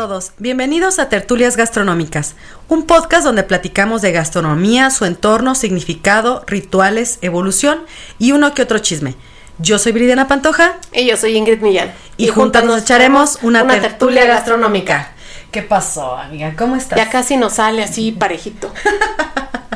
[0.00, 2.34] Todos, bienvenidos a Tertulias Gastronómicas,
[2.68, 7.84] un podcast donde platicamos de gastronomía, su entorno, significado, rituales, evolución
[8.18, 9.14] y uno que otro chisme.
[9.58, 11.92] Yo soy Bridiana Pantoja Y yo soy Ingrid Millán.
[12.16, 15.12] y, juntas nos echaremos una, tertulia gastronómica.
[15.50, 16.54] ¿Qué pasó, amiga?
[16.56, 16.96] ¿Cómo estás?
[16.96, 18.72] Ya casi nos sale así parejito.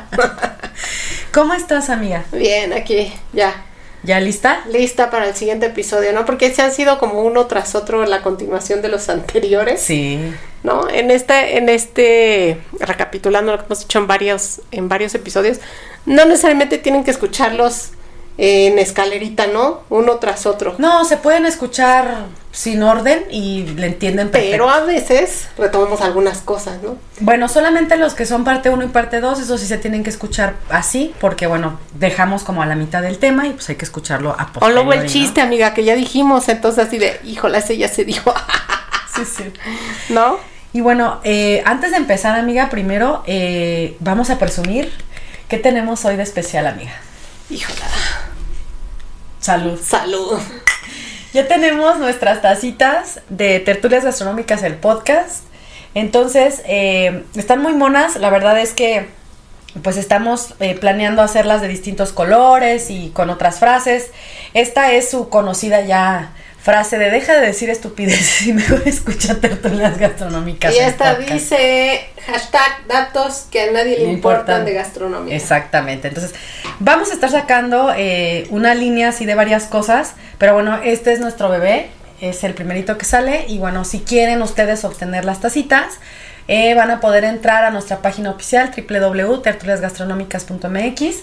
[1.35, 2.25] ¿Cómo estás, amiga?
[2.33, 3.67] Bien, aquí, ya.
[4.05, 4.63] ¿Ya lista?
[4.71, 6.27] Lista para el siguiente episodio, ¿no?
[6.27, 9.81] Porque se han sido como uno tras otro la continuación de los anteriores.
[9.81, 10.21] Sí.
[10.63, 10.89] ¿No?
[10.89, 15.59] En este, en este, recapitulando lo que hemos dicho en varios, en varios episodios,
[16.05, 17.91] no necesariamente tienen que escucharlos
[18.37, 19.83] en escalerita, ¿no?
[19.91, 20.75] Uno tras otro.
[20.79, 24.53] No, se pueden escuchar sin orden y le entienden perfecto.
[24.53, 26.97] Pero a veces retomamos algunas cosas, ¿no?
[27.21, 30.11] Bueno, solamente los que son parte 1 y parte 2, eso sí se tienen que
[30.11, 33.85] escuchar así, porque bueno, dejamos como a la mitad del tema y pues hay que
[33.85, 35.07] escucharlo a O posteriori, luego el ¿no?
[35.07, 38.33] chiste, amiga, que ya dijimos, entonces así de, híjole, ese ya se dijo,
[39.15, 39.45] Sí, sí.
[40.09, 40.39] ¿no?
[40.73, 44.91] Y bueno, eh, antes de empezar, amiga, primero eh, vamos a presumir
[45.49, 46.93] qué tenemos hoy de especial, amiga.
[47.49, 47.79] Híjole,
[49.45, 49.79] Salud.
[49.79, 50.41] salud.
[51.35, 55.45] Ya tenemos nuestras tacitas de Tertulias Gastronómicas, el podcast.
[55.93, 58.17] Entonces, eh, están muy monas.
[58.17, 59.07] La verdad es que,
[59.83, 64.13] pues, estamos eh, planeando hacerlas de distintos colores y con otras frases.
[64.55, 66.33] Esta es su conocida ya
[66.65, 70.75] frase de deja de decir estupideces y mejor escucha Tertulias Gastronómicas.
[70.75, 71.31] Y esta podcast".
[71.33, 74.65] dice hashtag datos que a nadie le Le importan importan.
[74.65, 75.37] de gastronomía.
[75.37, 76.09] Exactamente.
[76.09, 76.35] Entonces,
[76.81, 80.15] vamos a estar sacando eh, una línea así de varias cosas.
[80.39, 81.91] Pero bueno, este es nuestro bebé.
[82.23, 83.45] Es el primerito que sale.
[83.47, 85.99] Y bueno, si quieren ustedes obtener las tacitas,
[86.49, 91.17] eh, van a poder entrar a nuestra página oficial www.tertuliasgastronómicas.mx.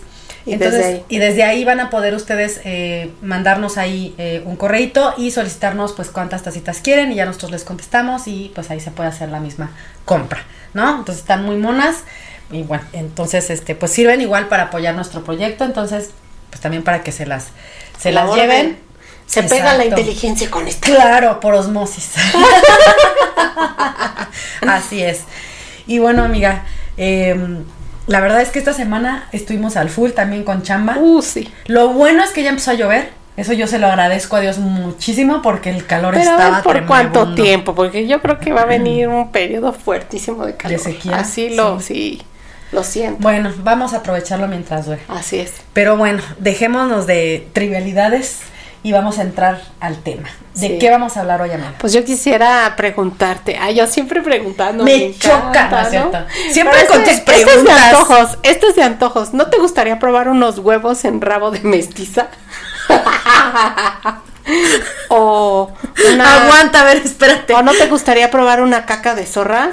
[0.45, 1.05] Y Entonces, desde ahí.
[1.09, 5.93] y desde ahí van a poder ustedes eh, mandarnos ahí eh, un correito y solicitarnos
[5.93, 9.29] pues cuántas tacitas quieren y ya nosotros les contestamos y pues ahí se puede hacer
[9.29, 9.69] la misma
[10.05, 10.43] compra,
[10.73, 10.89] ¿no?
[10.89, 11.97] Entonces están muy monas
[12.51, 16.09] y bueno, entonces este pues sirven igual para apoyar nuestro proyecto, entonces
[16.49, 17.49] pues también para que se las
[17.99, 18.49] se La las orden.
[18.49, 18.79] lleven.
[19.27, 20.87] Se pega la inteligencia con esta.
[20.87, 22.13] Claro, por osmosis.
[24.67, 25.21] Así es.
[25.87, 26.63] Y bueno, amiga,
[26.97, 27.63] em,
[28.07, 30.97] la verdad es que esta semana estuvimos al full también con chamba.
[30.97, 31.51] Uh, sí.
[31.67, 33.09] Lo bueno es que ya empezó a llover.
[33.37, 36.63] Eso yo se lo agradezco a Dios muchísimo porque el calor Pero a estaba ver
[36.63, 40.79] por cuánto tiempo, porque yo creo que va a venir un periodo fuertísimo de calor.
[40.79, 41.85] sequía, Así lo, sí.
[41.85, 42.21] sí,
[42.73, 43.19] lo siento.
[43.21, 44.99] Bueno, vamos a aprovecharlo mientras dure.
[45.07, 45.53] Así es.
[45.71, 48.41] Pero bueno, dejémonos de trivialidades
[48.83, 50.29] y vamos a entrar al tema.
[50.55, 50.77] ¿De Sí.
[50.79, 51.73] qué vamos a hablar hoy, amiga?
[51.77, 54.83] Pues yo quisiera preguntarte, ay, yo siempre preguntando.
[54.83, 56.17] Me choca, ¿no es cierto?
[56.51, 57.83] Siempre Pero con este- tus Esto es de preguntas.
[57.83, 59.33] antojos, esto es de antojos.
[59.33, 62.27] ¿No te gustaría probar unos huevos en rabo de mestiza?
[65.09, 65.71] o
[66.13, 66.43] una...
[66.43, 67.53] Aguanta, a ver, espérate.
[67.53, 69.71] ¿O no te gustaría probar una caca de zorra?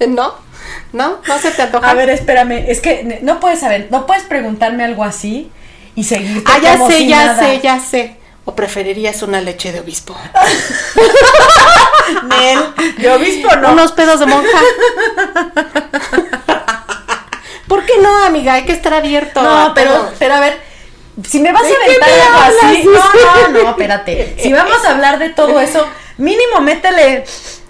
[0.08, 0.34] ¿No?
[0.92, 1.18] ¿No?
[1.26, 1.90] ¿No se te antoja?
[1.90, 5.52] A ver, espérame, es que no puedes saber, no puedes preguntarme algo así
[5.98, 6.44] y seguir.
[6.46, 8.16] Ah, ya sé, ya sé, ya sé.
[8.44, 10.14] ¿O preferirías una leche de obispo?
[12.22, 12.60] Nel,
[12.98, 13.72] de obispo no.
[13.72, 14.60] Unos pedos de monja.
[17.66, 18.52] ¿Por qué no, amiga?
[18.54, 19.42] Hay que estar abierto.
[19.42, 20.60] No, pero, pero a ver,
[21.28, 24.36] si me vas ¿De a aventar algo así, no, no, no, espérate.
[24.40, 25.84] Si vamos a hablar de todo eso,
[26.16, 27.24] mínimo métele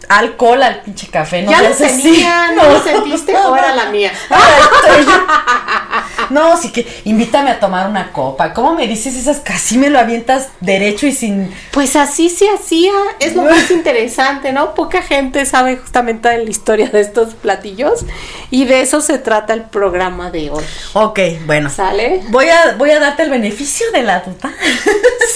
[0.09, 2.53] alcohol al pinche café, no ¿Ya lo tenía?
[2.57, 4.13] ¿No lo sentiste o era la mía?
[6.31, 8.53] No, sí que invítame a tomar una copa.
[8.53, 9.41] ¿Cómo me dices esas?
[9.41, 11.51] Casi me lo avientas derecho y sin.
[11.71, 14.75] Pues así se hacía, es lo más interesante, ¿no?
[14.75, 18.05] Poca gente sabe justamente de la historia de estos platillos
[18.51, 20.65] y de eso se trata el programa de hoy.
[20.93, 21.71] Ok, bueno.
[21.71, 22.21] ¿Sale?
[22.29, 24.53] Voy a, voy a darte el beneficio de la duda.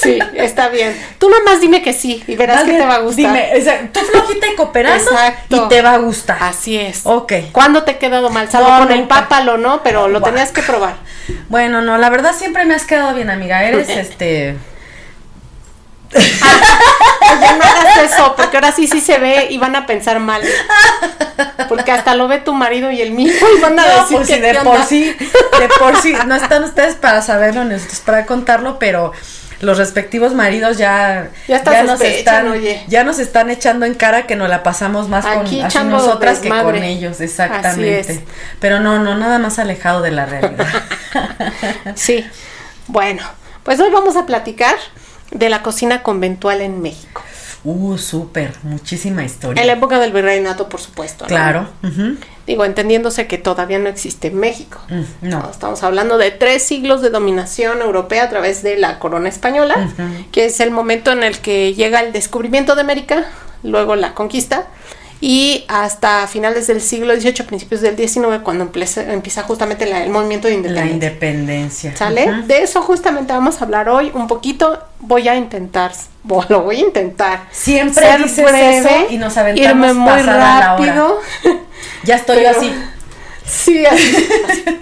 [0.02, 0.96] Sí, está bien.
[1.18, 3.16] Tú nomás dime que sí y verás Más que te va a gustar.
[3.16, 5.56] Dime, o sea, tú flojita y cooperando Exacto.
[5.56, 6.38] y te va a gustar.
[6.40, 7.00] Así es.
[7.04, 7.32] Ok.
[7.52, 8.50] ¿Cuándo te he quedado mal?
[8.50, 9.14] Salvo No, con el nunca.
[9.20, 9.82] pápalo, ¿no?
[9.82, 10.94] Pero lo tenías que probar.
[11.48, 13.62] Bueno, no, la verdad siempre me has quedado bien, amiga.
[13.64, 14.56] Eres este.
[16.14, 20.42] Oye, no hagas eso, porque ahora sí sí se ve y van a pensar mal.
[21.68, 24.28] Porque hasta lo ve tu marido y el mío y van a No, decir pues
[24.28, 24.84] que de por onda.
[24.84, 25.04] sí,
[25.58, 29.12] de por sí, no están ustedes para saberlo, nosotros para contarlo, pero
[29.62, 32.82] los respectivos maridos ya, Ya nos están, oye.
[32.88, 36.48] ya nos están echando en cara que nos la pasamos más con así nosotras que
[36.48, 38.24] con ellos, exactamente.
[38.60, 40.66] Pero no, no, nada más alejado de la realidad.
[41.94, 42.26] Sí.
[42.88, 43.22] Bueno,
[43.62, 44.74] pues hoy vamos a platicar
[45.30, 47.22] de la cocina conventual en México.
[47.64, 49.60] uh, súper, muchísima historia.
[49.60, 51.24] En la época del virreinato, por supuesto.
[51.24, 51.28] ¿no?
[51.28, 51.68] Claro.
[51.82, 52.16] ujú.
[52.46, 54.80] Digo, entendiéndose que todavía no existe México.
[54.88, 55.48] Mm, no.
[55.50, 59.88] Estamos hablando de tres siglos de dominación europea a través de la corona española,
[60.32, 63.26] que es el momento en el que llega el descubrimiento de América,
[63.62, 64.66] luego la conquista,
[65.24, 70.10] y hasta finales del siglo XVIII, principios del XIX, cuando empieza, empieza justamente la- el
[70.10, 71.90] movimiento de La independencia.
[71.90, 71.96] independencia.
[71.96, 72.42] ¿Sale?
[72.46, 74.82] De eso justamente vamos a hablar hoy un poquito.
[74.98, 75.92] Voy a intentar,
[76.48, 77.44] lo voy a intentar.
[77.52, 80.86] Siempre ser dices breve, eso y nos aventamos irme muy pasada la hora.
[80.86, 81.20] rápido.
[82.02, 82.74] Ya estoy Pero- yo así,
[83.46, 84.26] Sí, así.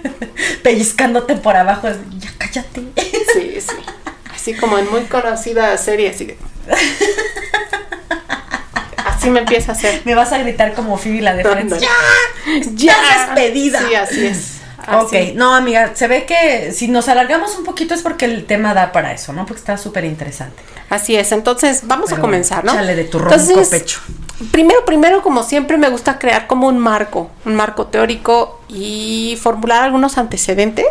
[0.63, 1.87] pellizcándote por abajo.
[2.17, 2.81] Ya cállate.
[3.33, 3.75] Sí, sí.
[4.33, 6.37] Así como en muy conocida serie, así que-
[9.21, 10.01] Así me empieza a hacer.
[10.03, 11.73] Me vas a gritar como Phoebe la de Friends.
[11.73, 11.87] Ándale.
[12.73, 12.91] ¡Ya!
[12.93, 13.79] ¡Estás despedida!
[13.87, 14.61] Sí, así es.
[14.87, 15.33] Ok, Así.
[15.35, 18.91] no amiga, se ve que si nos alargamos un poquito es porque el tema da
[18.91, 19.45] para eso, ¿no?
[19.45, 20.63] Porque está súper interesante.
[20.89, 21.31] Así es.
[21.31, 22.71] Entonces, vamos Pero a comenzar, ¿no?
[22.71, 23.99] échale de tu ronco Entonces, pecho.
[24.51, 29.83] Primero, primero, como siempre, me gusta crear como un marco, un marco teórico y formular
[29.83, 30.87] algunos antecedentes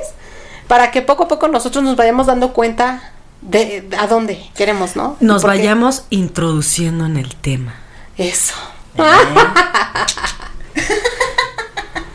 [0.69, 4.95] para que poco a poco nosotros nos vayamos dando cuenta de, de a dónde queremos,
[4.95, 5.17] ¿no?
[5.19, 7.75] Nos vayamos introduciendo en el tema.
[8.21, 8.55] Eso.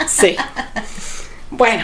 [0.08, 0.38] Sí.
[1.50, 1.84] Bueno,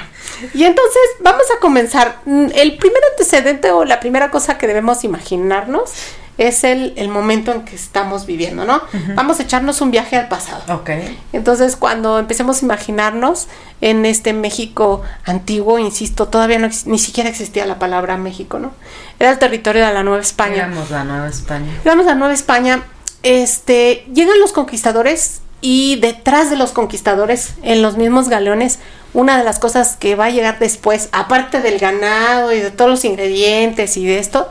[0.53, 2.19] y entonces vamos a comenzar.
[2.25, 5.91] Mm, El primer antecedente o la primera cosa que debemos imaginarnos
[6.37, 8.81] es el, el momento en que estamos viviendo, ¿no?
[9.15, 10.63] Vamos a echarnos un viaje al pasado.
[10.73, 10.89] Ok.
[11.33, 13.47] Entonces, cuando empecemos a imaginarnos
[13.81, 18.71] en este México antiguo, insisto, todavía no ni siquiera existía la palabra México, ¿no?
[19.19, 20.55] Era el territorio de la Nueva España.
[20.65, 21.71] Éramos la Nueva España.
[21.83, 22.83] Llegamos a Nueva España,
[23.23, 28.79] este, llegan los conquistadores y detrás de los conquistadores, en los mismos galeones,
[29.13, 32.89] una de las cosas que va a llegar después, aparte del ganado y de todos
[32.89, 34.47] los ingredientes y de esto,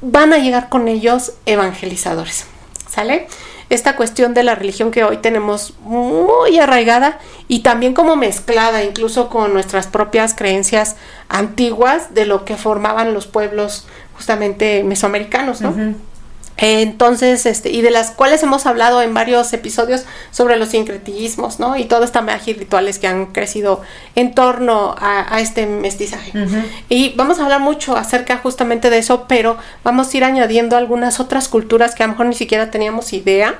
[0.00, 2.46] van a llegar con ellos evangelizadores,
[2.88, 3.28] ¿sale?
[3.68, 9.28] Esta cuestión de la religión que hoy tenemos muy arraigada y también como mezclada incluso
[9.28, 10.96] con nuestras propias creencias
[11.28, 13.86] antiguas de lo que formaban los pueblos
[14.16, 15.94] justamente mesoamericanos, ¿no?
[16.60, 21.76] Entonces, este, y de las cuales hemos hablado en varios episodios sobre los sincretismos, ¿no?
[21.76, 23.80] Y toda esta magia y rituales que han crecido
[24.14, 26.32] en torno a, a este mestizaje.
[26.88, 31.18] Y vamos a hablar mucho acerca justamente de eso, pero vamos a ir añadiendo algunas
[31.18, 33.58] otras culturas que a lo mejor ni siquiera teníamos idea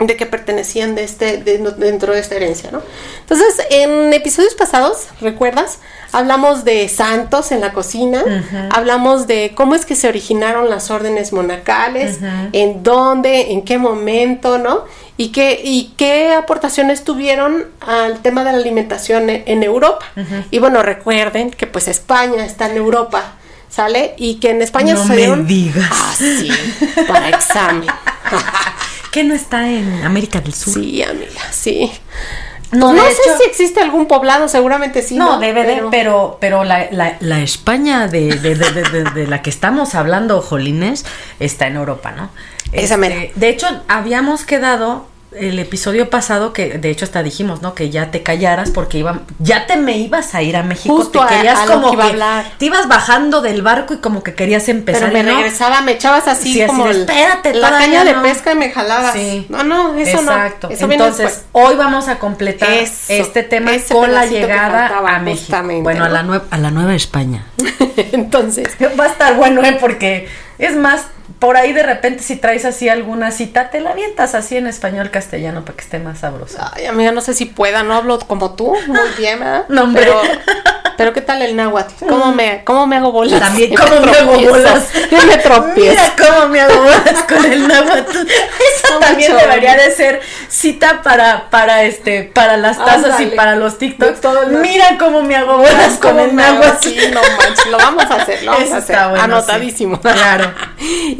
[0.00, 2.80] de que pertenecían de este, de- dentro de esta herencia, ¿no?
[3.20, 5.78] Entonces, en episodios pasados, ¿recuerdas?
[6.12, 8.24] Hablamos de santos en la cocina,
[8.70, 12.18] hablamos de cómo es que se originaron las órdenes monacales,
[12.52, 14.84] en dónde, en qué momento, ¿no?
[15.16, 20.06] Y qué, y qué aportaciones tuvieron al tema de la alimentación en, en Europa.
[20.50, 23.34] Y bueno, recuerden que pues España está en Europa,
[23.68, 24.14] ¿sale?
[24.16, 25.46] Y que en España No me sucedieron...
[25.46, 25.90] digas.
[25.92, 26.50] Ah, sí,
[27.06, 27.86] para examen.
[29.12, 30.74] ¿Qué no está en América del Sur?
[30.74, 31.90] Sí, amiga, sí.
[32.72, 35.16] No, sé hecho- si existe algún poblado, seguramente sí.
[35.16, 39.26] no, debe de, Pero- pero, la, la, la España de, de, de, de- de- de
[39.26, 41.04] la que estamos hablando, Jolines,
[41.40, 42.30] está en Europa, ¿no?
[42.66, 43.16] Este, Esa mera.
[43.34, 47.74] de hecho, habíamos quedado el episodio pasado que de hecho hasta dijimos, ¿no?
[47.74, 51.24] Que ya te callaras porque iba, ya te me ibas a ir a México, Justo
[51.24, 52.52] te querías a como que iba a hablar.
[52.58, 55.36] te ibas bajando del barco y como que querías empezar Pero me no.
[55.36, 58.22] regresaba, me echabas así Sí, así como de, "Espérate, la caña de no".
[58.22, 59.12] pesca y me jalabas.
[59.12, 59.46] Sí.
[59.48, 60.32] No, no, eso no.
[60.32, 60.68] Exacto.
[60.70, 65.18] Eso Entonces, hoy vamos a completar Eso, este tema con la que llegada faltaba, a
[65.20, 65.56] México.
[65.82, 67.46] Bueno, a la nueva a la Nueva España.
[68.12, 68.68] Entonces,
[68.98, 69.76] Va a estar bueno, ¿eh?
[69.80, 71.02] Porque es más,
[71.38, 75.10] por ahí de repente si traes así alguna cita, te la avientas así en español
[75.10, 76.58] castellano para que esté más sabroso.
[76.74, 79.64] ay, amiga, no sé si pueda, no hablo como tú, muy bien, ¿verdad?
[79.68, 80.02] No, hombre.
[80.04, 80.20] Pero,
[80.96, 82.04] pero ¿qué tal el náhuatl?
[82.06, 83.40] ¿Cómo me, cómo me hago bolas?
[83.40, 84.88] También, ¿cómo me hago bolas?
[85.10, 85.90] Yo me tropiezo.
[85.92, 88.18] Mira cómo me hago bolas con el náhuatl.
[88.18, 93.56] Eso No, también debería de ser cita para, para este, para las tazas y para
[93.56, 94.20] los TikToks.
[94.60, 96.68] Mira cómo me hago bolas con ¿Cómo el náhuatl.
[96.76, 96.96] así?
[97.12, 98.96] No manches, lo vamos a hacer, lo vamos Eso a hacer.
[98.96, 99.96] está bueno, Anotadísimo.
[99.96, 100.02] sí.
[100.02, 100.52] Claro.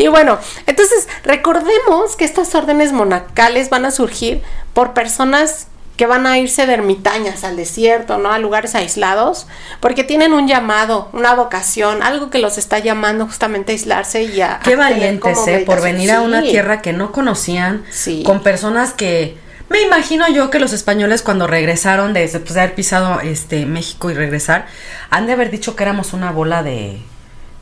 [0.01, 4.43] Y bueno, entonces recordemos que estas órdenes monacales van a surgir
[4.73, 5.67] por personas
[5.99, 8.33] que van a irse de ermitañas al desierto, ¿no?
[8.33, 9.47] A lugares aislados,
[9.81, 14.41] porque tienen un llamado, una vocación, algo que los está llamando justamente a aislarse y
[14.41, 14.61] a...
[14.65, 15.65] Qué a valientes, ¿eh?
[15.67, 18.23] Por venir a una tierra que no conocían, Sí.
[18.23, 19.37] con personas que...
[19.69, 24.11] Me imagino yo que los españoles cuando regresaron de, después de haber pisado este México
[24.11, 24.67] y regresar,
[25.11, 27.03] han de haber dicho que éramos una bola de...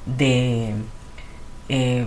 [0.06, 0.74] de
[1.68, 2.06] eh,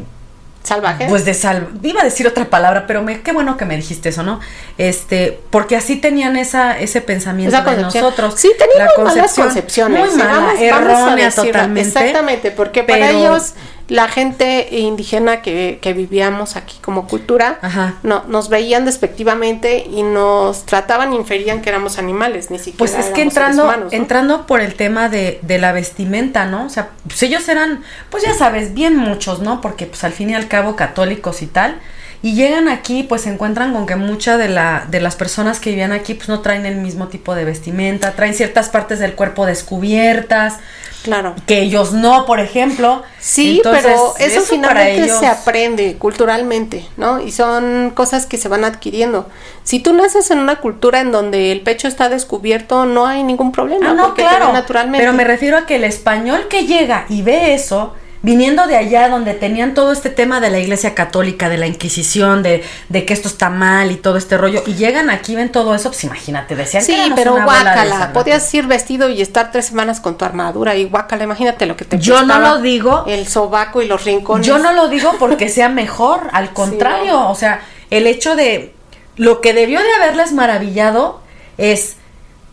[0.63, 1.09] salvajes.
[1.09, 4.09] Pues de sal, iba a decir otra palabra, pero me, qué bueno que me dijiste
[4.09, 4.39] eso, ¿no?
[4.77, 8.35] Este, porque así tenían esa, ese pensamiento Esa de nosotros.
[8.37, 10.07] Sí, tenían malas concepciones.
[10.07, 11.87] Muy mala, errónea totalmente.
[11.87, 13.53] Exactamente, porque para ellos
[13.91, 17.95] la gente indígena que, que vivíamos aquí como cultura Ajá.
[18.03, 22.93] no, nos veían despectivamente y nos trataban y inferían que éramos animales, ni siquiera Pues
[22.95, 23.97] es que entrando, humanos, ¿no?
[23.97, 26.67] entrando por el tema de, de la vestimenta, ¿no?
[26.67, 29.59] O sea, pues ellos eran, pues ya sabes, bien muchos, ¿no?
[29.59, 31.77] Porque pues al fin y al cabo católicos y tal.
[32.23, 35.71] Y llegan aquí, pues se encuentran con que muchas de, la, de las personas que
[35.71, 39.45] vivían aquí, pues no traen el mismo tipo de vestimenta, traen ciertas partes del cuerpo
[39.47, 40.57] descubiertas,
[41.03, 41.33] Claro.
[41.47, 43.01] que ellos no, por ejemplo.
[43.19, 47.19] Sí, Entonces, pero eso, finalmente ellos- se aprende culturalmente, ¿no?
[47.19, 49.27] Y son cosas que se van adquiriendo.
[49.63, 53.51] Si tú naces en una cultura en donde el pecho está descubierto, no hay ningún
[53.51, 53.89] problema.
[53.89, 54.53] Ah, no, porque claro.
[54.53, 54.99] naturalmente.
[54.99, 59.09] Pero me refiero a que el español que llega y ve eso, viniendo de allá
[59.09, 63.13] donde tenían todo este tema de la iglesia católica, de la Inquisición, de, de que
[63.13, 66.55] esto está mal y todo este rollo, y llegan aquí, ven todo eso, pues imagínate,
[66.55, 70.17] decían que Sí, éramos pero una guácala, podías ir vestido y estar tres semanas con
[70.17, 73.05] tu armadura y guácala, imagínate lo que te Yo no lo digo.
[73.07, 74.45] El sobaco y los rincones.
[74.45, 77.31] Yo no lo digo porque sea mejor, al contrario, no.
[77.31, 78.73] o sea, el hecho de
[79.15, 81.21] lo que debió de haberles maravillado
[81.57, 81.97] es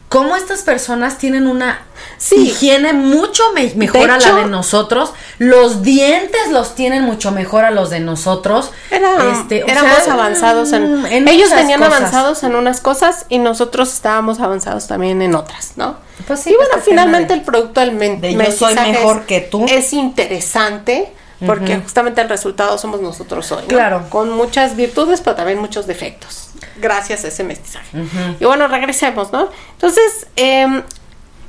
[0.09, 1.81] cómo estas personas tienen una
[2.17, 2.37] Sí.
[2.37, 7.65] higiene mucho me- mejor De a la de nosotros, los dientes los tienen mucho mejor
[7.65, 8.71] a los de nosotros.
[8.91, 11.51] Era- Este, éramos sea, avanzados en, mm, en ellos
[11.87, 12.01] cosas.
[12.01, 15.97] avanzados en unas cosas y nosotros estábamos avanzados también en otras, ¿no?
[16.27, 19.27] Pues sí, y bueno, este tema finalmente de- el producto del de yo soy mejor
[19.27, 19.65] que tú.
[19.69, 21.13] es interesante
[21.47, 23.69] porque justamente el resultado somos nosotros hoy, ¿no?
[23.69, 24.07] Claro.
[24.11, 27.97] con muchas virtudes pero también muchos defectos gracias a ese mestizaje.
[28.41, 29.49] Y bueno, regresemos, ¿no?
[29.73, 30.27] Entonces,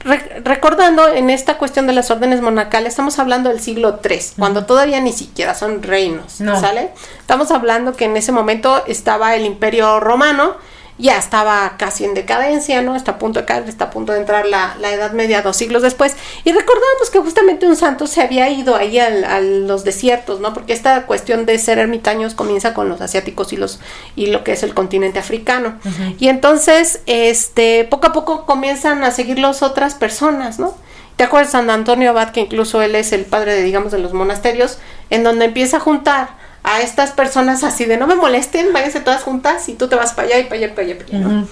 [0.01, 4.65] Re- recordando en esta cuestión de las órdenes monacales, estamos hablando del siglo III, cuando
[4.65, 6.57] todavía ni siquiera son reinos, No.
[6.57, 6.91] ¿sale?
[7.19, 10.55] Estamos hablando que en ese momento estaba el imperio romano,
[10.99, 12.95] ya estaba casi en decadencia, ¿no?
[12.95, 15.55] Está a punto de caer, está a punto de entrar la, la Edad Media dos
[15.57, 16.15] siglos después.
[16.43, 20.53] Y recordamos que justamente un santo se había ido ahí al- a los desiertos, ¿no?
[20.53, 23.79] Porque esta cuestión de ser ermitaños comienza con los asiáticos y los
[24.15, 25.79] y lo que es el continente africano.
[26.19, 30.75] Y entonces, este, poco a poco comienzan a seguirlos otras personas, ¿no?
[31.15, 34.13] ¿Te acuerdas San Antonio Abad, que incluso él es el padre de, digamos, de los
[34.13, 34.79] monasterios,
[35.09, 39.23] en donde empieza a juntar a estas personas así de no me molesten, váyanse todas
[39.23, 41.27] juntas y tú te vas para allá y para allá y para allá, para allá,
[41.27, 41.47] ¿no?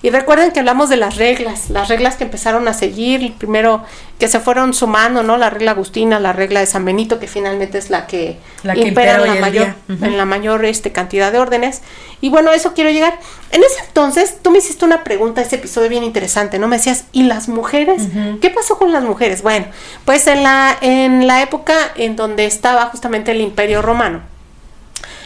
[0.00, 3.82] Y recuerden que hablamos de las reglas, las reglas que empezaron a seguir, primero
[4.20, 5.36] que se fueron sumando, ¿no?
[5.36, 8.82] La regla agustina, la regla de San Benito, que finalmente es la que, La que
[8.82, 11.82] impera en la mayor, en la mayor este, cantidad de órdenes.
[12.20, 13.18] Y bueno, a eso quiero llegar.
[13.50, 16.68] En ese entonces, tú me hiciste una pregunta, ese episodio bien interesante, ¿no?
[16.68, 18.02] Me decías, ¿y las mujeres?
[18.40, 19.42] ¿Qué pasó con las mujeres?
[19.42, 19.66] Bueno,
[20.04, 24.22] pues en la, en la época en donde estaba justamente el imperio romano,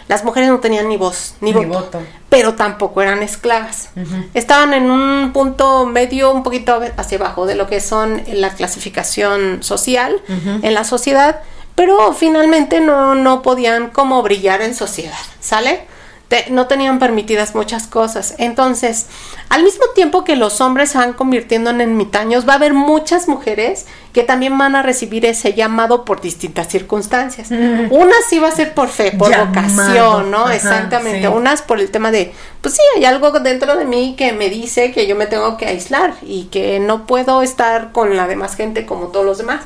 [0.09, 2.01] las mujeres no tenían ni voz, ni, Ni voto, voto.
[2.29, 3.91] pero tampoco eran esclavas.
[4.35, 9.63] Estaban en un punto medio, un poquito hacia abajo de lo que son la clasificación
[9.63, 10.21] social
[10.63, 11.41] en la sociedad,
[11.75, 15.87] pero finalmente no, no podían como brillar en sociedad, ¿sale?
[16.29, 18.35] Te- no tenían permitidas muchas cosas.
[18.39, 19.07] Entonces,
[19.51, 23.29] al mismo tiempo que los hombres se van convirtiendo en ermitaños, va a haber muchas
[23.29, 27.51] mujeres que también van a recibir ese llamado por distintas circunstancias.
[27.51, 29.49] Una sí va a ser por fe, por Llamado.
[29.49, 30.45] vocación, ¿no?
[30.45, 31.21] Ajá, Exactamente.
[31.21, 31.27] sí.
[31.27, 34.93] Unas por el tema de, pues sí, hay algo dentro de mí que me dice
[34.93, 38.85] que yo me tengo que aislar y que no puedo estar con la demás gente
[38.85, 39.63] como todos los demás.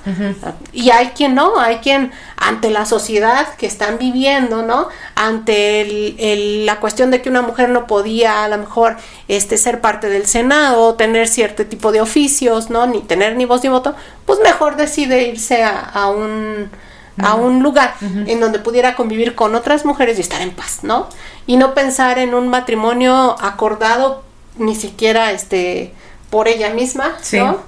[0.72, 4.88] Y hay quien no, hay quien ante la sociedad que están viviendo, ¿no?
[5.16, 8.96] Ante el- el- la cuestión de que una mujer no podía a lo mejor
[9.28, 12.86] este, ser parte del Senado, tener cierto tipo de oficios, ¿no?
[12.86, 13.94] Ni tener ni voz ni voto,
[14.26, 16.70] pues mejor decide irse a, a un
[17.18, 21.08] a un lugar en donde pudiera convivir con otras mujeres y estar en paz, ¿no?
[21.46, 24.22] Y no pensar en un matrimonio acordado
[24.58, 25.94] ni siquiera este
[26.28, 27.38] por ella misma, Sí.
[27.38, 27.58] ¿no?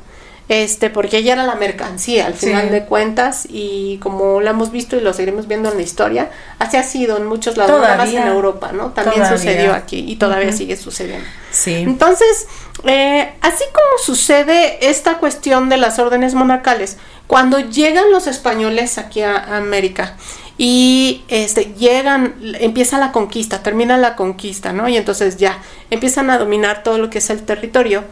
[0.49, 2.47] Este, porque ella era la mercancía al Sí.
[2.47, 6.31] final de cuentas y como lo hemos visto y lo seguiremos viendo en la historia,
[6.59, 8.33] así ha sido en muchos lados, nada más en Todavía.
[8.35, 8.93] Europa, ¿no?
[8.93, 9.37] También Todavía.
[9.39, 11.27] sucedió aquí y todavía sigue sucediendo.
[11.51, 11.75] Sí.
[11.75, 12.47] Entonces,
[12.85, 19.21] eh, así como sucede esta cuestión de las órdenes monacales, cuando llegan los españoles aquí
[19.21, 20.17] a, a América
[20.57, 24.89] y este, llegan, empieza la conquista, termina la conquista, ¿no?
[24.89, 25.59] Y entonces ya
[25.91, 28.05] empiezan a dominar todo lo que es el territorio.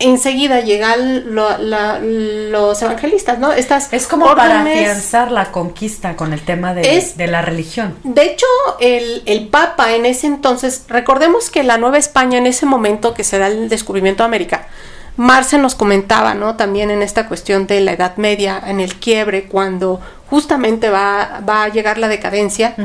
[0.00, 3.52] Enseguida llegan lo- la- los evangelistas, ¿no?
[3.52, 7.96] Estas Es como para afianzar la conquista con el tema de, Es- de la religión.
[8.04, 8.46] de hecho,
[8.80, 13.24] el, el Papa en ese entonces, recordemos que la Nueva España en ese momento que
[13.24, 14.68] se da el descubrimiento de América,
[15.16, 16.54] Marce nos comentaba, ¿no?
[16.54, 20.00] También en esta cuestión de la Edad Media, en el quiebre, cuando
[20.30, 22.76] justamente va, va a llegar la decadencia.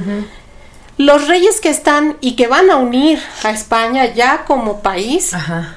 [0.98, 5.76] Los reyes que están y que van a unir a España ya como país Ajá.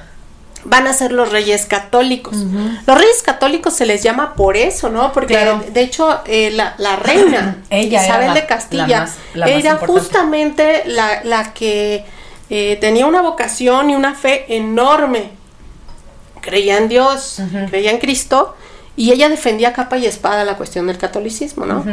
[0.69, 2.35] Van a ser los reyes católicos.
[2.87, 5.13] Los reyes católicos se les llama por eso, ¿no?
[5.13, 5.63] Porque Claro.
[5.73, 9.77] de hecho eh, la, la reina Ella Isabel de Castilla la más- la más era
[9.77, 12.05] justamente la, la que
[12.51, 15.31] eh, tenía una vocación y una fe enorme.
[16.41, 18.55] Creía en Dios, creía en Cristo
[18.97, 21.85] y ella defendía capa y espada la cuestión del catolicismo, ¿no?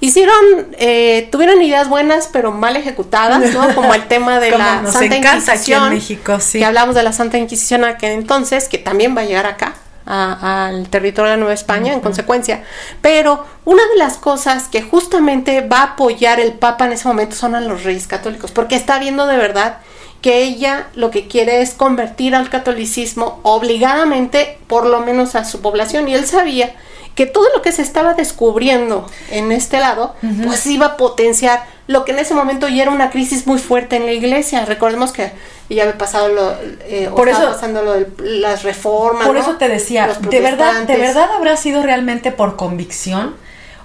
[0.00, 0.34] Hicieron,
[0.78, 3.68] eh, tuvieron ideas buenas pero mal ejecutadas, ¿no?
[3.74, 6.58] Como el tema de la nos Santa aquí en Inquisición, México, sí.
[6.58, 9.74] que hablamos de la Santa Inquisición aquel entonces, que también va a llegar acá,
[10.06, 12.62] al territorio de la Nueva España, en consecuencia.
[13.02, 17.36] Pero una de las cosas que justamente va a apoyar el Papa en ese momento
[17.36, 19.78] son a los reyes católicos, porque está viendo de verdad
[20.22, 25.60] que ella lo que quiere es convertir al catolicismo obligadamente, por lo menos a su
[25.60, 26.74] población, y él sabía
[27.14, 32.04] que todo lo que se estaba descubriendo en este lado, pues iba a potenciar lo
[32.04, 34.64] que en ese momento ya era una crisis muy fuerte en la iglesia.
[34.66, 35.32] Recordemos que
[35.70, 39.26] ya había pasado lo, eh, Por eso- pasando lo de las reformas.
[39.26, 39.40] Por ¿no?
[39.40, 43.34] eso te decía, ¿de verdad, ¿de verdad habrá sido realmente por convicción?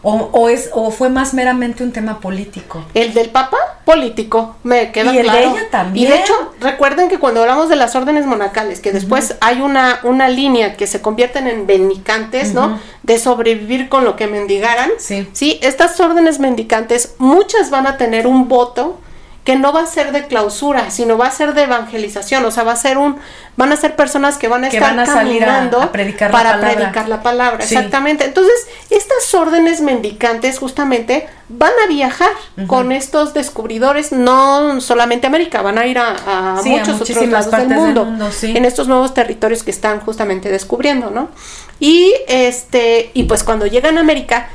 [0.03, 2.84] ¿O, o es, ¿O fue más meramente un tema político?
[2.93, 5.51] El del Papa, político, me queda Y el de claro.
[5.51, 6.08] ella también.
[6.08, 10.00] Y de hecho, recuerden que cuando hablamos de las órdenes monacales, que después hay una,
[10.03, 12.79] una línea que se convierten en mendicantes, ¿no?
[13.03, 14.89] De sobrevivir con lo que mendigaran.
[14.98, 15.27] Sí.
[15.34, 19.00] Sí, estas órdenes mendicantes, muchas van a tener un voto
[19.43, 22.63] que no va a ser de clausura, sino va a ser de evangelización, o sea,
[22.63, 23.17] va a ser un,
[23.57, 25.91] van a ser personas que van a Que estar van a salir a- caminando a
[25.91, 27.74] predicar la para predicar la palabra, Sí.
[27.75, 28.25] exactamente.
[28.25, 28.53] Entonces,
[28.91, 32.29] estas órdenes mendicantes justamente van a viajar
[32.67, 37.50] con estos descubridores, no solamente a América, van a ir a, Sí, muchos otros lados
[37.51, 38.53] del mundo, mundo, sí.
[38.55, 41.29] en estos nuevos territorios que están justamente descubriendo, ¿no?
[41.79, 44.50] Y este, y pues cuando llegan a América,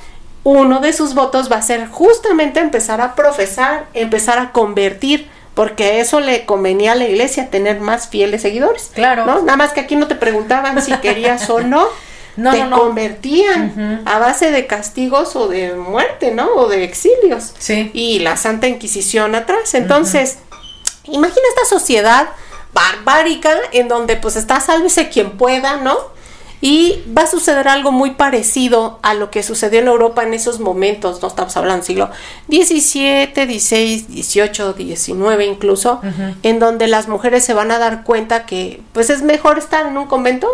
[0.47, 5.99] uno de sus votos va a ser justamente empezar a profesar, empezar a convertir, porque
[5.99, 8.93] eso le convenía a la iglesia tener más fieles seguidores.
[8.95, 9.27] Claro.
[9.27, 9.41] ¿no?
[9.41, 11.87] Nada más que aquí no te preguntaban si querías o no.
[12.37, 12.79] No, te no, no.
[12.81, 16.53] convertían a base de castigos o de muerte, ¿no?
[16.53, 17.55] O de exilios.
[17.59, 17.91] Sí.
[17.95, 19.73] Y la Santa Inquisición atrás.
[19.73, 20.37] Entonces,
[21.05, 22.29] imagina esta sociedad
[22.75, 25.97] barbárica en donde pues está sálvese quien pueda, ¿no?
[26.69, 30.59] Y va a suceder algo muy parecido a lo que sucedió en Europa en esos
[30.59, 32.11] momentos, no estamos hablando siglo
[32.49, 36.01] XVII, XVI, XVIII, XIX incluso,
[36.43, 39.97] en donde las mujeres se van a dar cuenta que pues es mejor estar en
[39.97, 40.49] un convento,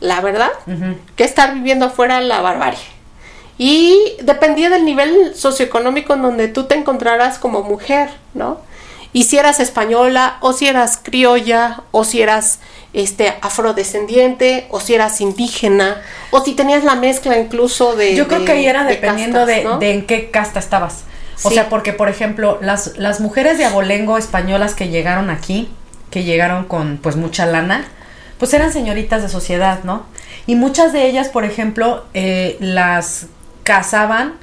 [0.00, 0.50] la verdad,
[1.14, 2.80] que estar viviendo afuera la barbarie.
[3.56, 8.58] Y dependía del nivel socioeconómico en donde tú te encontraras como mujer, ¿no?
[9.12, 12.58] Y si eras española, o si eras criolla, o si eras
[12.92, 18.14] este afrodescendiente, o si eras indígena, o si tenías la mezcla incluso de.
[18.14, 19.78] Yo creo de- que ahí era de dependiendo castas, de, ¿no?
[19.78, 21.04] de en qué casta estabas.
[21.44, 25.68] O sea, porque, por ejemplo, las, las mujeres de abolengo españolas que llegaron aquí,
[26.10, 27.84] que llegaron con pues mucha lana,
[28.38, 30.06] pues eran señoritas de sociedad, ¿no?
[30.46, 33.26] Y muchas de ellas, por ejemplo, eh, las
[33.64, 34.34] casaban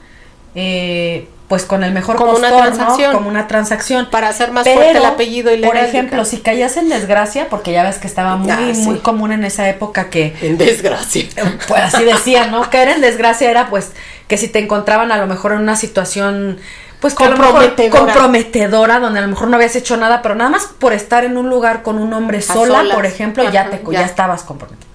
[0.55, 2.75] eh, pues con el mejor Como una postor, ¿no?
[2.75, 3.13] transacción.
[3.13, 4.07] Como una transacción.
[4.11, 7.49] Para hacer más Pero, fuerte el apellido y la Por ejemplo, si caías en desgracia,
[7.49, 8.81] porque ya ves que estaba muy, Ah, sí.
[8.81, 11.25] muy común en esa época que En desgracia.
[11.67, 12.69] pues así decían, ¿no?
[12.69, 13.91] Caer en desgracia era pues
[14.27, 16.59] que si te encontraban a lo mejor en una situación
[16.99, 17.99] pues Comprometedora.
[17.99, 21.35] comprometedora, donde a lo mejor no habías hecho nada, pero nada más por estar en
[21.37, 24.01] un lugar con un hombre sola, por ejemplo, ya te ya.
[24.01, 24.87] ya estabas comprometido.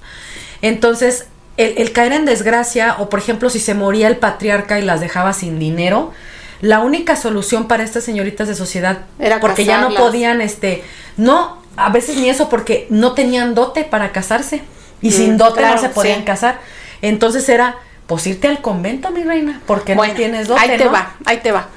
[0.62, 4.83] Entonces, el, el caer en desgracia, o por ejemplo, si se moría el patriarca y
[4.83, 6.12] las dejaba sin dinero,
[6.64, 10.83] la única solución para estas señoritas de sociedad, Era porque ya no podían, este,
[11.18, 14.62] no, a veces ni eso, porque no tenían dote para casarse.
[15.03, 16.24] Y Mm, sin dote claro, no se podían sí.
[16.24, 16.61] casar.
[17.03, 20.87] Entonces era, pues irte al convento, mi reina, porque Bueno, no tienes dote, Ahí te
[20.87, 20.92] ¿no?
[20.92, 21.68] va, ahí te va.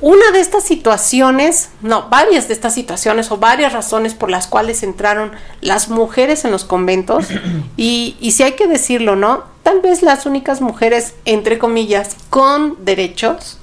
[0.00, 4.82] Una de estas situaciones, no, varias de estas situaciones o varias razones por las cuales
[4.82, 7.26] entraron las mujeres en los conventos,
[7.76, 9.44] y, y si hay que decirlo, ¿no?
[9.62, 13.58] Tal vez las únicas mujeres, entre comillas, con derechos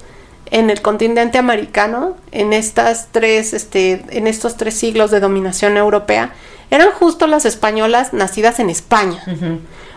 [0.54, 6.32] en el continente americano, en estas tres, este, en estos tres siglos de dominación europea,
[6.70, 9.20] eran justo las españolas nacidas en España.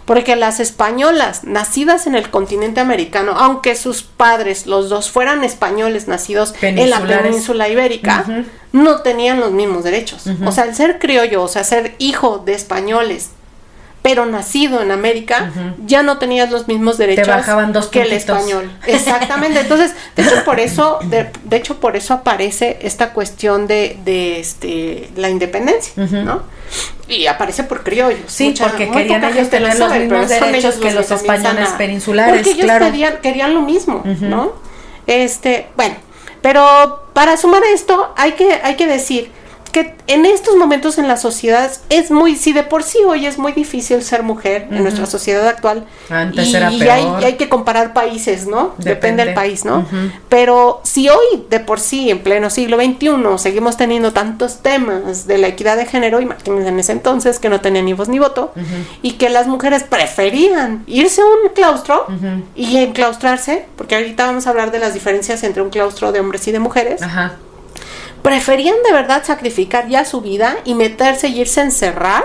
[0.07, 6.09] Porque las españolas nacidas en el continente americano, aunque sus padres, los dos, fueran españoles
[6.09, 8.25] nacidos en la península ibérica,
[8.73, 10.25] no tenían los mismos derechos.
[10.47, 13.31] O sea, el ser criollo, o sea, ser hijo de españoles,
[14.07, 15.51] pero nacido en América,
[15.85, 18.71] ya no tenías los mismos derechos bajaban dos que el español.
[18.87, 19.59] Exactamente.
[19.59, 24.38] Entonces, de hecho, por eso, de, de hecho, por eso aparece esta cuestión de, de
[24.38, 26.42] este la independencia, ¿no?
[27.09, 28.21] Y aparece por criollos.
[28.29, 32.51] Sí, porque querían ellos lo tener los mismos derechos que los españoles a- peninsulares, Porque
[32.51, 32.87] ellos claro.
[32.87, 34.53] querían, querían lo mismo, ¿no?
[35.09, 35.97] Este, bueno,
[36.42, 39.33] pero para sumar a esto hay que, hay que decir
[39.76, 43.36] que en estos momentos en la sociedad es muy, si de por sí hoy es
[43.36, 46.90] muy difícil ser mujer en nuestra sociedad actual, Antes y, era peor.
[46.90, 48.68] hay, y hay que comparar países, ¿no?
[48.78, 49.24] Depende, Depende.
[49.26, 49.84] del país, ¿no?
[50.30, 55.36] Pero si hoy de por sí, en pleno siglo XXI, seguimos teniendo tantos temas de
[55.36, 58.54] la equidad de género, imagínense en ese entonces que no tenían ni voz ni voto,
[59.02, 62.06] y que las mujeres preferían irse a un claustro
[62.54, 66.48] y enclaustrarse, porque ahorita vamos a hablar de las diferencias entre un claustro de hombres
[66.48, 67.34] y de mujeres, Ajá.
[68.26, 72.24] Preferían de verdad sacrificar ya su vida y meterse y irse a encerrar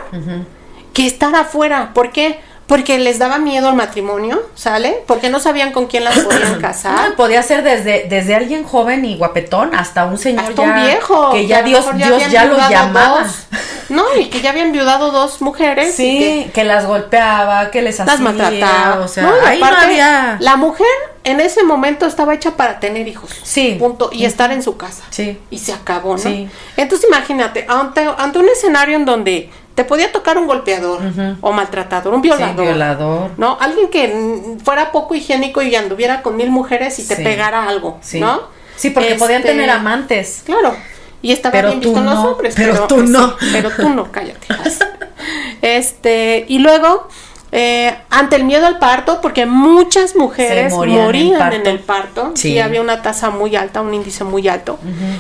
[0.94, 1.92] que estar afuera.
[1.94, 2.40] ¿Por qué?
[2.66, 5.04] Porque les daba miedo el matrimonio, ¿sale?
[5.06, 7.10] Porque no sabían con quién las podían casar.
[7.10, 10.84] No, podía ser desde, desde alguien joven y guapetón hasta un señor hasta ya un
[10.86, 13.24] viejo que ya Dios, mejor Dios ya lo llamaba.
[13.24, 13.46] dos.
[13.90, 18.14] no y que ya habían viudado dos mujeres Sí, que, las golpeaba, que les hacía,
[18.14, 20.88] las maltrataba o sea, No, ahí no aparte, había la mujer
[21.24, 23.76] en ese momento estaba hecha para tener hijos Sí.
[23.80, 25.38] punto y estar en su casa Sí.
[25.52, 26.50] y se acabó no Sí.
[26.78, 31.00] entonces imagínate ante, ante un escenario en donde te podía tocar un golpeador
[31.42, 33.32] o maltratador un Sí, violador violador.
[33.38, 33.58] ¿no?
[33.62, 38.20] Alguien que fuera poco higiénico y anduviera con mil mujeres y te pegara algo, Sí.
[38.20, 38.42] ¿no?
[38.76, 40.42] Sí, porque podían Este, tener amantes.
[40.46, 40.76] Claro.
[41.22, 42.54] Y estaba Pero bien tú visto en los hombres.
[42.58, 43.36] pero tú sí, no.
[43.54, 44.48] pero tú no, cállate.
[45.62, 47.08] Este, y luego,
[47.54, 52.32] eh, ante el miedo al parto, porque muchas mujeres morían morían, en en el parto,
[52.36, 52.54] Sí.
[52.54, 54.80] y había una tasa muy alta, un índice muy alto.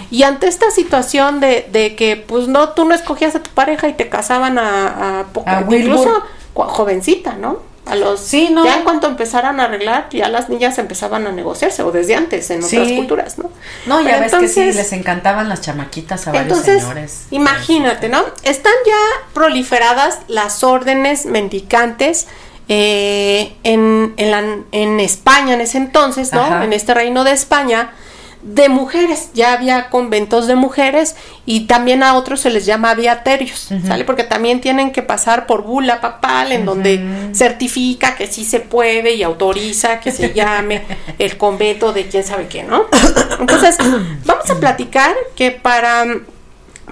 [0.09, 3.87] Y ante esta situación de, de que, pues no, tú no escogías a tu pareja
[3.89, 7.59] y te casaban a, a, poco- A incluso jovencita, ¿no?
[7.91, 8.63] A los, Sí, ¿no?
[8.65, 12.49] Ya en cuanto empezaran a arreglar, ya las niñas empezaban a negociarse, o desde antes,
[12.49, 12.77] en Sí.
[12.77, 13.51] otras culturas, ¿no?
[13.86, 17.25] No, ya ves que sí, les encantaban las chamaquitas a varios entonces, señores.
[17.32, 18.23] imagínate, ¿no?
[18.43, 22.27] Están ya proliferadas las órdenes mendicantes
[22.69, 26.41] eh, en, en, la- en España en ese entonces, ¿no?
[26.41, 26.63] Ajá.
[26.63, 27.91] En este reino de España,
[28.41, 29.30] de mujeres.
[29.34, 34.04] Ya había conventos de mujeres y también a otros se les llama viaterios, ¿sale?
[34.06, 39.15] Porque también tienen que pasar por bula papal en donde certifica que sí se puede
[39.15, 40.84] y autoriza que se llame
[41.19, 42.86] el convento de quién sabe qué, ¿no?
[43.39, 43.77] Entonces,
[44.25, 46.06] vamos a platicar que para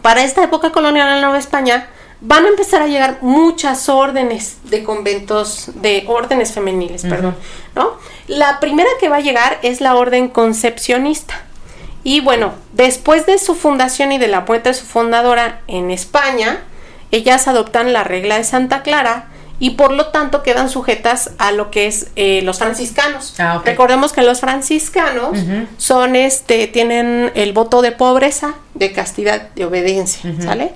[0.01, 1.87] para esta época colonial en la Nueva España
[2.21, 7.35] van a empezar a llegar muchas órdenes de conventos, de órdenes femeniles, perdón,
[7.75, 7.93] ¿no?
[8.27, 11.41] La primera que va a llegar es la orden concepcionista.
[12.03, 16.63] Y bueno, después de su fundación y de la muerte de su fundadora en España,
[17.11, 19.29] ellas adoptan la regla de Santa Clara
[19.59, 23.35] y por lo tanto quedan sujetas a lo que es eh, los franciscanos.
[23.39, 23.61] Ah.
[23.65, 25.37] Recordemos que los franciscanos
[25.77, 30.71] son este, tienen el voto de pobreza, de castidad, de obediencia, ¿sale?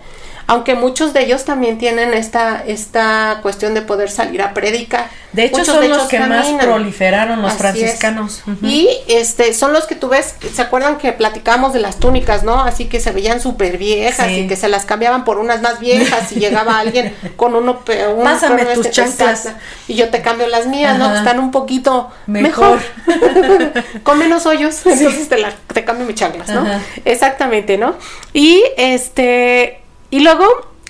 [0.46, 5.10] Aunque muchos de ellos también tienen esta, esta cuestión de poder salir a predicar.
[5.32, 8.44] De hecho, Muchos son de los que más proliferaron los Así franciscanos.
[8.62, 12.62] Y este son los que tú ves, ¿se acuerdan que platicamos de las túnicas, no?
[12.62, 14.42] Así que se veían súper viejas Sí.
[14.42, 18.08] y que se las cambiaban por unas más viejas y llegaba alguien con uno pe-
[18.10, 19.50] un Pásame tus este- chanclas.
[19.88, 21.12] y yo te cambio las mías, ¿no?
[21.12, 22.80] Que están un poquito Mejor.
[23.08, 26.62] mejor, con menos hoyos, entonces te, la- te cambio mis chanclas, ¿no?
[26.62, 26.80] Ajá.
[27.06, 27.96] Exactamente, ¿no?
[28.34, 29.80] Y este
[30.14, 30.46] y luego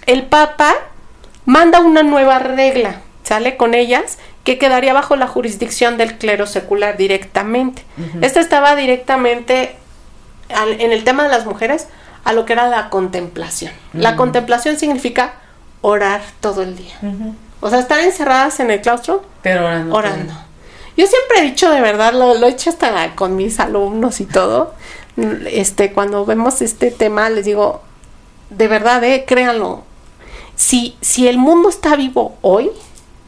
[0.05, 0.73] el Papa
[1.45, 3.55] manda una nueva regla, ¿sale?
[3.57, 7.83] Con ellas, que quedaría bajo la jurisdicción del clero secular directamente.
[8.21, 9.75] Esta estaba directamente
[10.53, 11.87] al- en el tema de las mujeres
[12.25, 13.71] a lo que era la contemplación.
[13.93, 15.35] La contemplación significa
[15.81, 16.95] orar todo el día.
[17.61, 19.95] O sea, estar encerradas en el claustro Pero ahora no.
[19.95, 20.33] orando.
[20.97, 24.25] Yo siempre he dicho de verdad, lo, lo he hecho hasta con mis alumnos y
[24.25, 24.75] todo.
[25.49, 27.81] Este, cuando vemos este tema, les digo,
[28.55, 29.83] de verdad, eh, créanlo.
[30.55, 32.69] Si, si el mundo está vivo hoy,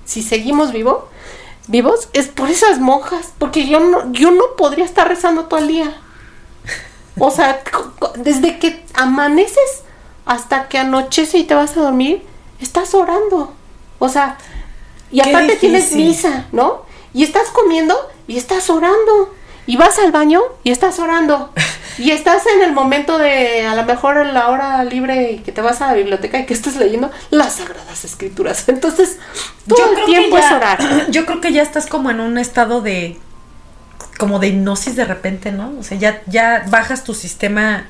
[0.05, 1.09] si seguimos vivo,
[1.67, 5.67] vivos, es por esas monjas, porque yo no, yo no podría estar rezando todo el
[5.67, 6.01] día.
[7.17, 7.61] O sea,
[8.15, 9.83] desde que amaneces
[10.25, 12.23] hasta que anochece y te vas a dormir,
[12.59, 13.53] estás orando.
[13.99, 14.37] O sea,
[15.11, 16.83] y aparte tienes misa, ¿no?
[17.13, 17.95] Y estás comiendo
[18.27, 19.33] y estás orando.
[19.67, 21.51] Y vas al baño y estás orando.
[21.97, 25.51] Y estás en el momento de, a lo mejor en la hora libre y que
[25.51, 28.67] te vas a la biblioteca y que estás leyendo las sagradas escrituras.
[28.67, 29.17] Entonces,
[29.67, 31.05] todo el tiempo que es ya- orar.
[31.09, 33.17] Yo creo que ya estás como en un estado de
[34.17, 35.73] como de hipnosis de repente, ¿no?
[35.79, 37.85] O sea, ya, ya bajas tu sistema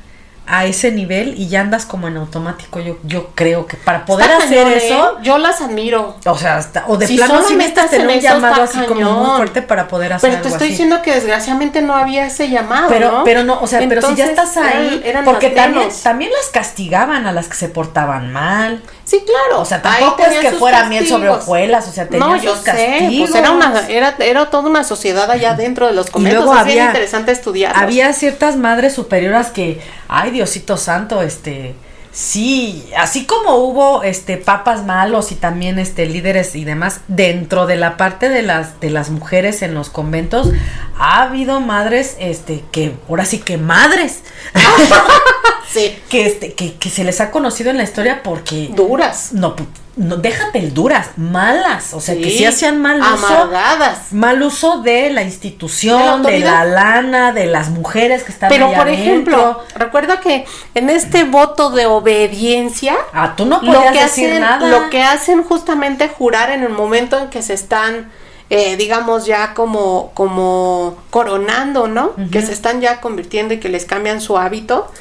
[0.47, 2.79] a ese nivel y ya andas como en automático.
[2.79, 4.87] Yo, yo creo que para poder Está hacer cañón, ¿eh?
[4.87, 6.15] eso, yo las admiro.
[6.25, 9.03] o sea, hasta- o de Si plano solamente necesitas tener un llamado así como muy
[9.13, 9.35] cañón.
[9.37, 10.71] fuerte para poder hacer Pero te algo estoy así.
[10.73, 13.23] diciendo que desgraciadamente no había ese llamado, pero, ¿no?
[13.23, 16.31] pero no, o sea, pero si ya Entonces, estás ahí, eran- eran porque también, también
[16.31, 18.81] las castigaban a las que se portaban mal.
[19.05, 19.61] Sí, claro.
[19.61, 22.63] O sea, tampoco es que fuera miel sobre hojuelas, o sea, tenían No, yo sus
[22.65, 23.29] sé, castigos.
[23.29, 26.43] pues era una, era, era toda una sociedad allá dentro de los conventos.
[26.43, 27.73] luego es bien había- interesante estudiar.
[27.77, 31.75] Había ciertas madres superioras que, ay Diosito santo, este,
[32.11, 37.75] sí, así como hubo este papas malos y también este líderes y demás dentro de
[37.75, 40.49] la parte de las de las mujeres en los conventos,
[40.97, 44.21] ha habido madres este que ahora sí que madres
[45.79, 49.29] Sí, que este que, que se les ha conocido en la historia porque duras.
[49.33, 49.65] no pu-
[49.97, 54.11] no déjate el duras, malas, o sea, que sí hacían mal uso Amargadas.
[54.11, 56.51] mal uso de la institución, ¿De la de, autoridad?
[56.51, 59.01] la lana, de las mujeres que están Pero por adentro.
[59.01, 64.29] ejemplo, recuerda que en este voto de obediencia, ah, tú no lo podías que decir
[64.31, 64.67] hacen, nada.
[64.67, 68.11] lo que hacen justamente jurar en el momento en que se están,
[68.49, 72.11] eh, digamos ya como, como coronando, ¿no?
[72.31, 74.91] Que se están ya convirtiendo y que les cambian su hábito.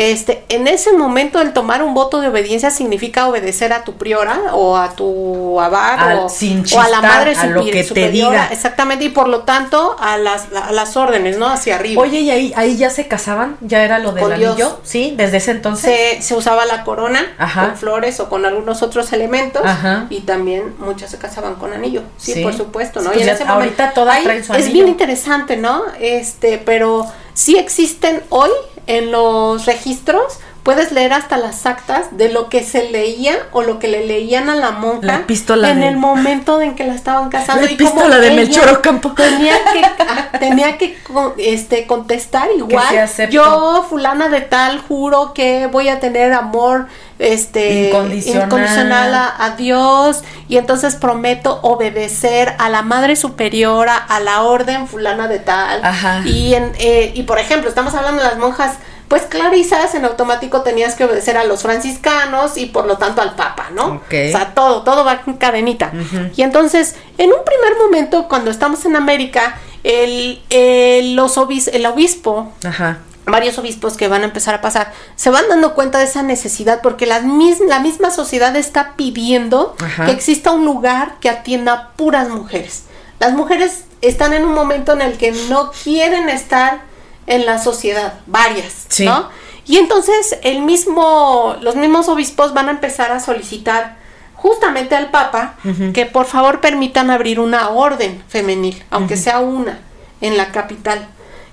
[0.00, 4.38] Este, en ese momento el tomar un voto de obediencia significa obedecer a tu priora
[4.52, 7.82] o a tu abad Al- o, sin o a la madre a lo que te
[7.82, 8.48] superiora, diga.
[8.52, 11.48] exactamente, y por lo tanto a las, a las órdenes, ¿no?
[11.48, 12.00] Hacia arriba.
[12.00, 13.56] Oye, ¿y ahí, ahí ya se casaban?
[13.60, 14.52] ¿Ya era lo del Con Dios.
[14.52, 14.78] anillo?
[14.84, 15.92] Sí, desde ese entonces.
[15.92, 17.66] se, se usaba la corona Ajá.
[17.66, 20.06] con flores o con algunos otros elementos Ajá.
[20.10, 22.42] y también muchas se casaban con anillo sí, Sí.
[22.44, 24.86] por supuesto no Pues y en ese ahorita momento todas ahí traen su es bien
[24.86, 28.50] interesante no este pero sí existen hoy
[28.88, 33.78] en los registros puedes leer hasta las actas de lo que se leía o lo
[33.78, 37.30] que le leían a la monja La en de- el momento en que la estaban
[37.30, 39.12] casando La y como epístola de Melchor Ocampo.
[39.12, 40.98] tenía que ah, tenía que
[41.38, 42.84] este contestar igual
[43.30, 46.86] yo fulana de tal juro que voy a tener amor
[47.18, 49.14] este Incondicional.
[49.14, 55.28] a, a Dios y entonces prometo obedecer a la madre superiora a la orden fulana
[55.28, 56.20] de tal Ajá.
[56.24, 58.74] y en eh, y por ejemplo estamos hablando de las monjas
[59.08, 63.34] pues clarisas en automático tenías que obedecer a los franciscanos y por lo tanto al
[63.34, 63.86] papa, ¿no?
[63.94, 64.02] Ok.
[64.28, 65.92] O sea, todo, todo va en cadenita.
[66.36, 71.86] Y entonces, en un primer momento, cuando estamos en América, el, el- los obis- el
[71.86, 72.98] obispo Ajá.
[73.26, 76.80] varios obispos que van a empezar a pasar, se van dando cuenta de esa necesidad
[76.82, 80.04] porque la, mis- la misma sociedad está pidiendo Ajá.
[80.06, 82.82] que exista un lugar que atienda a puras mujeres.
[83.20, 86.80] Las mujeres están en un momento en el que no quieren estar
[87.28, 89.04] en la sociedad, varias, Sí.
[89.04, 89.28] ¿no?
[89.66, 93.96] Y entonces el mismo, los mismos obispos van a empezar a solicitar
[94.34, 95.56] justamente al Papa
[95.92, 99.80] que por favor permitan abrir una orden femenil, aunque sea una,
[100.20, 101.06] en la capital.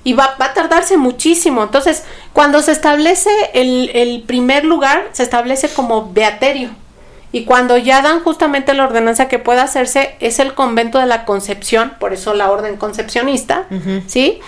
[0.06, 1.64] Y va, va a tardarse muchísimo.
[1.64, 6.70] Entonces, cuando se establece el, el primer lugar, se establece como beaterio.
[7.32, 11.26] Y cuando ya dan justamente la ordenanza que pueda hacerse, es el convento de la
[11.26, 13.66] Concepción, por eso la orden concepcionista.
[14.08, 14.40] ¿sí?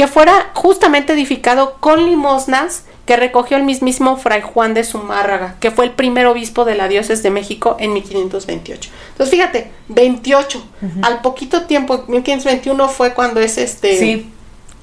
[0.00, 5.70] Que fuera justamente edificado con limosnas que recogió el mismísimo Fray Juan de Zumárraga, que
[5.70, 8.90] fue el primer obispo de la diócesis de México en 1528.
[9.10, 10.64] Entonces, fíjate, 28.
[11.02, 14.32] Al poquito tiempo, 1521 fue cuando es este Sí.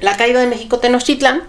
[0.01, 1.41] la caída de México Tenochtitlan.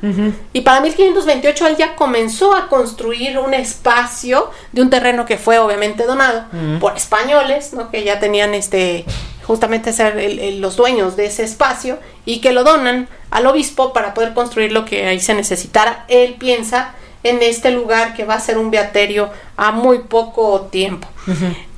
[0.54, 5.58] Y para 1528 él ya comenzó a construir un espacio de un terreno que fue
[5.58, 6.46] obviamente donado
[6.80, 7.90] por españoles, ¿no?
[7.90, 9.04] que ya tenían este
[9.48, 13.92] justamente ser el- el- los dueños de ese espacio y que lo donan al obispo
[13.92, 16.04] para poder construir lo que ahí se necesitara.
[16.06, 21.08] Él piensa en este lugar que va a ser un beaterio a muy poco tiempo.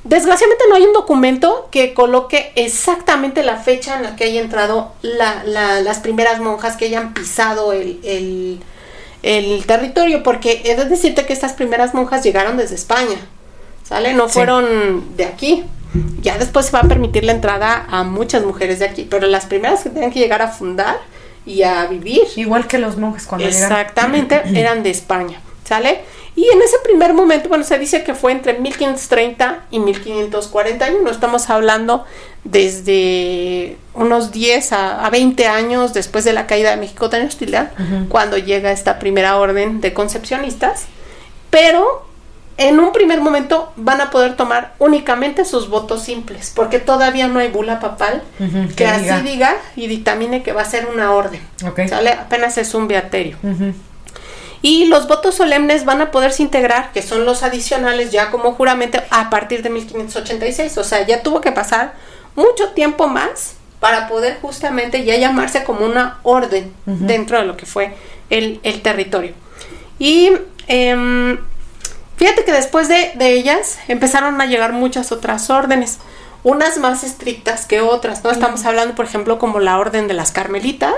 [0.03, 4.93] Desgraciadamente no hay un documento que coloque exactamente la fecha en la que haya entrado
[5.01, 8.59] la- la- las primeras monjas que hayan pisado el, el-
[9.23, 13.17] el territorio, porque he de decirte que estas primeras monjas llegaron desde España,
[13.87, 14.13] ¿sale?
[14.13, 14.33] No Sí.
[14.33, 15.63] fueron de aquí.
[16.21, 19.45] Ya después se va a permitir la entrada a muchas mujeres de aquí, pero las
[19.45, 20.97] primeras que tenían que llegar a fundar
[21.45, 23.47] y a vivir Igual que los monjes cuando.
[23.47, 26.01] Exactamente, eran de España, ¿sale?
[26.33, 31.01] Y en ese primer momento, bueno, se dice que fue entre 1530 y 1540 años,
[31.03, 32.05] no estamos hablando
[32.45, 38.09] desde unos 10 a, a 20 años después de la caída de México Tenochtitlan, Ujú.
[38.09, 40.85] cuando llega esta primera orden de concepcionistas,
[41.49, 42.05] pero
[42.67, 47.39] en un primer momento van a poder tomar únicamente sus votos simples, porque todavía no
[47.39, 49.21] hay bula papal que, que así diga.
[49.21, 51.41] diga y dictamine que va a ser una orden.
[51.65, 51.81] Ok.
[51.87, 52.11] ¿Sale?
[52.11, 53.37] Apenas es un beaterio.
[54.61, 58.99] Y los votos solemnes van a poderse integrar, que son los adicionales ya como juramento,
[59.09, 60.77] a partir de 1586.
[60.77, 61.93] O sea, ya tuvo que pasar
[62.35, 67.65] mucho tiempo más para poder justamente ya llamarse como una orden dentro de lo que
[67.65, 67.95] fue
[68.29, 69.33] el, el territorio.
[69.97, 70.31] Y
[70.67, 71.39] em,
[72.21, 75.97] fíjate que después de, de ellas empezaron a llegar muchas otras órdenes,
[76.43, 78.29] unas más estrictas que otras, ¿no?
[78.29, 80.93] Estamos hablando, por ejemplo, como la orden de las carmelitas,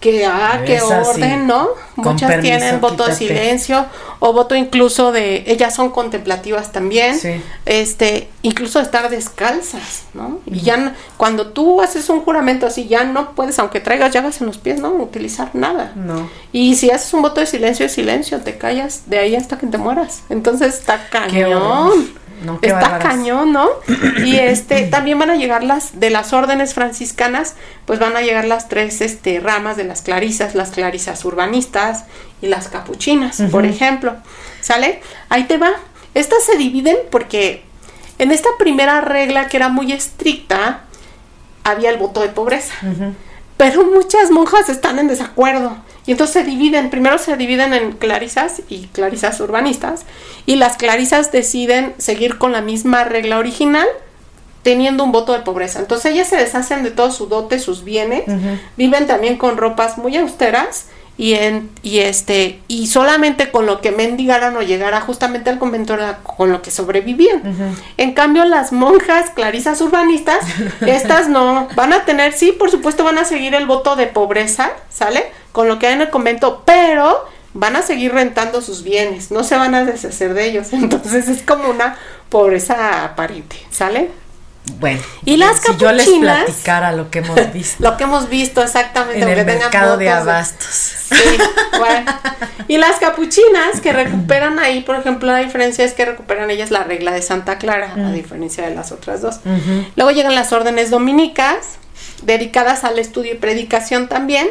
[0.00, 0.84] que, ah, qué sí.
[0.86, 1.68] orden, ¿no?
[1.96, 3.86] Con Muchas permiso, tienen voto de silencio
[4.18, 7.40] o voto incluso de, ellas son contemplativas también, Sí.
[7.64, 10.40] este, incluso estar descalzas, ¿no?
[10.46, 14.40] Y ya no- cuando tú haces un juramento así, ya no puedes, aunque traigas llagas
[14.40, 15.92] en los pies, no utilizar nada.
[15.94, 16.28] No.
[16.52, 19.66] Y si haces un voto de silencio, es silencio, te callas de ahí hasta que
[19.66, 20.22] te mueras.
[20.28, 22.14] Entonces está cañón.
[22.44, 23.66] No, está cañón, ¿no?
[24.22, 27.54] Y este también van a llegar las de las órdenes franciscanas,
[27.86, 32.04] pues van a llegar las tres este ramas de las clarisas, las clarisas urbanistas
[32.42, 34.16] y las capuchinas, por ejemplo.
[34.60, 35.00] ¿Sale?
[35.28, 35.72] Ahí te va.
[36.14, 37.62] Estas se dividen porque
[38.18, 40.84] en esta primera regla que era muy estricta
[41.64, 42.74] había el voto de pobreza.
[43.56, 45.76] Pero muchas monjas están en desacuerdo.
[46.06, 50.04] Y entonces se dividen, primero se dividen en clarisas y clarisas urbanistas.
[50.46, 53.88] Y las clarisas deciden seguir con la misma regla original,
[54.66, 55.78] teniendo un voto de pobreza.
[55.78, 58.24] Entonces ellas se deshacen de todo su dote, sus bienes,
[58.76, 63.92] viven también con ropas muy austeras y en y este y solamente con lo que
[63.92, 67.76] mendigaran o llegara justamente al convento era con lo que sobrevivían.
[67.96, 70.44] En cambio, las monjas clarisas urbanistas,
[70.80, 74.72] estas no, van a tener, sí, por supuesto, van a seguir el voto de pobreza,
[74.90, 75.26] ¿sale?
[75.52, 77.24] Con lo que hay en el convento, pero
[77.54, 80.66] van a seguir rentando sus bienes, no se van a deshacer de ellos.
[80.72, 81.96] Entonces es como una
[82.30, 84.10] pobreza aparente, ¿sale?
[84.78, 85.00] Bueno.
[85.24, 88.62] Y las si yo les capuchinas- platicara lo que hemos visto Lo que hemos visto
[88.62, 89.20] exactamente.
[89.22, 90.68] en el mercado de fotos abastos.
[91.08, 91.38] Sí,
[91.78, 92.12] bueno.
[92.68, 96.82] Y las capuchinas que recuperan ahí, por ejemplo, la diferencia es que recuperan ellas la
[96.82, 99.36] regla de Santa Clara, a diferencia de las otras dos.
[99.94, 101.76] Luego llegan las órdenes dominicas,
[102.22, 104.48] dedicadas al estudio y predicación también.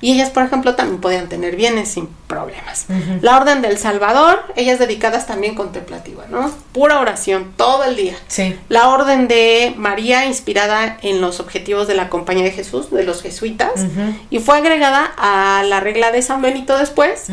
[0.00, 2.86] Y ellas, por ejemplo, también podían tener bienes sin problemas.
[3.20, 6.50] La orden del Salvador, ellas dedicadas también contemplativa, ¿no?
[6.72, 8.16] Pura oración, todo el día.
[8.28, 8.56] Sí.
[8.68, 13.22] La orden de María, inspirada en los objetivos de la Compañía de Jesús, de los
[13.22, 13.72] jesuitas,
[14.30, 17.26] y fue agregada a la regla de San Benito después,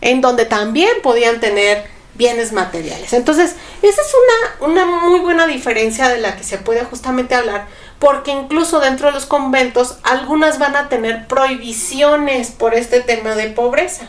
[0.00, 3.12] en donde también podían tener bienes materiales.
[3.12, 4.12] Entonces, esa es
[4.60, 7.66] una, una muy buena diferencia de la que se puede justamente hablar,
[7.98, 13.48] porque incluso dentro de los conventos, algunas van a tener prohibiciones por este tema de
[13.48, 14.06] pobreza.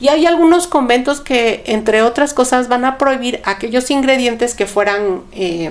[0.00, 5.22] Y hay algunos conventos que, entre otras cosas, van a prohibir aquellos ingredientes que fueran
[5.32, 5.70] eh,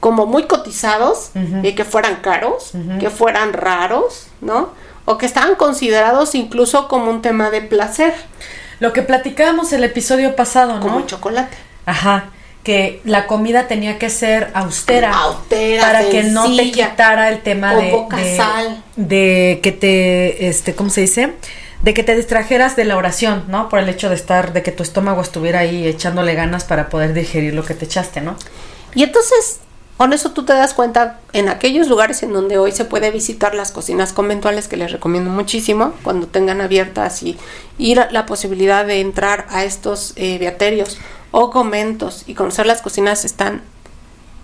[0.00, 1.30] como muy cotizados
[1.62, 4.70] y que fueran caros, que fueran raros, ¿no?
[5.04, 8.14] O que estaban considerados incluso como un tema de placer,
[8.80, 10.80] Lo que platicábamos el episodio pasado, ¿no?
[10.80, 11.56] como el chocolate.
[11.84, 12.30] Ajá.
[12.62, 15.12] Que la comida tenía que ser austera.
[15.12, 18.82] Austera, para que no te quitara el tema de, de, sal.
[18.96, 21.32] de que te, este, ¿cómo se dice?
[21.82, 23.70] De que te distrajeras de la oración, ¿no?
[23.70, 27.14] Por el hecho de estar, de que tu estómago estuviera ahí echándole ganas para poder
[27.14, 28.36] digerir lo que te echaste, ¿no?
[28.94, 29.60] Y entonces,
[30.00, 33.54] con eso tú te das cuenta en aquellos lugares en donde hoy se puede visitar
[33.54, 37.36] las cocinas conventuales, que les recomiendo muchísimo, cuando tengan abiertas y
[37.98, 40.84] a la posibilidad de entrar a estos eh,
[41.32, 43.60] o conventos y conocer las cocinas están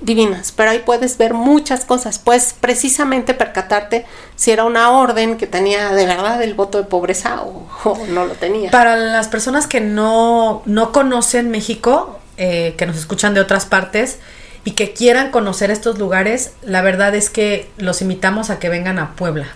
[0.02, 5.46] divinas, pero ahí puedes ver muchas cosas, puedes precisamente percatarte si era una orden que
[5.46, 8.70] tenía de verdad el voto de pobreza o, o no lo tenía.
[8.70, 14.18] Para las personas que no, no conocen México, eh, que nos escuchan de otras partes
[14.66, 18.98] y que quieran conocer estos lugares, la verdad es que los invitamos a que vengan
[18.98, 19.46] a Puebla.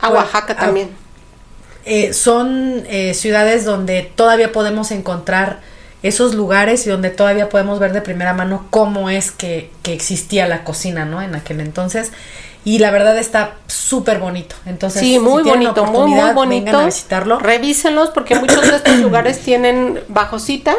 [0.00, 0.90] A Oaxaca a- también.
[1.84, 5.60] Eh, son eh, ciudades donde todavía podemos encontrar
[6.02, 10.48] esos lugares y donde todavía podemos ver de primera mano cómo es que, que existía
[10.48, 11.22] la cocina, ¿no?
[11.22, 12.10] En aquel entonces.
[12.64, 14.56] Y la verdad está súper bonito.
[14.66, 16.76] Entonces, Sí, muy bonito, muy, muy bonito.
[16.80, 17.38] A visitarlo.
[17.38, 20.74] Revísenlos porque muchos de estos lugares tienen bajo cita,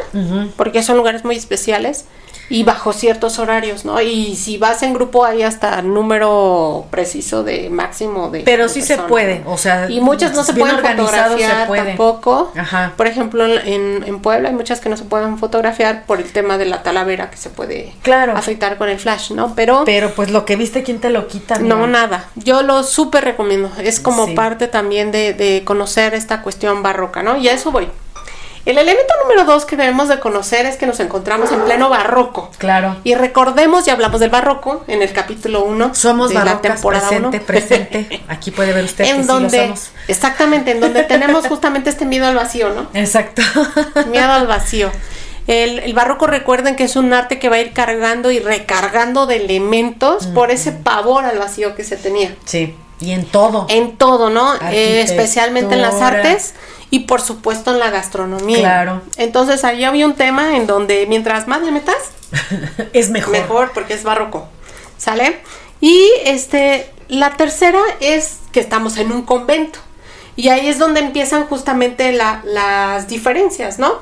[0.58, 2.04] porque son lugares muy especiales
[2.50, 4.00] y bajo ciertos horarios, ¿no?
[4.02, 8.82] Y si vas en grupo hay hasta número preciso de máximo de Pero de sí
[8.82, 9.52] se puede, ¿no?
[9.54, 11.84] o sea, y muchas no se pueden se fotografiar puede.
[11.84, 12.52] tampoco.
[12.58, 12.94] Ajá.
[12.96, 16.58] Por ejemplo, en, en Puebla hay muchas que no se pueden fotografiar por el tema
[16.58, 18.36] de la talavera que se puede Claro.
[18.38, 19.54] afectar con el flash, ¿no?
[19.56, 21.60] Pero Pero pues lo que viste, ¿quién te lo quita?
[21.60, 21.88] no, amiga?
[21.88, 22.26] nada.
[22.36, 23.72] Yo lo súper recomiendo.
[23.82, 24.34] Es como Sí.
[24.36, 27.38] parte también de, de conocer esta cuestión barroca, ¿no?
[27.38, 27.88] Y a eso voy.
[28.68, 32.52] El elemento número dos que debemos de conocer es que nos encontramos en pleno barroco.
[32.58, 32.98] Claro.
[33.06, 37.38] Y recordemos, ya hablamos del barroco en el capítulo 1 Somos de la temporada presente,
[37.38, 37.46] 1.
[37.46, 38.22] presente.
[38.28, 39.92] Aquí puede ver usted que en sí donde, lo somos.
[40.10, 42.90] exactamente, en donde tenemos justamente este miedo al vacío, ¿no?
[42.94, 43.42] Exacto.
[44.12, 44.92] Miedo al vacío.
[45.48, 49.28] El, el barroco recuerden que es un arte que va a ir cargando y recargando
[49.28, 52.36] de elementos por ese pavor al vacío que se tenía.
[52.44, 52.76] sí.
[53.00, 53.68] Y en todo.
[53.70, 54.56] En todo, ¿no?
[54.72, 56.54] Eh, especialmente en las artes
[56.90, 58.60] y por supuesto en la gastronomía.
[58.60, 59.02] Claro.
[59.18, 61.98] Entonces ahí había un tema en donde mientras más le metas,
[62.94, 63.34] es mejor.
[63.34, 64.48] Mejor porque es barroco.
[64.98, 65.40] ¿Sale?
[65.80, 69.80] Y este, la tercera es que estamos en un convento.
[70.36, 74.00] Y ahí es donde empiezan justamente las diferencias, ¿no?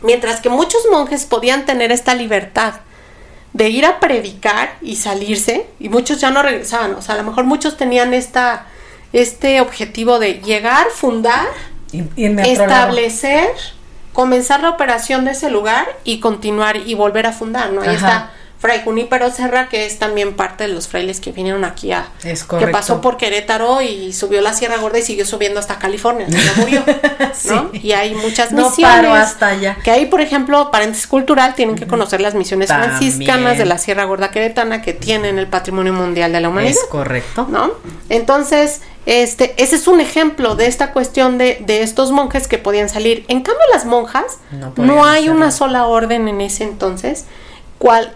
[0.00, 2.74] Mientras que muchos monjes podían tener esta libertad
[3.52, 7.24] de ir a predicar y salirse, y muchos ya no regresaban, o sea, a lo
[7.24, 8.66] mejor muchos tenían esta,
[9.12, 11.46] este objetivo de llegar, fundar,
[11.92, 13.48] y, establecer,
[14.12, 17.82] comenzar la operación de ese lugar y continuar y volver a fundar, ¿no?
[17.82, 18.30] Ahí está
[18.62, 22.06] Fray Junípero Serra, que es también parte de los frailes que vinieron aquí a...
[22.22, 26.52] que pasó por Querétaro y subió la Sierra Gorda y siguió subiendo hasta California, ya
[26.58, 26.84] murió,
[27.46, 27.70] ¿no?
[27.72, 28.78] Y hay muchas misiones.
[28.78, 29.78] No paro hasta allá.
[29.82, 34.04] Que ahí, por ejemplo, paréntesis cultural, tienen que conocer las misiones franciscanas de la Sierra
[34.04, 36.76] Gorda Queretana que tienen el Patrimonio Mundial de la Humanidad.
[36.84, 37.48] Es correcto.
[37.50, 37.72] ¿No?
[38.10, 42.88] Entonces, este, ese es un ejemplo de esta cuestión de, de estos monjes que podían
[42.88, 43.24] salir.
[43.26, 47.24] En cambio, las monjas, no, no hay una sola orden en ese entonces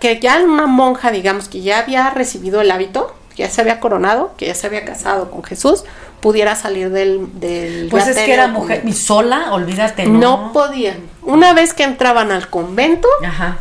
[0.00, 3.80] que ya una monja, digamos, que ya había recibido el hábito, que ya se había
[3.80, 5.84] coronado, que ya se había casado con Jesús,
[6.20, 7.38] pudiera salir del...
[7.38, 10.06] del pues es que era mujer, y sola, olvídate.
[10.06, 10.18] No.
[10.18, 10.96] no podían.
[11.22, 13.08] Una vez que entraban al convento,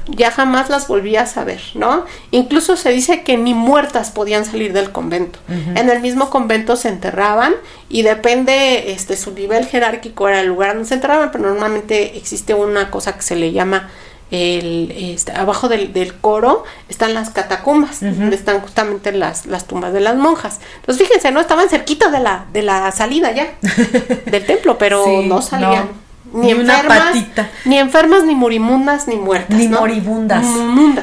[0.08, 2.06] ya jamás las volvías a ver, ¿no?
[2.32, 5.40] Incluso se dice que ni muertas podían salir del convento.
[5.48, 7.56] En el mismo convento se enterraban
[7.90, 12.54] y depende, este, su nivel jerárquico era el lugar donde se enterraban, pero normalmente existe
[12.54, 13.90] una cosa que se le llama
[14.32, 19.94] el, este, abajo del, del, coro están las catacumbas, donde están justamente las, las tumbas
[19.94, 20.60] de las monjas.
[20.78, 21.40] Entonces fíjense, ¿no?
[21.40, 23.54] Estaban cerquita de la, de la salida ya
[24.26, 26.06] del templo, pero no salían.
[26.34, 27.16] Ni, enfermas,
[27.64, 29.58] ni enfermas, ni morimundas, ni muertas.
[29.58, 30.44] Ni moribundas.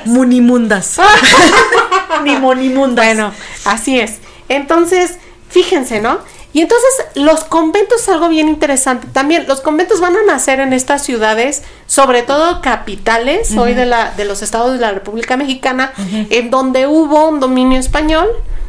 [0.05, 0.99] Munimundas.
[2.25, 3.07] ni monimundas.
[3.07, 3.33] Bueno,
[3.65, 4.19] así es.
[4.51, 5.19] Entonces,
[5.49, 6.19] fíjense, ¿no?
[6.53, 9.07] Y entonces los conventos es algo bien interesante.
[9.13, 14.13] También los conventos van a nacer en estas ciudades, sobre todo capitales, hoy de, la,
[14.17, 15.93] de los estados de la República Mexicana,
[16.31, 18.29] en donde hubo un dominio español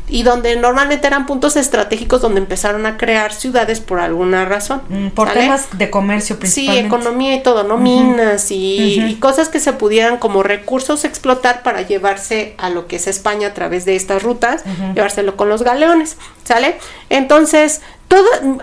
[0.09, 4.81] y donde normalmente eran puntos estratégicos donde empezaron a crear ciudades por alguna razón.
[4.89, 6.81] Mm, por temas de comercio principalmente.
[6.81, 7.77] Sí, economía y todo, ¿no?
[7.77, 13.07] Minas y, cosas que se pudieran como recursos explotar para llevarse a lo que es
[13.07, 16.77] España a través de estas rutas, llevárselo con los galeones, ¿sale?
[17.09, 17.81] Entonces,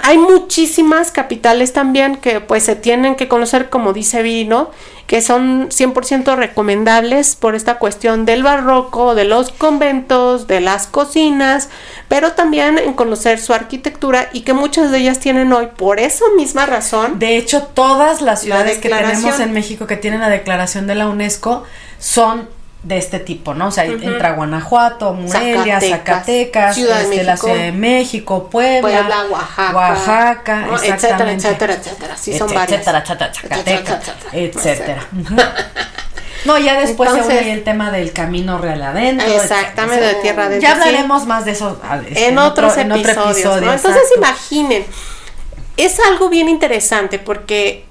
[0.03, 4.71] hay muchísimas capitales también que pues se tienen que conocer, como dice Vino,
[5.11, 11.69] que son 100% recomendables por esta cuestión del barroco, de los conventos, de las cocinas,
[12.07, 16.27] pero también en conocer su arquitectura y que muchas de ellas tienen hoy por esa
[16.37, 17.19] misma razón.
[17.19, 21.09] De hecho, todas las ciudades que tenemos en México que tienen la declaración de la
[21.09, 21.65] UNESCO
[21.99, 22.49] son
[22.83, 23.69] de este tipo, ¿no?
[23.69, 30.67] O sea, entra Guanajuato, Morelia, Zacatecas, Ciudad este, la Ciudad de México, Puebla, Oaxaca, Oaxaca
[30.83, 32.81] etcétera, etcétera, etcétera, sí son varias.
[32.81, 35.07] Etcétera, etcétera, etcétera.
[36.45, 39.27] No, ya después se une el tema del camino real adentro.
[39.31, 40.63] Exactamente, de tierra adentro.
[40.63, 43.61] Ya hablaremos más de eso este, en, otros episodios.
[43.61, 43.73] ¿no?
[43.73, 44.87] Entonces imaginen,
[45.77, 47.85] es algo bien interesante porque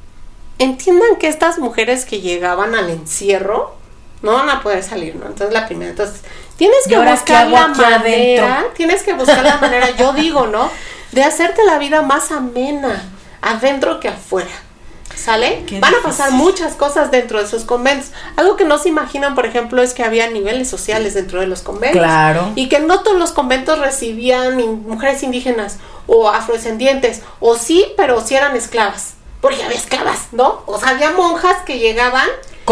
[0.58, 3.76] entiendan que estas mujeres que llegaban al encierro,
[4.22, 5.28] no van a poder salir, ¿no?
[5.28, 6.22] Entonces la primera, entonces
[6.58, 10.70] tienes que buscar la manera, tienes que buscar la manera, yo digo, ¿no?
[11.12, 13.04] De hacerte la vida más amena
[13.42, 14.52] adentro que afuera.
[15.16, 15.66] ¿Sale?
[15.82, 18.12] Van a pasar muchas cosas dentro de esos conventos.
[18.38, 21.62] Algo que no se imaginan, por ejemplo, es que había niveles sociales dentro de los
[21.62, 22.00] conventos.
[22.00, 22.54] Claro.
[22.56, 24.56] Y que no todos los conventos recibían
[24.88, 27.22] mujeres indígenas o afrodescendientes.
[27.42, 29.16] O sí, pero sí eran esclavas.
[29.42, 30.64] Porque había esclavas, ¿no?
[30.68, 32.28] O sea, había monjas que llegaban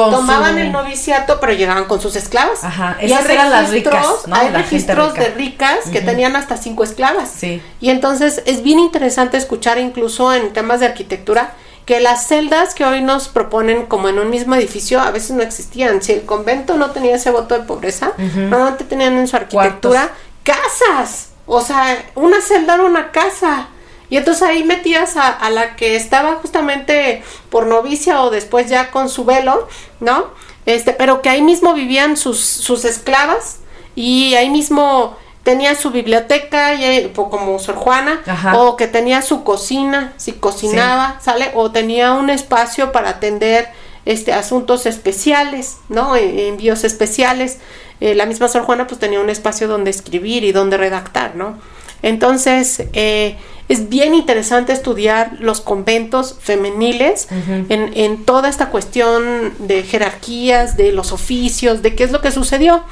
[0.06, 2.64] tomaban el noviciato, pero llegaban con sus esclavas.
[2.64, 4.28] Ajá, esas eran las ricas.
[4.28, 4.36] ¿no?
[4.36, 7.30] Hay registros de ricas que tenían hasta cinco esclavas.
[7.30, 7.62] Sí.
[7.82, 11.54] Y entonces es bien interesante escuchar incluso en temas de arquitectura
[11.86, 15.42] que las celdas que hoy nos proponen como en un mismo edificio a veces no
[15.42, 16.02] existían.
[16.02, 20.12] Si el convento no tenía ese voto de pobreza, normalmente tenían en su arquitectura
[20.44, 21.30] casas.
[21.46, 23.70] O sea, una celda era una casa.
[24.10, 29.10] Y entonces ahí metías a, la que estaba justamente por novicia o después ya con
[29.10, 29.68] su velo,
[30.00, 30.28] ¿no?
[30.66, 33.60] Este, pero que ahí mismo vivían sus, sus esclavas
[33.96, 38.22] y ahí mismo tenía su biblioteca y, como Sor Juana
[38.54, 43.70] o que tenía su cocina si cocinaba sale o tenía un espacio para atender
[44.04, 47.60] este asuntos especiales no e, envíos especiales.
[48.02, 51.58] Eh, la misma Sor Juana pues tenía un espacio donde escribir y donde redactar no
[52.02, 53.38] entonces eh,
[53.70, 57.28] Es bien interesante estudiar los conventos femeniles
[57.70, 62.32] en, en toda esta cuestión de jerarquías, de los oficios, de qué es lo que
[62.32, 62.84] sucedió.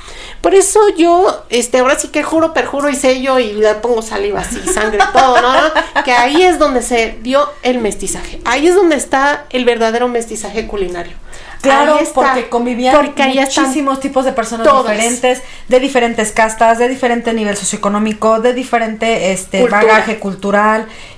[0.41, 4.41] Por eso yo, este, ahora sí que juro, perjuro y sello y le pongo saliva
[4.41, 6.03] así, sangre, todo, ¿no?
[6.03, 8.41] Que ahí es donde se dio el mestizaje.
[8.45, 11.13] Ahí es donde está el verdadero mestizaje culinario.
[11.61, 12.13] Claro, está.
[12.13, 18.39] porque convivían Porque muchísimos tipos de personas diferentes, de diferentes castas, de diferente nivel socioeconómico,
[18.39, 19.82] de diferente este Cultura.
[19.82, 20.64] bagaje cultural,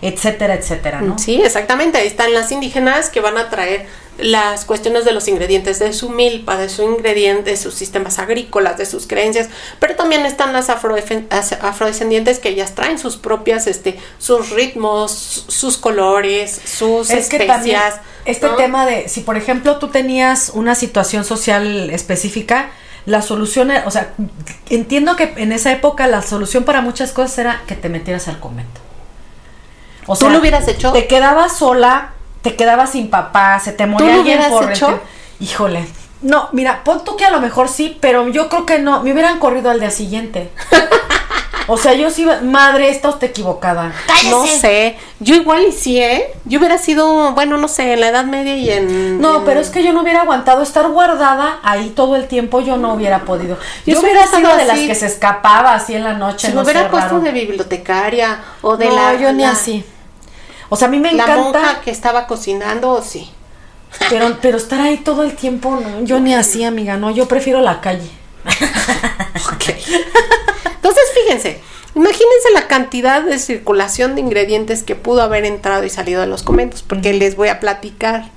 [0.02, 1.18] etcétera, etcétera, ¿no?
[1.20, 1.98] Sí, exactamente.
[1.98, 3.86] Ahí están las indígenas que van a traer
[4.18, 8.76] las cuestiones de los ingredientes de su milpa, de su ingrediente, de sus sistemas agrícolas,
[8.78, 9.48] de sus creencias,
[9.80, 16.60] pero también están las afrodescendientes que ellas traen sus propias, este, sus ritmos, sus colores,
[16.66, 18.02] sus Es que también especias.
[18.26, 18.56] este ¿no?
[18.56, 22.72] tema de si por ejemplo tú tenías una situación social específica,
[23.06, 24.14] la solución, era- o sea,
[24.70, 28.40] entiendo que en esa época la solución para muchas cosas era que te metieras al
[28.40, 28.82] convento.
[30.08, 30.92] O ¿Tú lo hubieras hecho?
[30.94, 35.00] Te quedabas sola, te quedabas sin papá, se te moría lo alguien hubieras por hecho?
[35.40, 35.88] Híjole.
[36.22, 39.14] No, mira, pon tú que a lo mejor sí, pero yo creo que no, me
[39.14, 40.50] hubieran corrido al día siguiente.
[41.68, 43.92] o sea, yo sí, iba- madre, está usted equivocada.
[44.30, 46.32] No sé, yo igual y sí, ¿eh?
[46.46, 49.22] Yo hubiera sido, bueno, no sé, en la Edad Media y en...
[49.22, 52.62] No, en- pero es que yo no hubiera aguantado estar guardada ahí todo el tiempo,
[52.62, 53.58] yo no hubiera podido.
[53.86, 56.48] Yo, Yo hubiera hubiera sido de las que se escapaba así en la noche.
[56.48, 57.20] Si no me hubiera puesto raro.
[57.24, 59.14] de bibliotecaria o de no, la...
[59.16, 59.86] yo ni la- así.
[60.70, 63.30] O sea, a mí me La encanta, monja que estaba cocinando, sí.
[64.10, 67.62] pero, pero estar ahí todo el tiempo, no, yo ni así, amiga, no, yo prefiero
[67.62, 68.10] la calle.
[70.76, 71.62] Entonces, fíjense,
[71.96, 76.44] imagínense la cantidad de circulación de ingredientes que pudo haber entrado y salido de los
[76.44, 78.30] conventos, porque les voy a platicar.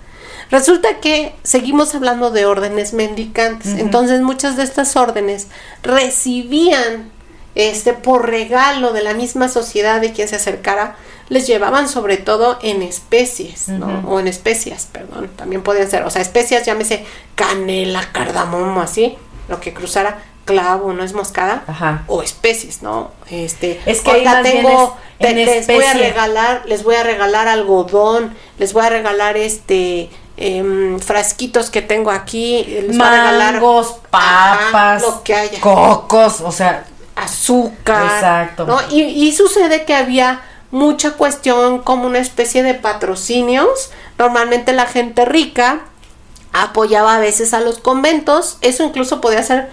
[0.50, 3.78] Resulta que seguimos hablando de órdenes mendicantes.
[3.78, 5.46] Entonces, muchas de estas órdenes
[5.82, 7.10] recibían
[7.54, 10.96] este por regalo de la misma sociedad de quien se acercara,
[11.30, 14.02] les llevaban sobre todo en especies, ¿no?
[14.06, 17.06] O en especias, perdón, también podían ser, o sea, especias, llámese
[17.36, 19.16] canela, cardamomo, así,
[19.48, 22.02] lo que cruzara, clavo, no es moscada, Ajá.
[22.08, 23.12] o especies, ¿no?
[23.30, 27.02] Este, Es que bien tengo, es en te- les voy a regalar, les voy a
[27.04, 33.10] regalar algodón, les voy a regalar este em, frasquitos que tengo aquí, les voy a
[33.10, 38.04] regalar Mangos, Ajá, papas, lo que haya cocos, o sea, azúcar.
[38.16, 38.66] Exacto.
[38.66, 38.78] ¿no?
[38.90, 40.40] Y, y sucede que había
[40.70, 43.90] mucha cuestión como una especie de patrocinios.
[44.18, 45.80] Normalmente la gente rica
[46.52, 48.58] apoyaba a veces a los conventos.
[48.60, 49.68] Eso incluso podía ser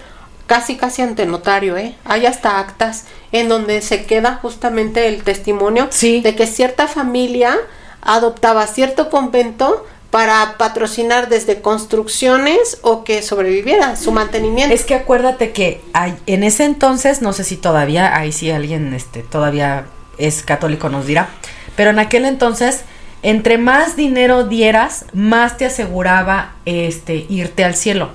[0.46, 1.94] casi casi ante notario, ¿eh?
[2.04, 6.20] Hay hasta actas en donde se queda justamente el testimonio Sí.
[6.20, 7.56] de que cierta familia
[8.00, 14.74] adoptaba cierto convento para patrocinar desde construcciones o que sobreviviera su mantenimiento.
[14.74, 18.94] Es que acuérdate que hay- en ese entonces, no sé si todavía, ahí sí alguien
[18.94, 19.84] este, todavía
[20.18, 21.28] es católico nos dirá,
[21.76, 22.82] pero en aquel entonces,
[23.22, 28.10] entre más dinero dieras, más te aseguraba este irte al cielo.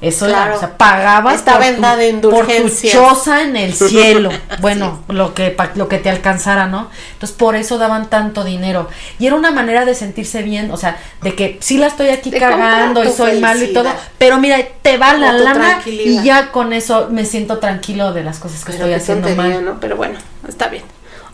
[0.00, 0.56] Eso era, Claro.
[0.56, 2.92] o sea, pagabas Esta por venda tu, de por tu indulgencias.
[2.92, 4.30] choza en el cielo.
[4.60, 6.88] Bueno, lo que pa- lo que te alcanzara, ¿no?
[7.14, 8.88] Entonces por eso daban tanto dinero
[9.18, 12.30] y era una manera de sentirse bien, o sea, de que sí la estoy aquí
[12.30, 16.52] De cagando y soy malo y todo, pero mira, te va la lana y ya
[16.52, 19.64] con eso me siento tranquilo de las cosas que Pero estoy haciendo mal.
[19.64, 19.80] ¿no?
[19.80, 20.84] Pero bueno, está bien.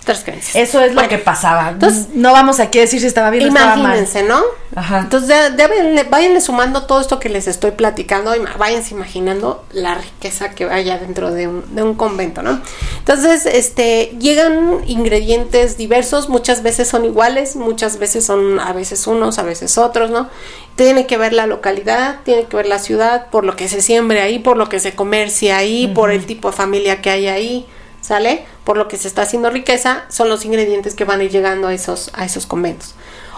[0.04, 0.54] Creencias.
[0.54, 1.70] Eso es lo Bueno, que pasaba.
[1.70, 3.80] entonces- no vamos aquí a decir si estaba bien o estaba mal.
[3.98, 4.40] Imagínense, ¿no?
[4.76, 4.98] Ajá.
[5.00, 9.94] Entonces, de- débenle- váyanle sumando todo esto que les estoy platicando y váyanse imaginando la
[9.94, 12.60] riqueza que vaya dentro de un, de un convento, ¿no?
[12.98, 19.38] Entonces, este, llegan ingredientes diversos, muchas veces son iguales, muchas veces son a veces unos,
[19.38, 20.28] a veces otros, ¿no?
[20.76, 24.20] Tiene que ver la localidad, tiene que ver la ciudad, por lo que se siembre
[24.22, 27.66] ahí, por lo que se comercia ahí, por el tipo de familia que hay ahí.
[28.04, 28.44] ¿Sale?
[28.64, 31.68] Por lo que se está haciendo riqueza, son los ingredientes que van a ir llegando
[31.68, 32.94] a esos, a esos conventos.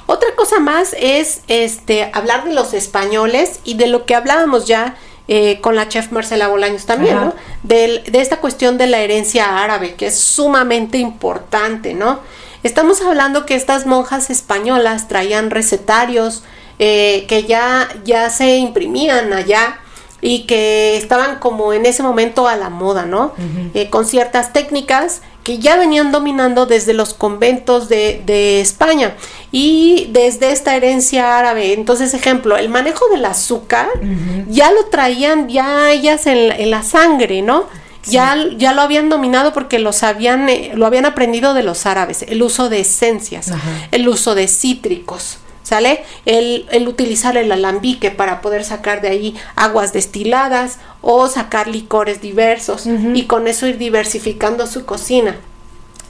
[0.07, 4.97] Otra cosa más es este hablar de los españoles y de lo que hablábamos ya
[5.29, 7.25] eh, con la chef Marcela Bolaños también, Ajá.
[7.27, 7.35] ¿no?
[7.63, 12.19] Del- de esta cuestión de la herencia árabe, que es sumamente importante, ¿no?
[12.65, 16.43] Estamos hablando que estas monjas españolas traían recetarios
[16.81, 19.79] eh, que ya, ya se imprimían allá
[20.27, 23.33] y que estaban como en ese momento a la moda, ¿no?
[23.75, 29.15] Eh, con ciertas técnicas que ya venían dominando desde los conventos de, de España
[29.53, 31.73] y desde esta herencia árabe.
[31.73, 33.89] Entonces, ejemplo, el manejo del azúcar
[34.49, 37.65] ya lo traían ya ellas en, la- en la sangre, ¿no?
[38.09, 42.23] Ya, ya lo habían dominado porque los habían, eh, lo habían aprendido de los árabes,
[42.29, 43.69] el uso de esencias, Ajá.
[43.91, 46.05] el uso de cítricos, ¿sale?
[46.27, 52.21] El, el utilizar el alambique para poder sacar de ahí aguas destiladas o sacar licores
[52.21, 55.37] diversos y con eso ir diversificando su cocina.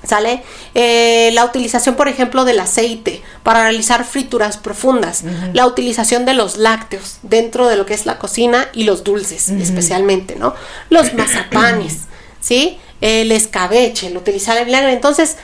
[0.06, 0.42] ¿Sale?
[0.74, 5.24] Eh, la utilización, por ejemplo, del aceite para realizar frituras profundas.
[5.54, 9.48] La utilización de los lácteos dentro de lo que es la cocina y los dulces,
[9.48, 10.54] especialmente, ¿no?
[10.90, 12.00] Los mazapanes,
[12.40, 12.78] ¿sí?
[13.00, 14.92] El escabeche, el utilizar el vinagre.
[14.92, 15.38] Entonces,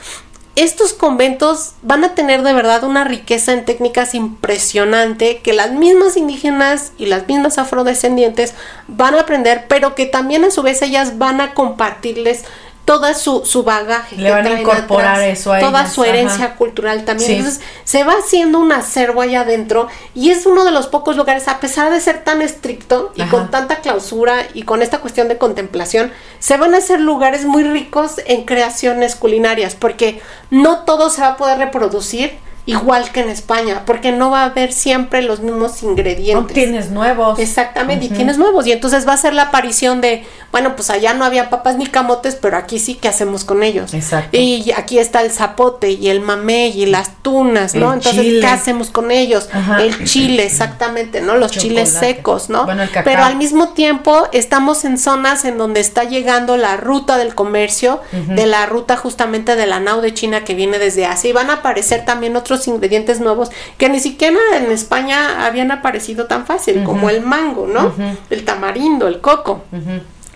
[0.55, 6.15] estos conventos van a tener de verdad una riqueza en técnicas impresionante que las mismas
[6.15, 8.53] indígenas y las mismas afrodescendientes
[8.87, 12.45] van a aprender, pero que también a su vez ellas van a compartirles
[12.85, 14.17] toda su, su bagaje.
[14.17, 17.31] Le van a incorporar eso a Toda su herencia cultural también.
[17.31, 21.47] Entonces se va haciendo un acervo allá adentro y es uno de los pocos lugares,
[21.47, 25.37] a pesar de ser tan estricto y con tanta clausura y con esta cuestión de
[25.37, 31.21] contemplación, se van a hacer lugares muy ricos en creaciones culinarias porque no todo se
[31.21, 35.41] va a poder reproducir igual que en España, porque no va a haber siempre los
[35.41, 36.53] mismos ingredientes.
[36.53, 37.39] tienes nuevos.
[37.39, 38.65] Exactamente, y tienes nuevos.
[38.67, 41.87] Y entonces va a ser la aparición de, bueno, pues allá no había papas ni
[41.87, 43.93] camotes, pero aquí sí, ¿qué hacemos con ellos?
[43.93, 44.37] Exacto.
[44.37, 47.93] Y aquí está el zapote y el mamey y las tunas, ¿no?
[47.93, 49.49] entonces, ¿qué hacemos con ellos?
[49.79, 51.35] El chile, exactamente, ¿no?
[51.35, 52.65] Los chiles secos, ¿no?
[53.03, 58.01] pero al mismo tiempo estamos en zonas en donde está llegando la ruta del comercio,
[58.11, 61.49] de la ruta justamente de la nao de China que viene desde Asia, y van
[61.49, 66.83] a aparecer también otros ingredientes nuevos que ni siquiera en España habían aparecido tan fácil,
[66.83, 67.93] como el mango, ¿no?
[68.29, 69.63] El tamarindo, el coco.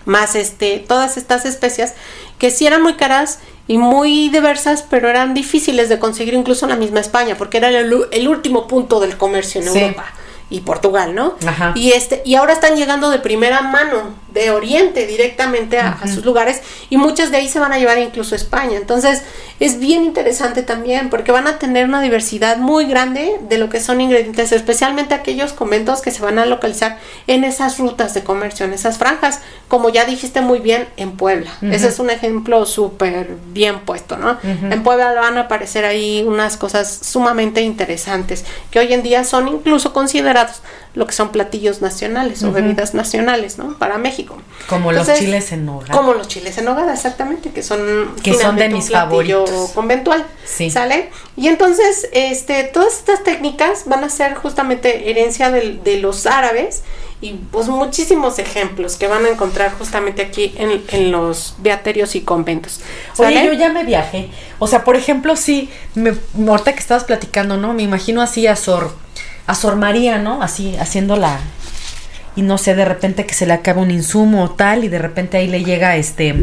[0.04, 1.94] Más este, todas estas especias
[2.38, 6.70] que sí eran muy caras y muy diversas, pero eran difíciles de conseguir incluso en
[6.70, 10.06] la misma España, porque era el, último punto del comercio en Europa
[10.50, 11.34] y Portugal, ¿no?
[11.74, 16.62] Y este y ahora están llegando de primera mano de Oriente directamente a, sus lugares
[16.88, 18.78] y muchas de ahí se van a llevar incluso a España.
[18.78, 19.22] Entonces
[19.60, 23.80] es bien interesante también porque van a tener una diversidad muy grande de lo que
[23.80, 28.66] son ingredientes, especialmente aquellos conventos que se van a localizar en esas rutas de comercio,
[28.66, 31.50] en esas franjas, como ya dijiste muy bien en Puebla.
[31.62, 34.38] Ese es un ejemplo súper bien puesto, ¿no?
[34.42, 39.48] En Puebla van a aparecer ahí unas cosas sumamente interesantes que hoy en día son
[39.48, 40.62] incluso considerados
[40.98, 43.78] lo que son platillos nacionales o bebidas nacionales, ¿no?
[43.78, 44.36] Para México.
[44.68, 45.96] Como los chiles en nogada.
[45.96, 49.70] Como los chiles en nogada, exactamente, que son que son de mis favoritos.
[49.76, 50.70] conventual, sí.
[50.70, 51.10] ¿sale?
[51.36, 56.82] Y entonces, este, todas estas técnicas van a ser justamente herencia de los árabes
[57.20, 62.80] y pues muchísimos ejemplos que van a encontrar justamente aquí en, los beaterios y conventos.
[63.18, 64.30] Oye, yo ya me viajé.
[64.58, 66.14] O sea, por ejemplo, sí, me,
[66.48, 67.72] ahorita que estabas platicando, ¿no?
[67.72, 68.92] Me imagino así a Sor
[69.48, 70.42] a Sor María, ¿no?
[70.42, 71.40] Así, haciéndola.
[72.36, 74.98] Y no sé, de repente que se le acaba un insumo o tal, y de
[74.98, 76.36] repente ahí le llega este.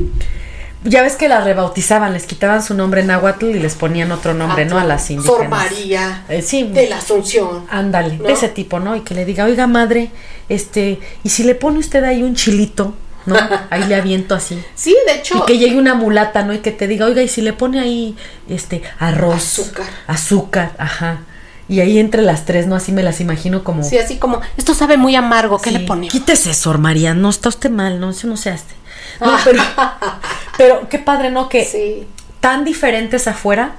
[0.84, 4.34] Ya ves que la rebautizaban, les quitaban su nombre en náhuatl y les ponían otro
[4.34, 4.80] nombre, ¿no?
[4.80, 5.38] A las indígenas.
[5.38, 6.26] Sor María.
[6.30, 6.64] Eh, sí.
[6.64, 7.66] De la Asunción.
[7.70, 8.95] Ándale, de ese tipo, ¿no?
[8.95, 10.10] Y que le diga, oiga, madre,
[10.49, 12.95] este, y si le pone usted ahí un chilito,
[13.28, 13.36] ¿no?
[13.70, 14.60] Ahí le aviento así.
[14.74, 15.38] Sí, de hecho.
[15.38, 16.53] Y que llegue una mulata, ¿no?
[16.53, 18.16] Y que te diga, oiga, y si le pone ahí,
[18.49, 19.60] este, arroz.
[19.60, 19.88] Azúcar.
[20.08, 21.20] Azúcar, ajá.
[21.68, 22.76] Y ahí entre las tres, ¿no?
[22.76, 23.84] Así me las imagino como.
[23.84, 26.11] Sí, así como, esto sabe muy amargo, ¿qué le ponemos?
[26.11, 28.76] Quítese, Sor María, no está usted mal, no, eso no se hace.
[29.20, 29.63] No, pero,
[30.57, 31.49] pero qué padre, ¿no?
[31.49, 32.07] Que sí.
[32.39, 33.76] tan diferentes afuera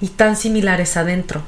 [0.00, 1.42] y tan similares adentro.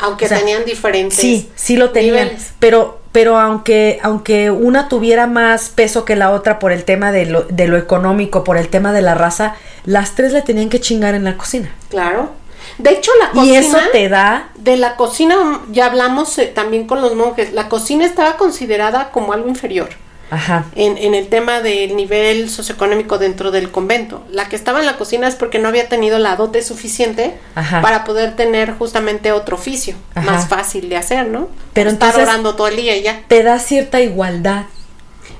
[0.00, 1.18] Aunque tenían diferentes.
[1.18, 2.30] Sí, sí lo tenían.
[2.58, 7.26] Pero, pero aunque, aunque una tuviera más peso que la otra por el tema de
[7.26, 10.80] lo, de lo económico, por el tema de la raza, las tres le tenían que
[10.80, 11.70] chingar en la cocina.
[11.90, 12.32] Claro.
[12.78, 13.52] De hecho, la cocina.
[13.52, 14.48] Y eso te da.
[14.56, 17.52] De la cocina, ya hablamos eh, también con los monjes.
[17.52, 19.90] La cocina estaba considerada como algo inferior.
[20.30, 20.64] Ajá.
[20.74, 24.24] En, en, el tema del nivel socioeconómico dentro del convento.
[24.30, 28.04] La que estaba en la cocina es porque no había tenido la dote suficiente para
[28.04, 31.48] poder tener justamente otro oficio más fácil de hacer, ¿no?
[31.72, 33.22] Pero Estar orando todo el día y ya.
[33.28, 34.64] Te da cierta igualdad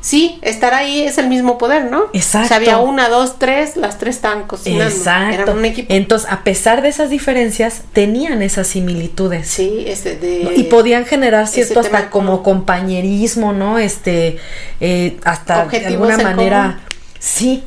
[0.05, 2.11] sí, estar ahí es el mismo poder, ¿no?
[2.13, 2.45] Exacto.
[2.45, 4.95] O sea, había una, dos, tres, las tres estaban cocinando.
[4.95, 5.43] Exacto.
[5.43, 5.93] Eran un equipo.
[5.93, 9.49] Entonces, a pesar de esas diferencias, tenían esas similitudes.
[9.49, 13.79] Sí, este de, y podían generar cierto hasta como, compañerismo, ¿no?
[13.79, 14.37] Este,
[14.81, 16.81] eh, hasta de alguna manera.
[17.19, 17.65] Sí,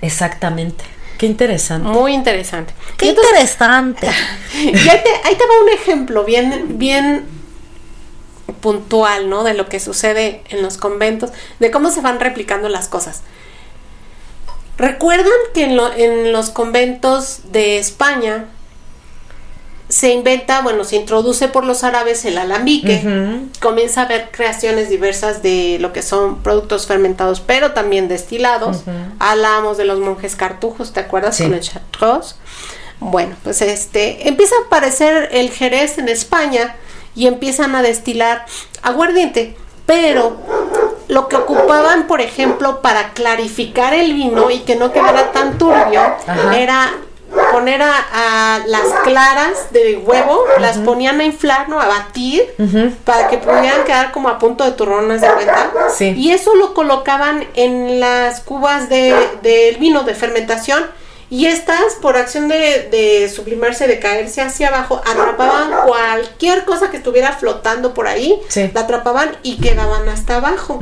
[0.00, 0.82] exactamente.
[1.18, 1.86] Qué interesante.
[1.86, 2.72] Muy interesante.
[2.96, 4.08] Qué interesante.
[4.54, 7.43] y ahí te, ahí te va un ejemplo bien, bien
[8.60, 9.44] puntual, ¿no?
[9.44, 13.22] De lo que sucede en los conventos, de cómo se van replicando las cosas.
[14.76, 18.46] ¿Recuerdan que en, los conventos de España
[19.88, 23.02] se inventa, bueno, se introduce por los árabes el alambique,
[23.60, 28.82] comienza a haber creaciones diversas de lo que son productos fermentados, pero también destilados.
[29.20, 31.38] Hablamos de los monjes cartujos, ¿te acuerdas?
[31.38, 32.34] Con el chartreuse.
[32.98, 36.74] Bueno, pues este empieza a aparecer el jerez en España
[37.14, 38.44] y empiezan a destilar
[38.82, 39.56] aguardiente,
[39.86, 40.36] pero
[41.08, 46.00] lo que ocupaban, por ejemplo, para clarificar el vino y que no quedara tan turbio,
[46.54, 46.92] era
[47.52, 51.80] poner a, a las claras de huevo, las ponían a inflar, ¿no?
[51.80, 52.42] A batir,
[53.04, 55.70] para que pudieran quedar como a punto de turronas de vuelta.
[55.94, 56.14] Sí.
[56.16, 60.84] Y eso lo colocaban en las cubas de, del vino de fermentación.
[61.34, 66.98] Y estas, por acción de, de sublimarse, de caerse hacia abajo, atrapaban cualquier cosa que
[66.98, 68.70] estuviera flotando por ahí, Sí.
[68.72, 70.78] la atrapaban y quedaban hasta abajo.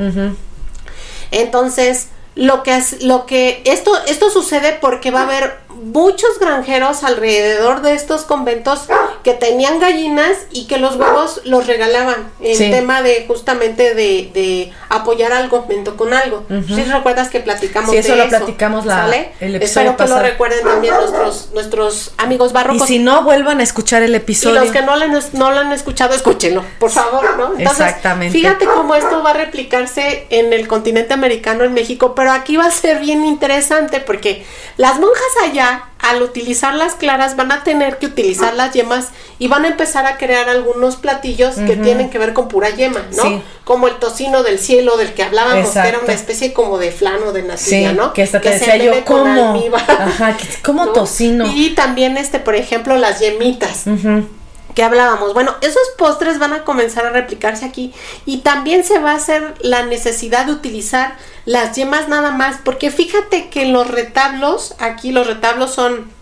[1.31, 7.03] Entonces, lo que es, lo que esto esto sucede porque va a haber muchos granjeros
[7.03, 8.81] alrededor de estos conventos
[9.23, 12.69] que tenían gallinas y que los huevos los regalaban en Sí.
[12.69, 16.45] tema de justamente de, de apoyar al convento con algo.
[16.67, 19.31] Si recuerdas que platicamos Sí, eso de lo eso, platicamos la- ¿sale?
[19.39, 22.87] el episodio Espero que lo recuerden también nuestros nuestros amigos Y barrocos.
[22.87, 24.61] si no, vuelvan a escuchar el Y episodio.
[24.61, 27.57] los que no lo, no lo han escuchado, escúchenlo, por favor, ¿no?
[27.59, 28.37] Exactamente.
[28.37, 32.67] Fíjate cómo esto va a replicarse en el continente americano, en México, pero aquí va
[32.67, 34.45] a ser bien interesante porque
[34.77, 39.09] las monjas allá, al utilizar las claras, van a tener que utilizar las yemas
[39.39, 43.01] y van a empezar a crear algunos platillos que tienen que ver con pura yema,
[43.17, 43.23] ¿no?
[43.23, 43.41] Sí.
[43.65, 47.33] Como el tocino del cielo del que hablábamos, que era una especie como de flano
[47.33, 47.47] de Sí,
[47.81, 48.13] natilla, ¿no?
[48.13, 49.49] que hasta te se yo, bebe con ¿cómo?
[49.51, 50.93] almíbar, Ajá, que- ¿cómo ¿no?
[50.93, 51.51] tocino?
[51.53, 54.29] Y también, este, por ejemplo, las yemitas Ujú.
[54.73, 55.33] Que hablábamos.
[55.33, 57.93] Bueno, esos postres van a comenzar a replicarse aquí
[58.25, 62.91] y también se va a hacer la necesidad de utilizar las yemas nada más, porque
[62.91, 66.12] fíjate que los retablos, aquí los retablos son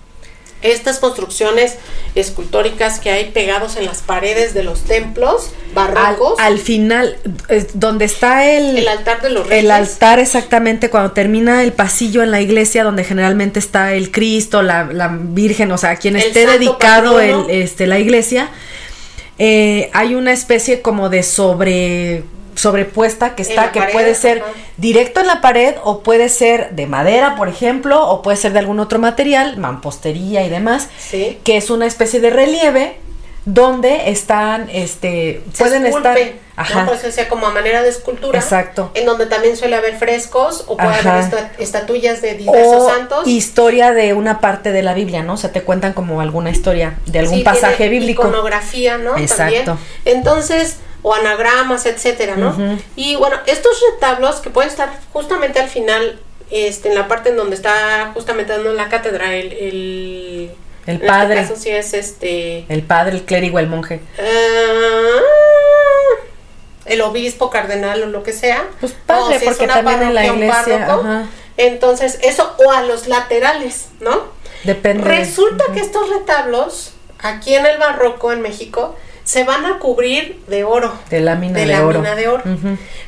[0.62, 1.78] estas construcciones
[2.16, 8.06] escultóricas que hay pegados en las paredes de los templos barrocos, al final, es donde
[8.06, 9.64] está el, el altar de los reyes.
[9.64, 14.62] el altar exactamente, cuando termina el pasillo en la iglesia, donde generalmente está el Cristo,
[14.62, 18.50] la, la Virgen, o sea, quien El esté dedicado el, este, la iglesia,
[19.40, 22.24] eh, hay una especie como de sobre
[22.56, 24.52] sobrepuesta que está, que pared, puede ser ajá.
[24.78, 28.60] directo en la pared o puede ser de madera, por ejemplo, o puede ser de
[28.60, 31.40] algún otro material, mampostería y demás, Sí.
[31.44, 32.98] que es una especie de relieve
[33.44, 36.42] donde están, este, Se pueden esculpe, estar, ¿no?
[36.58, 38.38] ajá, Por eso sea como a manera de escultura.
[38.38, 38.92] Exacto.
[38.94, 41.14] En donde también suele haber frescos o puede Ajá.
[41.14, 43.28] haber esta- estatuillas de diversos o santos.
[43.28, 45.34] historia de una parte de la Biblia, ¿no?
[45.34, 48.22] O sea, te cuentan como alguna historia de algún Sí, pasaje bíblico.
[48.28, 49.18] Iconografía, ¿no?
[49.18, 49.56] Exacto.
[49.64, 49.78] También.
[50.06, 52.56] Entonces, o anagramas, etcétera, ¿no?
[52.96, 56.20] Y bueno, estos retablos que pueden estar justamente al final,
[56.52, 60.52] este, en la parte en donde está justamente dando la cátedra, el, el,
[60.86, 61.40] El en padre.
[61.40, 62.66] Este caso sí es este.
[62.70, 64.00] El padre, el clérigo, el monje.
[64.20, 65.22] ah,
[66.86, 68.66] el obispo, cardenal o lo que sea.
[68.80, 71.08] Pues padre, O si es porque una también en la iglesia, párroco.
[71.08, 71.26] ajá.
[71.58, 74.24] Entonces, eso, o a los laterales, ¿no?
[74.64, 75.04] Depende.
[75.04, 80.64] Resulta que estos retablos, aquí en el barroco en México, se van a cubrir de
[80.64, 80.94] oro.
[81.10, 82.02] de lámina de, de oro.
[82.02, 82.44] lámina de oro.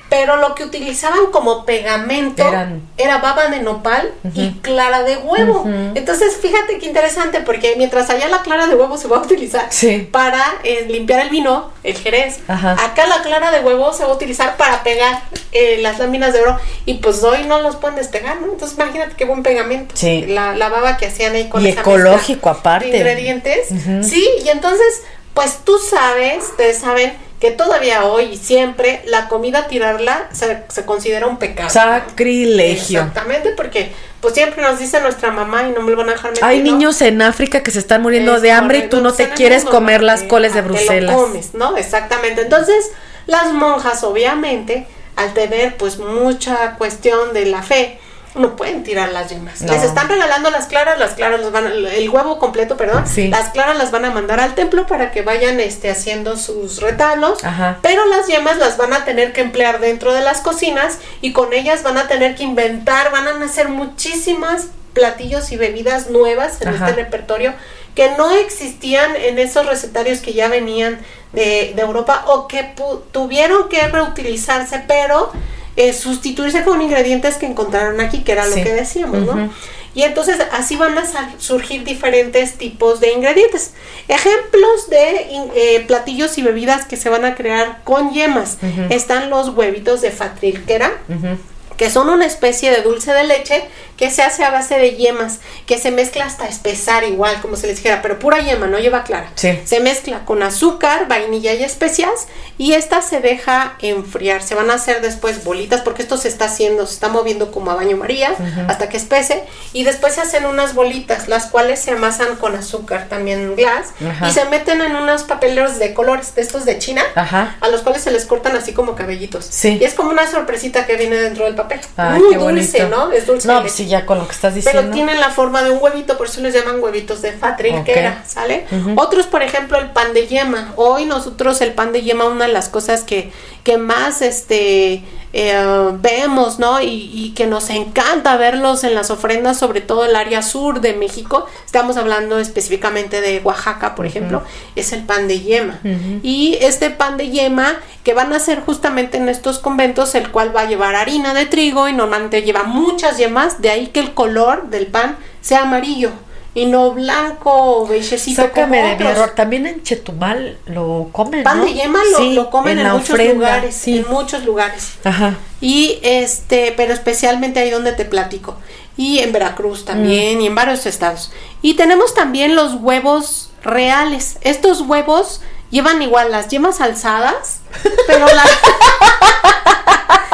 [0.09, 5.65] Pero lo que utilizaban como pegamento Eran- era baba de nopal y clara de huevo.
[5.95, 9.65] Entonces, fíjate qué interesante, porque mientras allá la clara de huevo se va a utilizar
[9.71, 10.07] Sí.
[10.11, 12.73] para eh, limpiar el vino, el jerez, Ajá.
[12.73, 16.41] acá la clara de huevo se va a utilizar para pegar eh, las láminas de
[16.41, 18.51] oro y pues hoy no los pueden despegar, ¿no?
[18.51, 19.95] Entonces, imagínate qué buen pegamento.
[19.97, 20.25] Sí.
[20.27, 22.91] La, la baba que hacían ahí con Y esa ecológico aparte.
[22.91, 23.67] de ingredientes.
[24.07, 25.01] Sí, y entonces,
[25.33, 30.85] pues tú sabes, ustedes saben que todavía hoy y siempre la comida tirarla se, se
[30.85, 31.69] considera un pecado.
[31.69, 32.99] Sacrilegio.
[32.99, 36.31] Exactamente, porque pues siempre nos dice nuestra mamá y no me lo van a dejar
[36.31, 36.45] mentir.
[36.45, 39.29] Hay niños en África que se están muriendo Es de hambre y tú no te
[39.31, 41.15] quieres comer las Que, coles de te lo Bruselas.
[41.15, 41.75] comes, ¿no?
[41.75, 42.43] Exactamente.
[42.43, 42.91] Entonces,
[43.27, 47.99] las monjas, obviamente, al tener pues mucha cuestión de la fe,
[48.35, 49.61] no pueden tirar las yemas.
[49.61, 49.71] No.
[49.73, 53.05] Les están regalando las claras, las claras los van a- el huevo completo, perdón.
[53.07, 53.27] Sí.
[53.27, 57.43] Las claras las van a mandar al templo para que vayan este haciendo sus retablos.
[57.43, 57.77] Ajá.
[57.83, 61.53] Pero las yemas las van a tener que emplear dentro de las cocinas y con
[61.53, 66.69] ellas van a tener que inventar, van a nacer muchísimas platillos y bebidas nuevas en
[66.69, 66.89] Ajá.
[66.89, 67.53] este repertorio
[67.95, 70.99] que no existían en esos recetarios que ya venían
[71.33, 72.73] de, de Europa o que
[73.11, 75.31] tuvieron que reutilizarse, pero
[75.75, 78.57] eh, sustituirse con ingredientes que encontraron aquí, que era Sí.
[78.59, 79.19] lo que decíamos.
[79.25, 79.51] ¿no?
[79.95, 81.03] Y entonces así van a
[81.37, 83.73] surgir diferentes tipos de ingredientes.
[84.07, 88.57] Ejemplos de eh, platillos y bebidas que se van a crear con yemas.
[88.89, 91.37] Están los huevitos de fatrilquera, Ujú.
[91.83, 93.61] Que son una especie de dulce de leche
[93.97, 97.67] que se hace a base de yemas, que se mezcla hasta espesar igual, como se
[97.67, 99.29] les dijera, pero pura yema, no lleva clara.
[99.35, 99.59] Sí.
[99.65, 102.27] Se mezcla con azúcar, vainilla y especias
[102.57, 104.41] y esta se deja enfriar.
[104.41, 107.69] Se van a hacer después bolitas porque esto se está haciendo, se está moviendo como
[107.71, 108.33] a baño María
[108.69, 113.07] hasta que espese y después se hacen unas bolitas, las cuales se amasan con azúcar
[113.09, 113.87] también glass
[114.25, 118.01] y se meten en unos papeleros de colores, de estos de China, a los cuales
[118.01, 119.43] se les cortan así como cabellitos.
[119.45, 119.77] Sí.
[119.81, 121.72] Y es como una sorpresita que viene dentro del papel.
[121.79, 121.89] Papel.
[121.97, 122.97] Ay, Muy dulce, bonito.
[123.07, 123.11] ¿no?
[123.11, 123.47] Es dulce.
[123.47, 124.91] No, pues sí, ya con lo que estás Pero diciendo.
[124.93, 128.27] tienen la forma de un huevito, por eso les llaman huevitos de fatrilquera, Ok.
[128.29, 128.65] ¿sale?
[128.95, 130.73] Otros, por ejemplo, el pan de yema.
[130.75, 133.31] Hoy nosotros el pan de yema, una de las cosas que,
[133.63, 135.03] que más este
[135.35, 136.79] eh, vemos, ¿no?
[136.81, 140.93] Y, y que nos encanta verlos en las ofrendas, sobre todo el área sur de
[140.93, 141.47] México.
[141.65, 144.43] Estamos hablando específicamente de Oaxaca, por ejemplo,
[144.75, 145.79] es el pan de yema.
[146.21, 150.55] Y este pan de yema que van a hacer justamente en estos conventos, el cual
[150.55, 154.13] va a llevar harina de trigo y normalmente lleva muchas yemas, de ahí que el
[154.13, 156.11] color del pan sea amarillo
[156.55, 159.31] y no blanco o beigecito Sácame como de mi error.
[159.35, 161.65] También en Chetumal lo comen, Pan ¿no?
[161.65, 163.97] de yema lo, Sí, lo comen en, muchos ofrenda, lugares, Sí.
[163.97, 164.93] en muchos lugares.
[165.03, 165.35] Ajá.
[165.61, 168.55] Y este, pero especialmente ahí donde te platico.
[168.95, 171.31] Y en Veracruz también, y en varios estados.
[171.63, 174.37] Y tenemos también los huevos reales.
[174.41, 175.41] Estos huevos
[175.71, 177.61] llevan igual las yemas alzadas,
[178.05, 178.47] pero las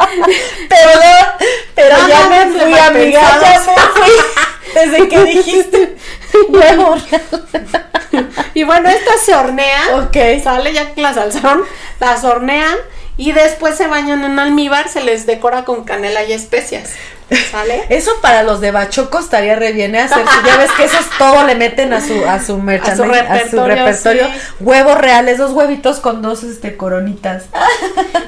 [0.68, 1.26] Perdón,
[1.74, 2.90] pero No, ya me fui, amiga.
[2.92, 3.42] pensado.
[3.42, 4.12] Ya me fui.
[4.74, 5.96] Desde que dijiste
[6.48, 6.96] huevo.
[8.54, 9.94] y bueno, estas se hornean.
[10.04, 10.16] Ok.
[10.42, 11.64] Sale ya las alzaron,
[11.98, 12.76] las hornean
[13.16, 16.90] y después se bañan en almíbar, se les decora con canela y especias.
[17.50, 17.84] ¿Sale?
[17.88, 20.00] Eso para los de Bachoco estaría re bien ¿eh?
[20.00, 20.24] hacer.
[20.46, 23.76] Ya ves que esos todo le meten a su a su merchandising, a su repertorio,
[23.76, 24.26] repertorio.
[24.26, 24.54] sí.
[24.60, 27.44] Huevos reales, dos huevitos con dos este coronitas.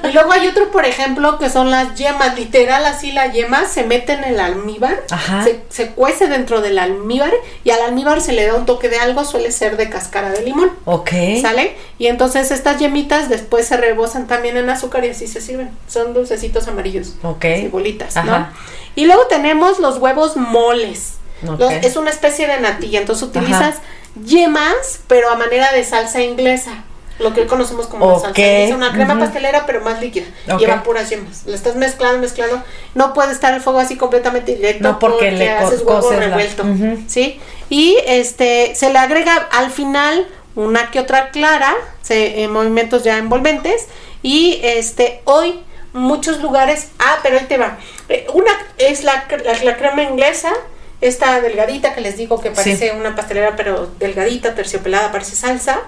[0.04, 3.84] Y luego hay otro, por ejemplo, que son las yemas, literal así la yema se
[3.84, 5.44] mete en el almíbar, Ajá.
[5.44, 7.32] se, se cuece dentro del almíbar
[7.64, 10.42] y al almíbar se le da un toque de algo, suele ser de cáscara de
[10.42, 10.72] limón.
[10.84, 11.10] Ok.
[11.40, 11.76] ¿Sale?
[11.98, 15.70] Y entonces estas yemitas después se rebosan también en azúcar y así se sirven.
[15.88, 17.14] Son dulcecitos amarillos.
[17.22, 17.44] Ok.
[17.70, 18.16] Bolitas.
[18.24, 18.48] ¿no?
[18.94, 21.14] Y luego tenemos los huevos moles.
[21.42, 23.00] Los- es una especie de natilla.
[23.00, 23.76] Entonces utilizas
[24.24, 26.84] yemas, pero a manera de salsa inglesa.
[27.18, 28.22] Lo que hoy conocemos como la Ok.
[28.24, 28.76] salsa inglesa.
[28.76, 30.26] Una crema pastelera, pero más líquida.
[30.50, 30.58] Ok.
[30.60, 31.42] Lleva puras yemas.
[31.46, 32.62] La estás mezclando, mezclando.
[32.94, 34.82] No puede estar el fuego así completamente directo.
[34.82, 36.64] No, porque le haces huevo la- revuelto.
[37.06, 37.40] ¿Sí?
[37.70, 43.18] Y este se le agrega al final una que otra clara, se, en movimientos ya
[43.18, 43.86] envolventes.
[44.22, 45.60] Y este hoy
[45.92, 47.78] muchos lugares, ah, pero ahí te va.
[48.08, 50.52] Eh, Una es la, la, la crema inglesa,
[51.00, 52.96] esta delgadita que les digo que parece Sí.
[52.96, 55.80] una pastelera, pero delgadita, terciopelada, parece salsa.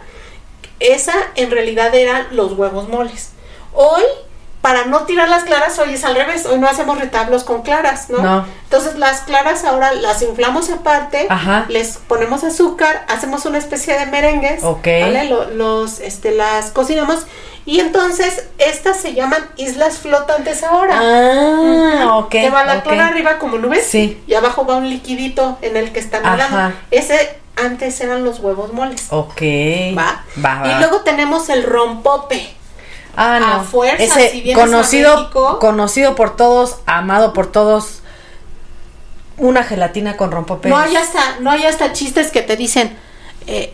[0.80, 3.30] Esa en realidad eran los huevos moles.
[3.72, 4.02] Hoy,
[4.64, 6.46] para no tirar las claras, hoy es al revés.
[6.46, 8.16] Hoy no hacemos retablos con claras, ¿no?
[8.22, 8.46] No.
[8.62, 11.66] Entonces las claras ahora las inflamos aparte, Ajá.
[11.68, 14.86] les ponemos azúcar, hacemos una especie de merengues, Ok.
[15.02, 15.24] ¿vale?
[15.28, 17.26] Lo- los, este, las cocinamos
[17.66, 20.98] y entonces estas se llaman islas flotantes ahora.
[20.98, 22.30] Ah, ok.
[22.30, 22.84] Que va la ok.
[22.84, 24.22] clara arriba como nubes Sí.
[24.26, 26.56] y abajo va un liquidito en el que están nadando.
[26.56, 26.72] Ajá.
[26.90, 29.08] Ese antes eran los huevos moles.
[29.10, 29.42] Ok.
[29.96, 30.24] ¿Va?
[30.42, 30.72] Va, va.
[30.72, 32.54] Y luego tenemos el rompope.
[33.16, 33.46] Ah, no.
[33.46, 38.00] a fuerza, Ese si vienes a conocido, México- conocido por todos, amado por todos.
[39.36, 40.68] Una gelatina con rompope.
[40.68, 42.96] No hay hasta, no hay hasta chistes que te dicen,
[43.48, 43.72] eh,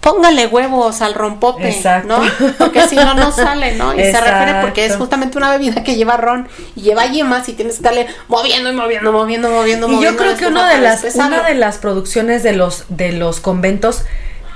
[0.00, 2.08] póngale huevos al rompope, Exacto.
[2.08, 2.24] ¿no?
[2.58, 3.92] Porque si no, no sale, ¿no?
[3.94, 7.52] Y se refiere porque es justamente una bebida que lleva ron y lleva yemas y
[7.52, 10.78] tienes que estarle moviendo y moviendo, moviendo, moviendo, Y yo moviendo creo que una de
[10.78, 14.04] las una de las producciones de los de los conventos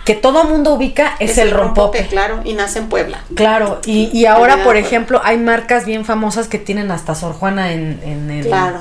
[0.06, 2.06] que todo mundo ubica es, el rompope.
[2.06, 3.20] claro, y nace en Puebla.
[3.34, 7.72] Claro, y, y ahora, por ejemplo, hay marcas bien famosas que tienen hasta Sor Juana
[7.72, 8.78] en, en, el- Claro.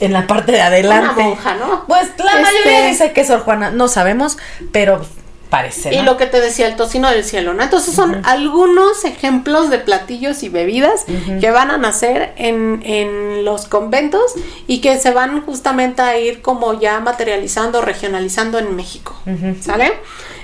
[0.00, 1.22] en la parte de Una adelante.
[1.22, 1.84] monja, ¿no?
[1.86, 4.38] Pues la Este- mayoría dice que es Sor Juana, no sabemos,
[4.72, 5.04] pero
[5.52, 5.92] parece.
[5.92, 6.04] Y ¿no?
[6.04, 7.62] lo que te decía, el tocino del cielo, ¿no?
[7.62, 11.04] Entonces son algunos ejemplos de platillos y bebidas
[11.40, 14.32] que van a nacer en, en los conventos
[14.66, 19.14] y que se van justamente a ir como ya materializando, regionalizando en México,
[19.60, 19.92] ¿sale?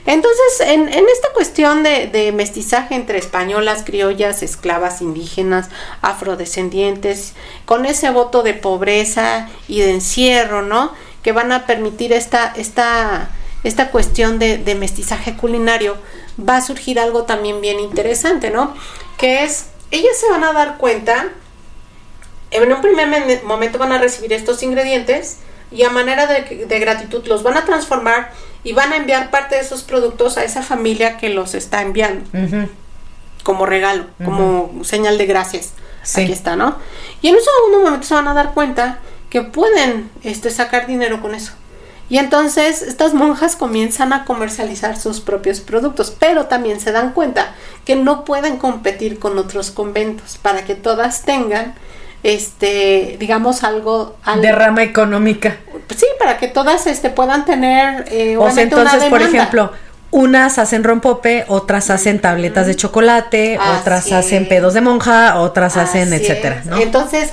[0.04, 5.70] Entonces, en, en esta cuestión de, de mestizaje entre españolas, criollas, esclavas, indígenas,
[6.02, 7.32] afrodescendientes,
[7.64, 10.92] con ese voto de pobreza y de encierro, ¿no?
[11.22, 13.30] Que van a permitir esta, esta,
[13.64, 15.96] esta cuestión de, de mestizaje culinario,
[16.38, 18.74] va a surgir algo también bien interesante, ¿no?
[19.16, 21.28] Que es, ellas se van a dar cuenta,
[22.50, 25.38] en un primer men- momento van a recibir estos ingredientes
[25.70, 28.32] y a manera de, de gratitud los van a transformar
[28.64, 32.28] y van a enviar parte de esos productos a esa familia que los está enviando
[33.42, 35.72] como regalo, como señal de gracias.
[36.02, 36.22] Sí.
[36.22, 36.76] Aquí está, ¿no?
[37.20, 38.98] Y en un segundo momento se van a dar cuenta
[39.30, 41.52] que pueden este, sacar dinero con eso.
[42.10, 47.54] Y entonces estas monjas comienzan a comercializar sus propios productos, pero también se dan cuenta
[47.84, 51.74] que no pueden competir con otros conventos para que todas tengan,
[52.22, 55.58] este, digamos algo, algo De rama económica.
[55.94, 59.72] sí, para que todas este, puedan tener, eh, O sea, una entonces, por ejemplo,
[60.10, 65.76] unas hacen rompope, otras hacen tabletas de chocolate, Así otras hacen pedos de monja, otras
[65.76, 66.62] hacen etcétera.
[66.64, 66.78] ¿no?
[66.78, 67.30] Entonces,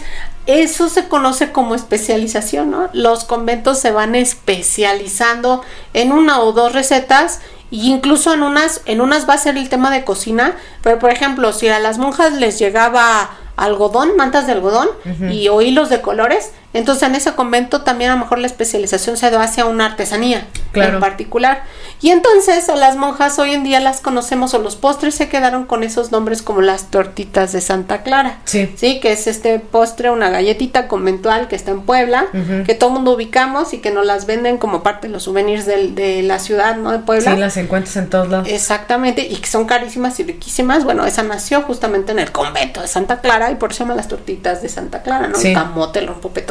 [0.48, 2.90] eso se conoce como especialización, ¿no?
[2.94, 5.62] Los conventos se van especializando
[5.94, 7.40] en una o dos recetas
[7.72, 11.12] y incluso en unas en unas va a ser el tema de cocina, pero por
[11.12, 14.90] ejemplo, si a las monjas les llegaba algodón, mantas de algodón
[15.32, 19.18] y o hilos de colores, entonces en ese convento también a lo mejor la especialización
[19.18, 21.64] se da hacia una artesanía en particular.
[22.02, 25.66] Y entonces a las monjas hoy en día las conocemos o los postres se quedaron
[25.66, 28.40] con esos nombres como las tortitas de Santa Clara.
[28.44, 28.74] Sí.
[28.76, 32.28] Sí, que es este postre, una galletita conventual que está en Puebla,
[32.66, 36.22] que todo mundo ubicamos y que nos las venden como parte de los souvenirs de
[36.24, 36.92] la ciudad, ¿no?
[36.92, 37.34] De Puebla.
[37.34, 38.48] Sí, las encuentras en todos lados.
[38.50, 40.84] Exactamente, y que son carísimas y riquísimas.
[40.84, 43.98] Bueno, esa nació justamente en el convento de Santa Clara y por eso se llaman
[43.98, 45.40] las tortitas de Santa Clara, ¿no?
[45.40, 46.42] El camote, el rompope,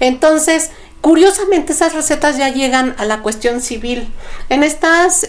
[0.00, 4.08] Entonces, curiosamente esas recetas ya llegan a la cuestión civil.
[4.48, 5.28] En estas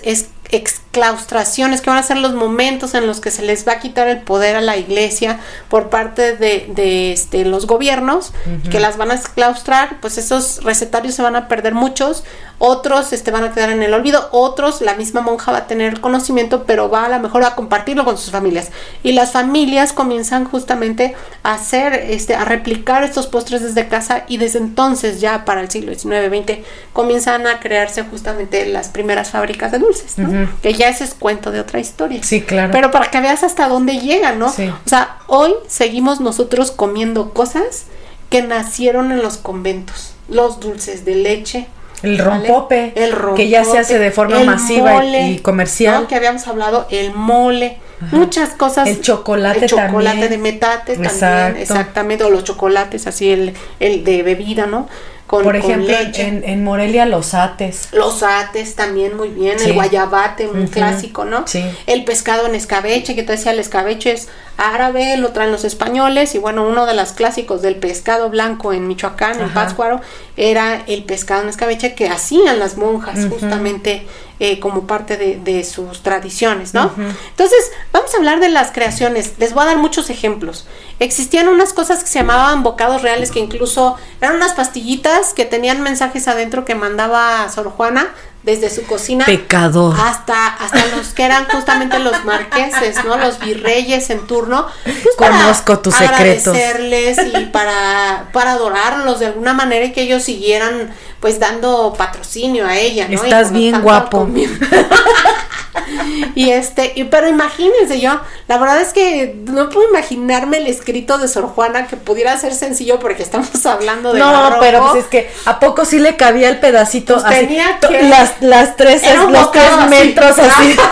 [0.57, 4.07] exclaustraciones, que van a ser los momentos en los que se les va a quitar
[4.07, 5.39] el poder a la iglesia
[5.69, 8.33] por parte de, este, los gobiernos,
[8.69, 12.23] que las van a exclaustrar, pues esos recetarios se van a perder muchos,
[12.65, 15.99] otros este, van a quedar en el olvido, otros la misma monja va a tener
[15.99, 18.71] conocimiento, pero va a lo mejor a compartirlo con sus familias.
[19.03, 24.37] Y las familias comienzan justamente a hacer, este, a replicar estos postres desde casa y
[24.37, 26.59] desde entonces ya para el siglo XIX, XX,
[26.93, 30.42] comienzan a crearse justamente las primeras fábricas de dulces, ¿no?
[30.61, 32.21] Que ya ese es cuento de otra historia.
[32.23, 32.71] Sí, claro.
[32.71, 34.49] Pero para que veas hasta dónde llega, ¿no?
[34.49, 34.67] Sí.
[34.67, 37.85] O sea, hoy seguimos nosotros comiendo cosas
[38.29, 40.13] que nacieron en los conventos.
[40.29, 41.67] Los dulces de leche.
[42.01, 42.47] El ¿vale?
[42.47, 46.01] rompope, el rompope, que ya se hace de forma masiva mole, y comercial.
[46.01, 46.07] ¿no?
[46.09, 47.77] Que habíamos hablado, el mole,
[48.11, 48.89] muchas cosas.
[48.89, 50.29] El chocolate El chocolate también.
[50.29, 51.19] de metate Exacto.
[51.19, 54.89] también, exactamente, o los chocolates, así el, el de bebida, ¿no?
[55.33, 56.27] Con, Por con ejemplo, leche.
[56.27, 57.87] en, en Morelia los ates.
[57.91, 59.69] Los ates también muy bien, Sí.
[59.69, 60.69] el guayabate, un Ujú.
[60.71, 61.47] clásico, ¿no?
[61.47, 61.63] Sí.
[61.87, 64.27] El pescado en escabeche, que te decía, el escabeche es
[64.57, 68.87] árabe, lo traen los españoles, y bueno, uno de los clásicos del pescado blanco en
[68.87, 69.49] Michoacán, en.
[69.49, 70.01] Pátzcuaro,
[70.37, 74.05] era el pescado en escabeche que hacían las monjas justamente
[74.39, 76.91] eh, como parte de, de sus tradiciones, ¿no?
[76.97, 79.33] Entonces, vamos a hablar de las creaciones.
[79.37, 80.65] Les voy a dar muchos ejemplos.
[80.99, 85.81] Existían unas cosas que se llamaban bocados reales, que incluso eran unas pastillitas que tenían
[85.81, 88.07] mensajes adentro que mandaba Sor Juana
[88.43, 89.95] desde su cocina Pecador.
[89.97, 93.15] hasta hasta los que eran justamente los marqueses, ¿no?
[93.17, 94.67] Los virreyes en turno.
[94.83, 96.47] Pues Conozco tus secretos.
[96.47, 100.93] agradecerles y para para adorarlos de alguna manera y que ellos siguieran
[101.23, 103.23] pues dando patrocinio a ella, ¿no?
[103.23, 104.27] Estás bien guapo.
[106.35, 108.19] y este, y, pero imagínense yo,
[108.49, 112.53] la verdad es que no puedo imaginarme el escrito de Sor Juana que pudiera ser
[112.53, 114.59] sencillo porque estamos hablando de No, barroco.
[114.59, 117.35] pero pues es que ¿a poco sí le cabía el pedacito Pues así?
[117.35, 120.75] tenía que- las, las tres, los tres metros así.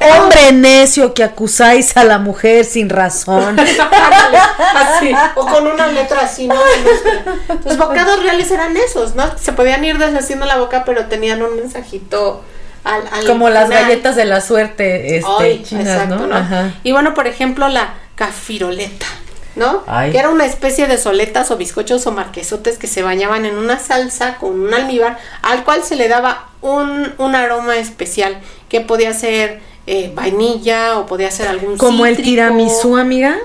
[0.00, 3.58] Hombre necio que acusáis a la mujer sin razón.
[3.58, 6.60] Así, o con una letra así, ¿no?
[7.64, 9.38] Los bocados reales eran esos, ¿no?
[9.38, 12.42] Se podían ir deshaciendo la boca, pero tenían un mensajito
[12.84, 16.36] al, al Como las galletas de la suerte este, Ay, chinas, exacto, ¿no?
[16.36, 16.74] Ajá.
[16.82, 19.06] Y bueno, por ejemplo, la cafiroleta,
[19.56, 19.82] ¿no?
[19.86, 20.12] Ay.
[20.12, 23.78] Que era una especie de soletas o bizcochos o marquesotes que se bañaban en una
[23.78, 28.38] salsa con un almíbar, al cual se le daba un, un aroma especial,
[28.68, 33.36] que podía ser eh, vainilla o podía ser algún Como el tiramisú, amiga.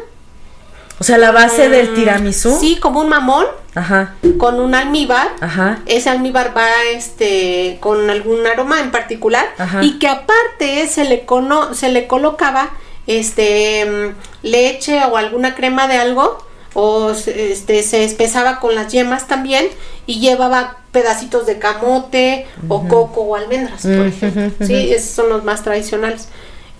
[0.99, 2.57] O sea, la base del Mm, tiramisú.
[2.59, 5.29] Sí, como un mamón Ajá, con un almíbar.
[5.39, 5.79] ajá.
[5.85, 9.81] Ese almíbar va este con algún aroma en particular Ajá.
[9.83, 12.71] y que aparte se le cono- se le colocaba
[13.07, 16.37] este mm, leche o alguna crema de algo
[16.73, 19.67] o se- este se espesaba con las yemas también
[20.05, 24.65] y llevaba pedacitos de camote o coco o almendras, por ejemplo.
[24.65, 26.27] Sí, esos son los más tradicionales.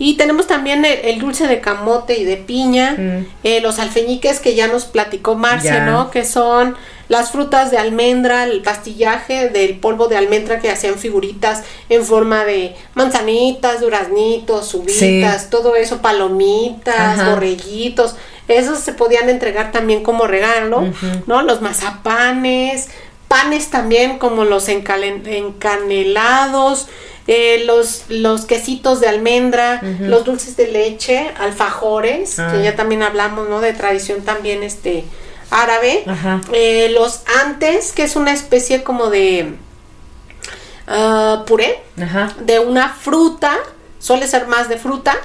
[0.01, 3.25] Y tenemos también el, el dulce de camote y de piña, Mm.
[3.43, 5.85] eh, los alfeñiques que ya nos platicó Marcia, Ya.
[5.85, 6.09] ¿no?
[6.09, 6.75] Que son
[7.09, 12.45] las frutas de almendra, el pastillaje del polvo de almendra que hacían figuritas en forma
[12.45, 17.31] de manzanitas, duraznitos, uvitas, todo eso, palomitas, Ajá.
[17.31, 18.15] borreguitos.
[18.47, 20.83] Esos se podían entregar también como regalo,
[21.27, 21.41] ¿no?
[21.41, 22.89] Los mazapanes,
[23.27, 26.87] panes también como los encalen- encanelados,
[27.31, 32.49] eh, los, los quesitos de almendra, los dulces de leche, alfajores, Ah.
[32.51, 33.61] que ya también hablamos, ¿no?
[33.61, 35.05] De tradición también este
[35.51, 36.03] árabe.
[36.53, 39.53] Eh, los antes, que es una especie como de
[40.87, 42.33] ah, puré Ajá.
[42.39, 43.55] de una fruta,
[43.99, 45.15] suele ser más de fruta,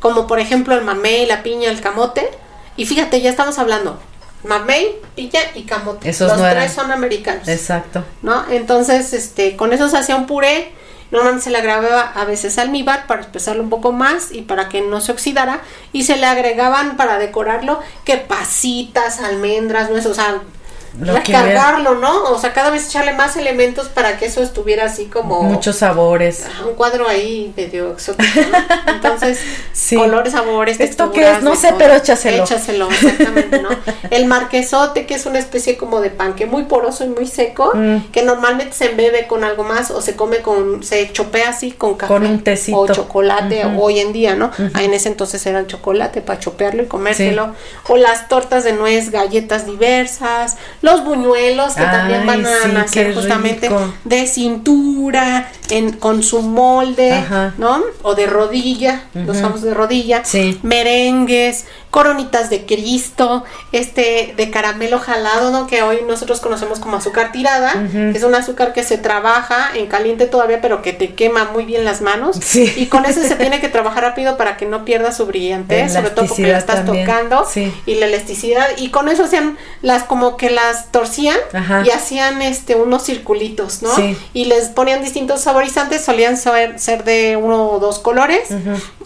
[0.00, 2.28] como por ejemplo el mamey, la piña, el camote.
[2.76, 3.98] Y fíjate, ya estamos hablando,
[4.44, 6.08] mamey, piña y camote.
[6.10, 6.74] Esos Los no tres eran.
[6.74, 7.48] son americanos.
[7.48, 8.04] Exacto.
[8.22, 8.44] ¿no?
[8.50, 10.70] Entonces, este, con eso se hacía un puré
[11.10, 14.80] Normalmente se le agregaba a veces almíbar para espesarlo un poco más y para que
[14.80, 15.60] no se oxidara.
[15.92, 20.40] Y se le agregaban para decorarlo que pasitas, almendras, nueces, o sea,
[21.00, 22.24] Lo que recargarlo, ¿no?
[22.24, 26.44] O sea, cada vez echarle más elementos para que eso estuviera así como Muchos sabores.
[26.66, 28.40] un cuadro ahí medio exótico.
[28.40, 28.92] ¿no?
[28.92, 29.38] Entonces,
[29.72, 29.94] Sí.
[29.96, 31.42] colores, sabores, ¿Esto qué es?
[31.42, 31.78] No sé, todo.
[31.78, 32.44] pero échaselo.
[32.44, 33.68] Échaselo, exactamente, ¿no?
[34.10, 38.10] El marquesote, que es una especie como de panque muy poroso y muy seco, Mm.
[38.12, 41.94] que normalmente se embebe con algo más o se come con, se chopea así con
[41.96, 42.12] café.
[42.12, 42.78] Con un tecito.
[42.78, 44.50] O chocolate, hoy en día, ¿no?
[44.74, 47.54] Ah, En ese entonces era el chocolate para chopearlo y comérselo.
[47.88, 50.56] O las tortas de nuez, galletas diversas,
[50.86, 53.92] los buñuelos, que también van a sí, nacer justamente rico.
[54.04, 57.54] de cintura, en, con su molde, Ajá.
[57.58, 57.82] ¿no?
[58.02, 60.58] O de rodilla, los famosos de rodilla, Sí.
[60.62, 65.66] merengues, coronitas de Cristo, este de caramelo jalado, ¿no?
[65.66, 70.26] Que hoy nosotros conocemos como azúcar tirada, es un azúcar que se trabaja en caliente
[70.26, 72.36] todavía, pero que te quema muy bien las manos.
[72.42, 72.72] Sí.
[72.76, 76.10] Y con ese se tiene que trabajar rápido para que no pierda su brillantez, sobre
[76.10, 77.72] todo porque Elasticidad estás también, tocando sí.
[77.86, 81.82] y la elasticidad y con eso hacían las como que las torcían Ajá.
[81.86, 83.94] y hacían este unos circulitos, ¿no?
[83.94, 84.16] Sí.
[84.32, 88.48] Y les ponían distintos saborizantes, solían ser, ser de uno o dos colores.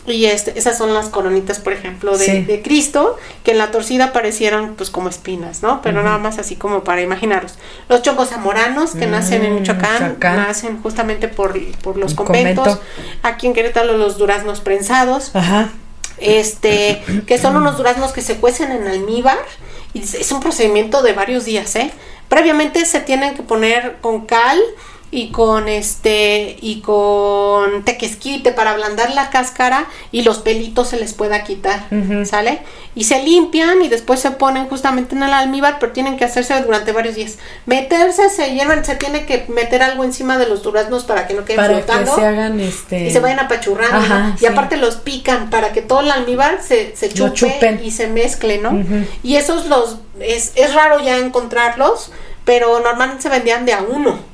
[0.07, 2.43] Y este, esas son las coronitas, por ejemplo, de, Sí.
[2.43, 5.83] de Cristo, que en la torcida parecieran pues como espinas, ¿no?
[5.83, 7.55] Pero nada más así como para imaginaros.
[7.89, 10.37] Los chocos zamoranos que nacen en Mm, Michoacán, Michoacán.
[10.37, 12.67] nacen justamente por, por los conventos.
[12.79, 12.83] convento.
[13.23, 15.69] Aquí en Querétaro los duraznos prensados Ajá.
[16.19, 19.39] este, que son unos duraznos que se cuecen en almíbar
[19.93, 21.91] y es- es un procedimiento de varios días, ¿eh?
[22.29, 24.59] Previamente se tienen que poner con cal
[25.13, 31.15] y con este y con tequesquite para ablandar la cáscara y los pelitos se les
[31.15, 31.87] pueda quitar.
[32.25, 32.61] ¿sale?
[32.95, 36.61] Y se limpian y después se ponen justamente en el almíbar, pero tienen que hacerse
[36.63, 37.39] durante varios días.
[37.67, 41.45] Meterse, se hierven, se tiene que meter algo encima de los duraznos para que no
[41.45, 43.07] queden Para que flotando se hagan este.
[43.07, 44.37] y se vayan apachurrando.
[44.41, 47.81] y aparte los pican para que todo el almíbar se, se chupe chupen.
[47.83, 48.81] y se mezcle, ¿no?
[49.23, 52.13] Y esos los, es, es raro ya encontrarlos,
[52.45, 54.30] pero normalmente se vendían de a uno,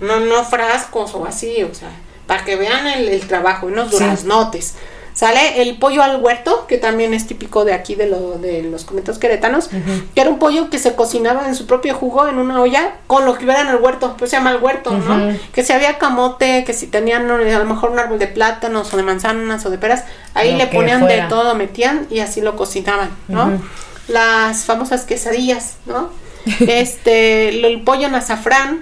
[0.00, 1.90] No, no frascos o así, o sea,
[2.26, 3.96] para que vean el, el trabajo, unos Sí.
[3.98, 4.74] duraznotes.
[5.14, 8.84] Sale el pollo al huerto, que también es típico de aquí de, lo, de los
[8.86, 9.68] conventos queretanos,
[10.14, 13.26] que era un pollo que se cocinaba en su propio jugo en una olla con
[13.26, 15.36] lo que hubiera en el huerto, pues se llama el huerto, ¿no?
[15.52, 18.96] Que si había camote, que si tenían a lo mejor un árbol de plátanos o
[18.96, 21.24] de manzanas o de peras, ahí Lo le ponían fuera.
[21.24, 23.60] de todo, metían y así lo cocinaban, ¿no?
[24.08, 26.08] Las famosas quesadillas, ¿no?
[26.60, 28.80] este, el pollo en azafrán,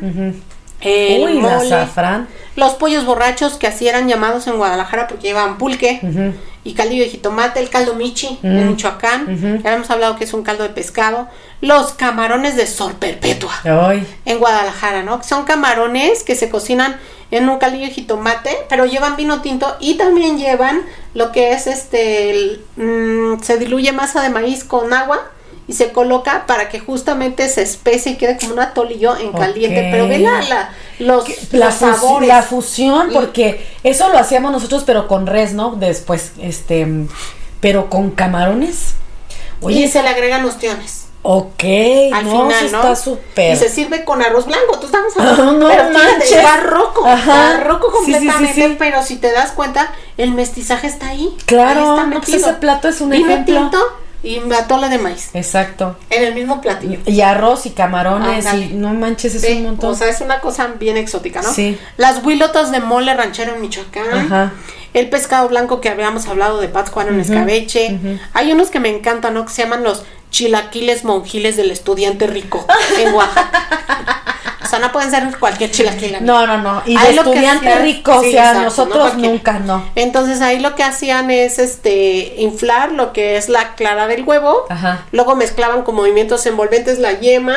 [0.80, 2.28] el Uy, mole, azafrán.
[2.56, 6.00] los pollos borrachos que así eran llamados en Guadalajara porque llevaban pulque
[6.62, 9.62] y caldillo de jitomate, el caldo michi en Michoacán, Ujú.
[9.62, 11.26] ya hemos hablado que es un caldo de pescado,
[11.62, 14.06] los camarones de sor perpetua Ay.
[14.26, 15.22] en Guadalajara, ¿no?
[15.22, 16.96] Son camarones que se cocinan
[17.30, 20.82] en un caldillo de jitomate, pero llevan vino tinto y también llevan
[21.14, 25.30] lo que es este, el, mm, se diluye masa de maíz con agua
[25.70, 29.88] y se coloca para que justamente se espese y quede como un atolillo en caliente.
[29.92, 32.28] Pero ve la, la- los, La, los sabores.
[32.28, 35.76] la fusión, Y- porque eso lo hacíamos nosotros, pero con res, ¿no?
[35.76, 36.88] Después, este,
[37.60, 38.94] pero con camarones.
[39.62, 41.06] y Oye, se le agregan ostiones.
[41.22, 41.62] ok,
[42.14, 42.82] Al no, final, eso ¿no?
[42.82, 43.54] está súper.
[43.54, 44.78] Y se sirve con arroz blanco.
[44.80, 45.52] Tú estamos hablando.
[45.58, 46.42] no pero fíjate, manches.
[46.42, 47.06] barroco.
[47.06, 47.32] Ajá.
[47.58, 48.68] Barroco Sí, sí, sí, completamente.
[48.70, 48.76] sí.
[48.76, 51.36] Pero si te das cuenta, el mestizaje está ahí.
[51.46, 53.54] Claro, Ahí está no, pues ese plato es un Vino ejemplo.
[53.60, 53.78] tinto
[54.22, 55.30] y atole de maíz.
[55.34, 55.96] Exacto.
[56.10, 56.98] En el mismo platillo.
[57.06, 59.92] Y arroz y camarones y no manches, es Sí, un montón.
[59.92, 61.52] O sea, es una cosa bien exótica, ¿no?
[61.52, 61.78] Sí.
[61.96, 64.12] Las huilotas de mole ranchero en Michoacán.
[64.12, 64.52] Ajá.
[64.92, 67.98] El pescado blanco que habíamos hablado de Pátzcuaro en escabeche.
[68.32, 69.44] Hay unos que me encantan, ¿no?
[69.44, 72.64] Que se llaman los chilaquiles monjiles del estudiante rico
[72.98, 74.22] en Oaxaca.
[74.64, 76.18] o sea, no pueden ser cualquier chilaquil.
[76.24, 76.82] No, no, no.
[76.86, 79.84] Y de Ahí lo que estudiante hacían- rico, o sea, exacto, nosotros nunca, no.
[79.96, 84.64] Entonces ahí lo que hacían es este inflar lo que es la clara del huevo.
[84.68, 85.04] Ajá.
[85.12, 87.56] Luego mezclaban con movimientos envolventes la yema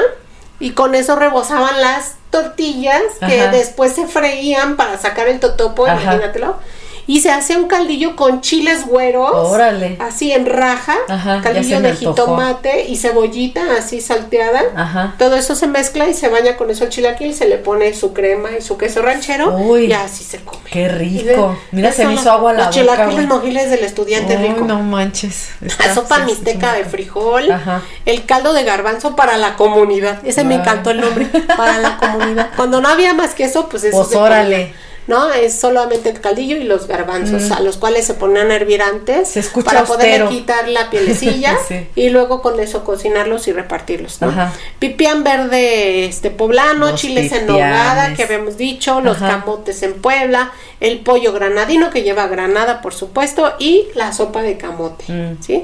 [0.60, 6.02] y con eso rebozaban las tortillas que después se freían para sacar el totopo, Ajá.
[6.02, 6.58] imagínatelo.
[7.06, 9.32] Y se hacía un caldillo con chiles güeros.
[9.34, 9.98] Órale.
[10.00, 10.96] Así en raja.
[11.10, 14.62] Ajá, caldillo de jitomate y cebollita así salteada.
[14.76, 15.16] Ajá.
[15.18, 18.14] Todo eso se mezcla y se baña con eso el chilaquil, se le pone su
[18.14, 19.88] crema y su queso ranchero Uy.
[19.88, 20.62] y así se come.
[20.72, 20.84] Qué Y
[21.24, 21.58] de- rico.
[21.72, 23.28] Mira, se me hizo agua la Los boca, chilaquiles güey.
[23.28, 24.66] mojiles del estudiante Ay, rico.
[24.66, 25.50] no manches.
[25.80, 27.82] La sopa sí, mixteca de frijol, Ajá.
[28.06, 30.20] el caldo de garbanzo para la comunidad.
[30.26, 31.26] Ese me encantó el nombre,
[31.58, 32.50] para la comunidad.
[32.56, 34.74] Cuando no había más que eso, pues eso Pues se ponía.
[35.08, 35.32] ¿No?
[35.34, 39.36] Es solamente el caldillo y los garbanzos, a los cuales se ponen a hervir antes
[39.36, 39.42] Mm.
[39.42, 40.30] Se para austero.
[40.30, 41.88] quitar la pielecilla Sí.
[41.96, 44.30] y luego con eso cocinarlos y repartirlos, ¿no?
[44.30, 44.54] Ajá.
[44.80, 49.28] Pipián verde este poblano, Los chiles en nogada que habíamos dicho, los Ajá.
[49.30, 54.58] camotes en Puebla, el pollo granadino que lleva granada, por supuesto, y la sopa de
[54.58, 55.42] camote, Mm.
[55.44, 55.64] ¿sí?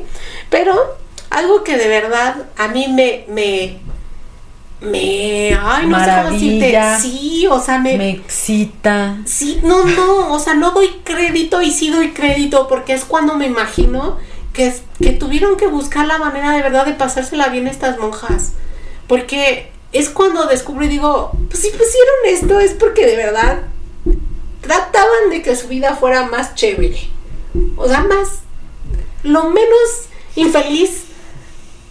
[0.50, 0.76] Pero
[1.30, 3.78] algo que de verdad a mí me me
[4.82, 9.18] me ay, no sé cómo decirte, sí, o sea, me, Me excita.
[9.26, 13.36] Sí, no, no, o sea, no doy crédito y sí doy crédito porque es cuando
[13.36, 14.18] me imagino
[14.54, 18.54] que, es- que tuvieron que buscar la manera de verdad de pasársela bien estas monjas.
[19.08, 23.64] Porque es cuando descubro y digo, pues si pusieron esto es porque de verdad
[24.62, 27.00] trataban de que su vida fuera más chévere.
[27.76, 28.40] O sea, más,
[29.24, 31.06] lo menos infeliz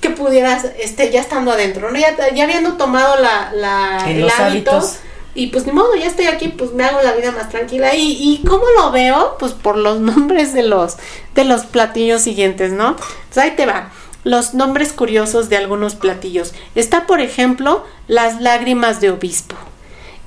[0.00, 1.98] que pudieras, este, ya estando adentro, ¿no?
[1.98, 4.70] Ya, ya habiendo tomado la, la, el los hábito.
[4.70, 4.98] hábitos.
[5.34, 7.94] Y pues ni modo, ya estoy aquí, pues me hago la vida más tranquila.
[7.94, 10.96] Y, y cómo lo veo, pues por los nombres de los,
[11.34, 12.96] de los platillos siguientes, ¿no?
[12.96, 13.90] Pues ahí te va.
[14.24, 16.54] Los nombres curiosos de algunos platillos.
[16.74, 19.54] Está, por ejemplo, las lágrimas de obispo.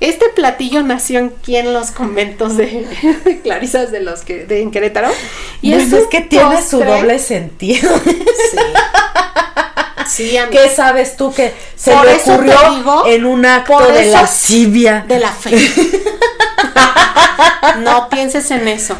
[0.00, 2.86] Este platillo nació aquí en los conventos de,
[3.24, 5.10] de Clarisas de los que de en Querétaro.
[5.60, 7.90] Y es, un que tiene su doble sentido.
[8.52, 8.58] Sí.
[10.06, 10.36] Sí.
[10.50, 15.04] ¿Qué sabes tú que se Por le ocurrió digo, en un acto de lascivia?
[15.06, 15.50] De la fe.
[17.78, 18.96] no pienses en eso.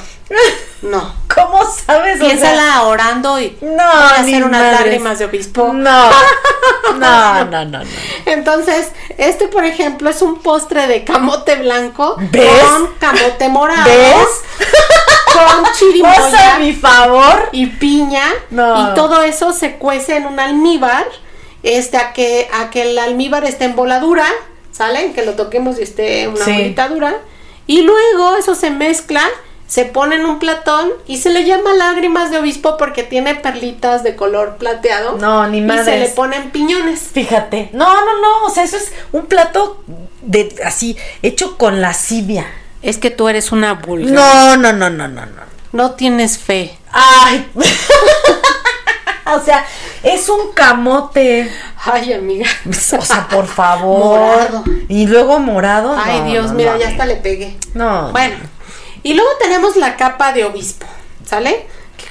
[0.82, 1.14] No.
[1.32, 2.16] ¿Cómo sabes?
[2.16, 3.76] O sea, Piénsala orando y No, voy
[4.16, 4.80] a ni hacer unas madres.
[4.80, 5.72] lágrimas de obispo.
[5.72, 6.10] No,
[6.98, 7.80] no, no, no, no.
[8.26, 8.88] Entonces,
[9.18, 12.62] este, por ejemplo, es un postre de camote blanco ¿Ves?
[12.64, 14.26] con camote morado, ¿Ves?
[15.32, 17.48] con Cosa a chirimoya mi favor.
[17.52, 18.92] y piña No.
[18.92, 21.06] y todo eso se cuece en un almíbar,
[21.62, 24.26] este a que a que el almíbar esté en voladura,
[24.72, 25.12] ¿sale?
[25.12, 26.52] Que lo toquemos y esté una Sí.
[26.52, 27.16] bolita dura
[27.66, 29.22] y luego eso se mezcla
[29.72, 34.02] se pone en un platón y se le llama lágrimas de obispo porque tiene perlitas
[34.02, 35.16] de color plateado.
[35.16, 37.00] No, ni Y se le ponen piñones.
[37.10, 37.70] Fíjate.
[37.72, 38.44] No, no, no.
[38.44, 39.82] O sea, eso es un plato
[40.20, 42.44] de así, hecho con lascivia.
[42.82, 44.12] Es que tú eres una vulgar.
[44.12, 45.42] No, no, no, no, no, no.
[45.72, 46.76] No tienes fe.
[46.90, 47.50] Ay.
[49.24, 49.64] o sea,
[50.02, 51.50] es un camote.
[51.84, 52.46] Ay, amiga.
[52.68, 54.18] O sea, por favor.
[54.18, 54.64] Morado.
[54.88, 55.94] Y luego morado.
[55.96, 57.56] Ay, no, Dios, no, mira, no, ya hasta le pegué.
[57.74, 58.12] No.
[58.12, 58.36] Bueno,
[59.02, 60.86] y luego tenemos la capa de obispo,
[61.24, 61.66] ¿sale?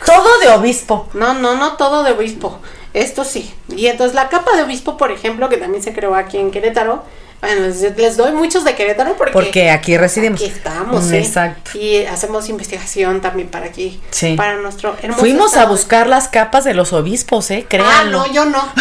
[0.05, 1.07] Todo de obispo.
[1.13, 2.59] No, no, no todo de obispo.
[2.93, 3.53] Esto sí.
[3.69, 7.03] Y entonces la capa de obispo, por ejemplo, que también se creó aquí en Querétaro.
[7.41, 10.39] Bueno, les, doy muchos de Querétaro porque, Porque aquí residimos.
[10.41, 11.19] aquí estamos, Mm, ¿eh?
[11.19, 11.71] Exacto.
[11.77, 13.99] Y hacemos investigación también para aquí.
[14.11, 14.35] Sí.
[14.35, 17.61] Para nuestro hermoso Fuimos a buscar las capas de los obispos, ¿eh?
[17.63, 18.19] Ah, Créanlo.
[18.27, 18.61] no, yo no.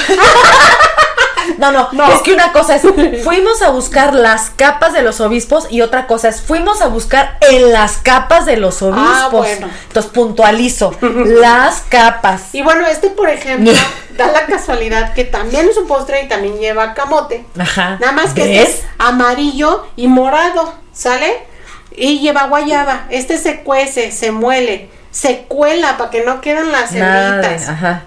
[1.59, 2.13] No, no, No.
[2.13, 2.83] es que una cosa es,
[3.25, 7.39] fuimos a buscar las capas de los obispos y otra cosa es, fuimos a buscar
[7.41, 9.07] en las capas de los obispos.
[9.07, 9.69] Ah, bueno.
[9.89, 12.55] Entonces puntualizo, las capas.
[12.55, 13.73] Y bueno, este, por ejemplo,
[14.17, 17.45] da la casualidad que también es un postre y también lleva camote.
[17.59, 17.97] Ajá.
[18.01, 18.69] Nada más que ¿Ves?
[18.69, 21.47] este es amarillo y morado, ¿sale?
[21.93, 23.07] Y lleva guayaba.
[23.11, 28.03] Este se cuece, se muele, se cuela para que no queden las cerditas, ajá.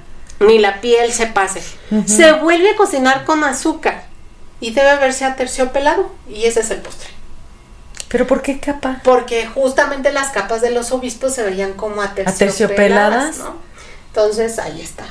[0.48, 1.62] Ni la piel se pase.
[2.06, 4.06] Se vuelve a cocinar con azúcar
[4.60, 6.12] y debe verse aterciopelado.
[6.30, 7.10] Y ese es el postre.
[8.10, 9.02] ¿Pero por qué capa?
[9.04, 13.38] Porque justamente las capas de los obispos se veían como aterciopeladas, ¿Aterciopeladas?
[13.40, 13.56] ¿no?
[14.08, 15.04] Entonces ahí está.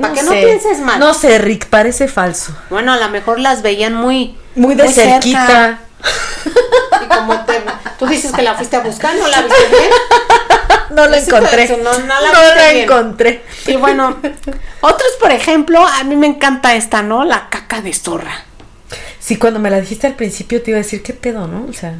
[0.00, 0.42] Para No que no sé.
[0.44, 1.00] pienses mal.
[1.00, 2.56] No sé, Rick, parece falso.
[2.70, 5.12] Bueno, a lo mejor las veían muy Muy de cerca.
[5.20, 5.78] cerquita.
[7.02, 7.60] Y como te,
[7.98, 9.90] tú dices que la fuiste a buscar, no la viste bien.
[10.90, 11.64] No la Eso encontré.
[11.64, 12.40] eso, no- no la No
[12.70, 12.84] bien.
[12.84, 13.42] encontré.
[13.66, 14.16] Y bueno,
[14.80, 17.24] otros, por ejemplo, a mí me encanta esta, ¿no?
[17.24, 18.44] La caca de zorra.
[19.18, 21.66] Sí, cuando me la dijiste al principio te iba a decir, ¿qué pedo, no?
[21.68, 21.94] O sea,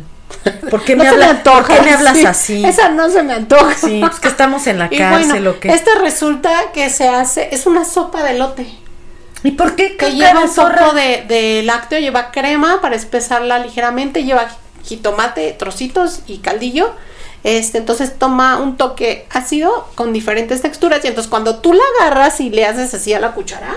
[0.71, 2.27] ¿por qué No me, habla- antoja, ¿por qué me hablas sí.
[2.27, 2.65] así?
[2.65, 3.75] Esa no se me antoja.
[3.75, 5.69] Sí, pues que estamos en la Y cárcel bueno, o qué.
[5.73, 8.67] este resulta que se hace, es una sopa de lote.
[9.43, 14.25] ¿Y por qué Que lleva un poco de, de lácteo, lleva crema para espesarla ligeramente,
[14.25, 14.49] lleva
[14.85, 16.95] jitomate, trocitos y caldillo.
[17.43, 22.41] Este, entonces toma un toque ácido con diferentes texturas y entonces cuando tú la agarras
[22.41, 23.77] y le haces así a la cuchara,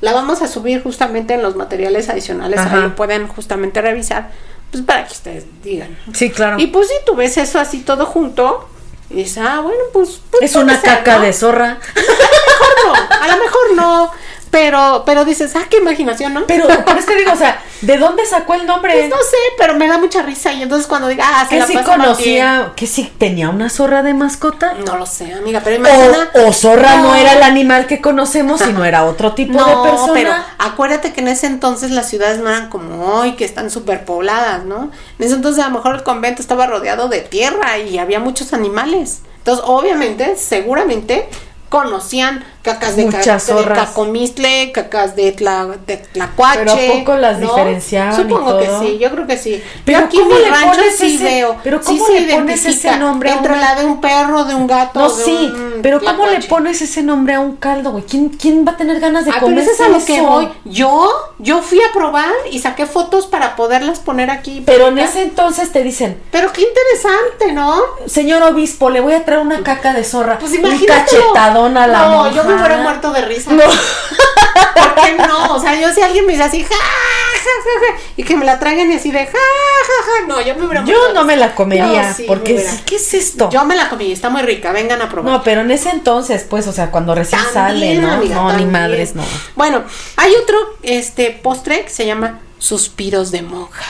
[0.00, 2.76] la vamos a subir justamente en los materiales adicionales, Ajá.
[2.76, 4.30] ahí lo pueden justamente revisar,
[4.70, 5.96] pues para que ustedes digan.
[6.12, 6.58] Sí, claro.
[6.58, 8.68] Y pues si tú ves eso así todo junto,
[9.08, 10.20] y dices, ah, bueno, pues...
[10.30, 11.22] pues es una ser, caca ¿no?
[11.22, 11.78] de zorra.
[11.94, 14.10] mejor no, a lo mejor no,
[14.50, 16.46] Pero, pero dices, ah, qué imaginación, ¿no?
[16.46, 18.92] Pero por eso te digo, o sea, ¿de dónde sacó el nombre?
[18.92, 20.52] Pues no sé, pero me da mucha risa.
[20.52, 24.02] Y entonces cuando diga, ah, se que la sí conocía, que sí tenía una zorra
[24.02, 24.74] de mascota.
[24.86, 26.30] No lo sé, amiga, pero imagina.
[26.34, 27.02] O, o zorra no.
[27.08, 27.14] No.
[27.16, 30.12] era el animal que conocemos, sino era otro tipo No, de persona.
[30.14, 34.04] pero acuérdate que en ese entonces las ciudades no eran como hoy, que están súper
[34.04, 34.90] pobladas, ¿no?
[35.18, 38.52] En ese entonces a lo mejor el convento estaba rodeado de tierra y había muchos
[38.52, 39.20] animales.
[39.38, 41.28] Entonces, obviamente, seguramente
[41.68, 43.78] conocían cacas de, ca- Muchas de zorras.
[43.88, 46.58] cacomistle, cacas de, tla, de tlacuache.
[46.64, 47.46] Pero ¿a poco las ¿no?
[47.48, 48.58] diferenciaban y Supongo todo?
[48.60, 49.62] que sí, yo creo que sí.
[49.84, 51.56] Pero Yo aquí ¿cómo en mi le rancho pones sí ese- veo.
[51.62, 54.66] pero cómo le pones ese nombre a Entre una- la de un perro, de un
[54.66, 58.04] gato, No, de sí, un pero ¿cómo le pones ese nombre a un caldo, güey?
[58.04, 60.20] ¿Quién, ¿Quién va a tener ganas de Ah, pero comer eso es a lo que
[60.20, 60.48] voy.
[60.64, 64.62] Yo, yo fui a probar y saqué fotos para poderlas poner aquí.
[64.66, 67.80] Pero en ese entonces te dicen, Pero qué interesante, ¿no?
[68.06, 70.38] señor obispo, le voy a traer una caca de zorra.
[70.38, 70.86] Pues un imagínate.
[71.16, 72.66] cachetadón a la No, yo me monja.
[72.66, 73.52] hubiera muerto de risa.
[73.52, 73.62] No.
[74.74, 75.54] ¿Por qué no?
[75.54, 78.44] O sea, yo si alguien me dice así, ja, ja, ja, ja, y que me
[78.44, 80.26] la traigan y así de, ja, ja, ja.
[80.26, 81.00] No, yo me hubiera muerto.
[81.00, 83.48] Yo de no me la comería, Yo sí me porque sí, ¿qué es esto?
[83.50, 85.32] Yo me la comí, está muy rica, vengan a probar.
[85.32, 88.12] No, pero en ese entonces, pues, o sea, cuando recién sale, También, ¿no?
[88.12, 89.22] amiga, no, ni madres, no.
[89.54, 89.82] Bueno,
[90.16, 93.84] hay otro este postre que se llama suspiros de monja.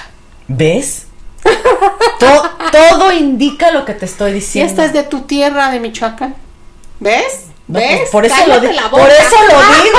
[0.49, 1.07] ¿Ves?
[2.19, 4.71] To- todo indica lo que te estoy diciendo.
[4.71, 6.35] esta es de tu tierra, de Michoacán.
[6.99, 7.47] ¿Ves?
[7.69, 7.99] No, ¿Ves?
[7.99, 8.81] pues, por eso lo Cállate digo.
[8.81, 9.99] la Por eso lo digo.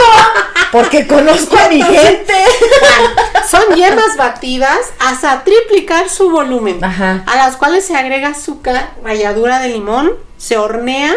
[0.72, 2.34] Porque conozco a mi gente.
[3.49, 7.23] Son yemas batidas hasta triplicar su volumen, Ajá.
[7.26, 11.15] a las cuales se agrega azúcar, ralladura de limón, se hornean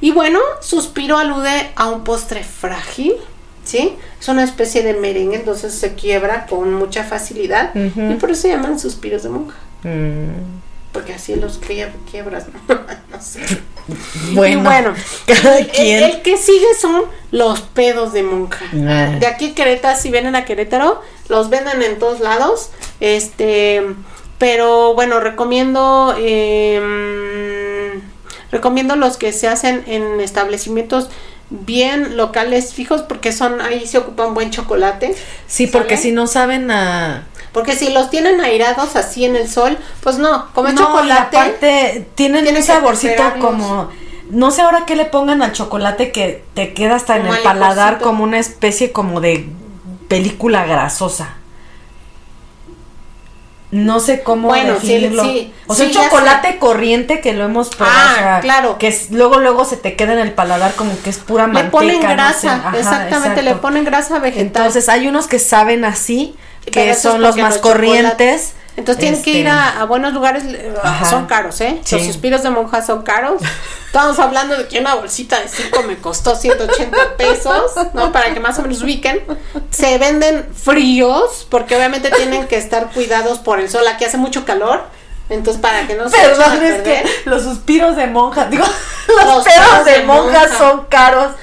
[0.00, 3.14] y bueno, suspiro alude a un postre frágil,
[3.64, 3.96] ¿sí?
[4.20, 8.48] Es una especie de merengue, entonces se quiebra con mucha facilidad y por eso se
[8.50, 10.60] llaman suspiros de monja, Mm,
[10.92, 12.74] porque así los quie- quiebras, ¿no?
[13.10, 13.40] No sé.
[14.32, 14.94] bueno, Y bueno,
[15.26, 16.02] cada el, quien.
[16.02, 18.64] el que sigue son los pedos de monja.
[18.74, 19.16] Ah.
[19.18, 22.70] De aquí Querétaro, si vienen a Querétaro, los venden en todos lados.
[23.00, 23.82] Este,
[24.38, 28.00] pero bueno, recomiendo, eh,
[28.52, 31.08] recomiendo los que se hacen en establecimientos
[31.50, 35.14] bien locales fijos porque son ahí se ocupa un buen chocolate.
[35.46, 36.02] Sí, porque ¿sale?
[36.02, 37.26] si no saben a.
[37.52, 41.36] Porque si los tienen airados así en el sol, pues no, comer No, y chocolate.
[41.36, 43.88] aparte, tienen tiene un saborcito como.
[44.30, 47.94] No sé ahora qué le pongan al chocolate que te queda hasta en el paladar
[47.94, 48.04] licorcito.
[48.04, 49.46] como una especie como de
[50.08, 51.34] película grasosa.
[53.70, 55.24] No sé cómo Bueno, sí, definirlo.
[55.24, 57.98] sí, o sea, sí, un chocolate corriente que lo hemos probado.
[58.00, 58.78] Ah, o sea, claro.
[58.78, 61.52] Que es- luego, luego se te queda en el paladar como que es pura le
[61.52, 61.72] manteca.
[61.72, 62.14] ponen no sé.
[62.14, 64.46] grasa, Ajá, exactamente, le ponen grasa vegetal.
[64.46, 66.34] Entonces hay unos que saben así,
[66.70, 68.54] que son los más los corrientes.
[68.76, 71.04] Entonces tienen que Este, ir a, a buenos lugares, eh, Ajá.
[71.10, 71.80] son caros, ¿eh?
[71.90, 73.42] Los suspiros de monja son caros.
[73.86, 78.12] Estamos hablando de que una bolsita de 5 me costó 180 pesos, ¿no?
[78.12, 79.20] Para que más o menos ubiquen.
[79.70, 83.82] Se venden fríos, porque obviamente tienen que estar cuidados por el sol.
[83.88, 84.84] Aquí hace mucho calor,
[85.28, 88.64] entonces para que no se Perdón, es que los suspiros de monja, digo,
[89.08, 90.56] los, Los pedos de, de monja, monja.
[90.56, 91.32] son caros.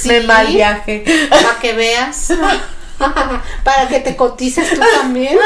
[0.00, 1.04] Sí, Me mal viaje.
[1.28, 2.32] Para que veas.
[3.64, 5.38] para que te cotices tú también.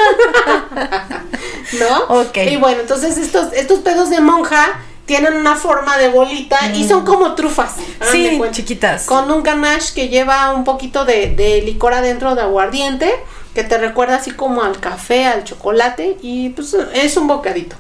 [1.79, 2.21] ¿No?
[2.21, 2.39] Ok.
[2.49, 7.05] Y bueno, entonces estos, estos pedos de monja tienen una forma de bolita y son
[7.05, 7.75] como trufas.
[8.13, 9.07] Sí, chiquitas.
[9.07, 13.13] Con un ganache que lleva un poquito de, de licor adentro de aguardiente,
[13.55, 17.75] que te recuerda así como al café, al chocolate, y pues es un bocadito.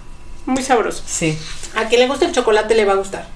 [0.47, 1.05] Muy sabroso.
[1.07, 1.39] Sí.
[1.77, 3.29] A quien le guste el chocolate le va a gustar.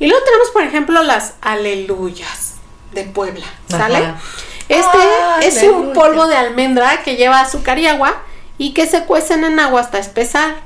[0.00, 2.54] Y luego tenemos, por ejemplo, las aleluyas
[2.92, 3.98] de Puebla, ¿sale?
[3.98, 4.20] Ajá.
[4.68, 8.22] Este Ah, es un polvo de almendra que lleva azúcar y agua
[8.58, 10.56] y que se cuecen en agua hasta espesar.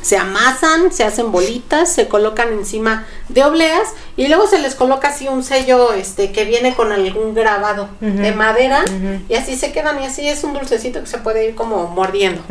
[0.00, 5.08] Se amasan, se hacen bolitas, se colocan encima de obleas y luego se les coloca
[5.08, 8.84] así un sello este que viene con algún grabado de madera
[9.28, 12.42] y así se quedan y así es un dulcecito que se puede ir como mordiendo.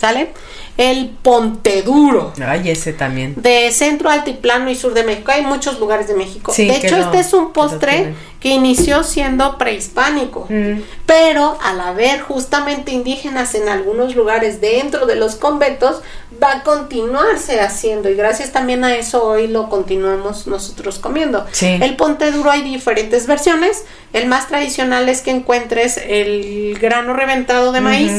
[0.00, 0.32] ¿Sale?
[0.76, 3.34] El ponte duro Ay, ese también.
[3.36, 5.32] de centro, altiplano y sur de México.
[5.32, 6.52] Hay muchos lugares de México.
[6.52, 10.46] Sí, de hecho, lo- este es un postre que inició siendo prehispánico.
[10.50, 10.80] Mm.
[11.06, 16.02] Pero al haber justamente indígenas en algunos lugares dentro de los conventos,
[16.42, 18.10] va a continuarse haciendo.
[18.10, 21.46] Y gracias también a eso hoy lo continuamos nosotros comiendo.
[21.52, 21.78] Sí.
[21.80, 23.84] El ponte duro hay diferentes versiones.
[24.12, 28.12] El más tradicional es que encuentres el grano reventado de maíz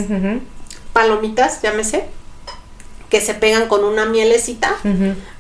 [0.94, 2.06] palomitas, llámese,
[3.10, 4.76] que se pegan con una mielecita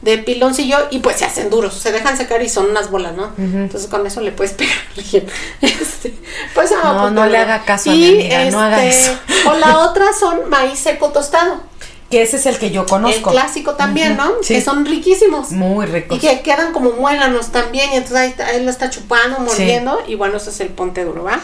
[0.02, 3.32] de piloncillo y pues se hacen duros, se dejan secar y son unas bolas, ¿no?
[3.38, 5.26] Entonces con eso le puedes pegar a alguien.
[5.62, 6.14] Este,
[6.54, 9.12] pues, ah, No, pues, no le haga caso a y, mi amiga, no haga este,
[9.12, 9.20] eso.
[9.50, 11.62] O la otra son maíz seco tostado.
[12.10, 13.32] Que ese es el que yo El conozco.
[13.32, 14.32] clásico también, ¿no?
[14.42, 14.54] sí.
[14.54, 15.52] Que son riquísimos.
[15.52, 16.20] Muy Y ricos.
[16.20, 20.38] que quedan como muélanos también, y entonces ahí, ahí lo está chupando, mordiendo, y bueno,
[20.38, 21.42] ese es el ponte duro, ¿va?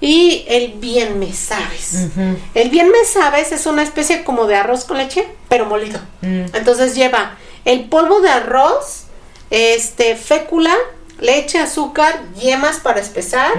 [0.00, 2.08] Y el bien me sabes.
[2.54, 5.98] El bien me sabes es una especie como de arroz con leche, pero molido.
[6.20, 6.44] Mm.
[6.54, 9.04] Entonces lleva el polvo de arroz,
[9.50, 10.74] este, fécula,
[11.20, 13.52] leche, azúcar, yemas para espesar.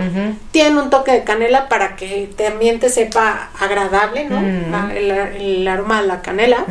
[0.51, 4.39] Tiene un toque de canela para que también te sepa agradable, ¿no?
[4.39, 4.91] Mm.
[4.91, 6.65] El, el aroma de la canela.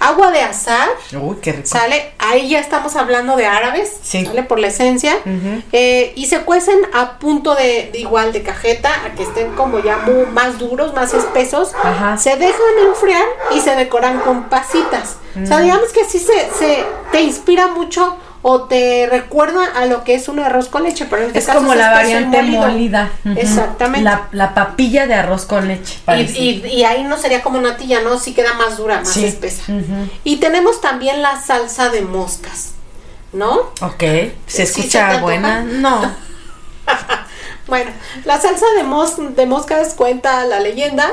[0.00, 0.88] Agua de azar.
[1.20, 1.66] Uy, qué rico.
[1.68, 4.24] Sale, ahí ya estamos hablando de árabes, Sí.
[4.24, 5.14] sale por la esencia.
[5.72, 9.80] Eh, y se cuecen a punto de, de igual de cajeta, a que estén como
[9.80, 9.98] ya
[10.32, 12.16] más duros, más espesos, Ajá.
[12.16, 15.16] se dejan enfriar y se decoran con pasitas.
[15.42, 20.02] O sea, digamos que así se, se te inspira mucho o te recuerda a lo
[20.04, 22.42] que es un arroz con leche, pero en este Es caso como es la variante
[22.42, 23.10] molida.
[23.36, 24.02] Exactamente.
[24.04, 25.94] La, la papilla de arroz con leche.
[25.94, 26.38] Y, parece.
[26.40, 28.18] y- y ahí no sería como natilla, ¿no?
[28.18, 29.24] Sí queda más dura, más Sí.
[29.24, 29.62] espesa.
[30.24, 32.72] Y tenemos también la salsa de moscas,
[33.32, 33.70] ¿no?
[33.80, 34.02] Ok.
[34.46, 35.62] ¿Se escucha buena?
[35.62, 36.00] No.
[37.68, 37.90] Bueno,
[38.24, 41.08] la salsa de, mos de moscas cuenta la leyenda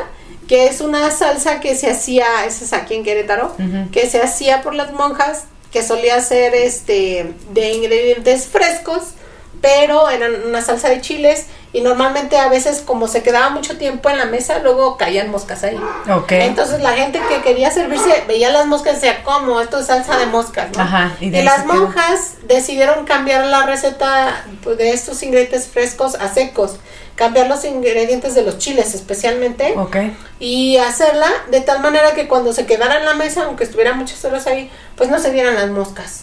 [0.48, 3.56] que es una salsa que se hacía, esa es aquí en Querétaro,
[3.92, 9.14] que se hacía por las monjas, que solía ser este de ingredientes frescos,
[9.62, 14.10] pero eran una salsa de chiles y normalmente a veces como se quedaba mucho tiempo
[14.10, 15.80] en la mesa, luego caían moscas ahí.
[16.12, 16.32] Ok.
[16.32, 19.62] Entonces la gente que quería servirse veía las moscas y decía, ¿cómo?
[19.62, 20.82] Esto es salsa de moscas, ¿no?
[20.82, 26.34] Ajá, y de las monjas decidieron cambiar la receta pues, de estos ingredientes frescos a
[26.34, 26.78] secos,
[27.20, 29.98] cambiar los ingredientes de los chiles especialmente Ok.
[30.40, 34.24] y hacerla de tal manera que cuando se quedara en la mesa, aunque estuviera muchas
[34.24, 36.22] horas ahí, pues no se vieran las moscas,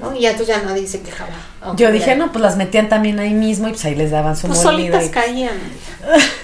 [0.00, 0.14] ¿no?
[0.16, 1.34] Y ya entonces ya nadie se quejaba.
[1.76, 4.46] Yo dije, no, pues las metían también ahí mismo y pues ahí les daban su
[4.46, 5.58] Pues solitas y- caían.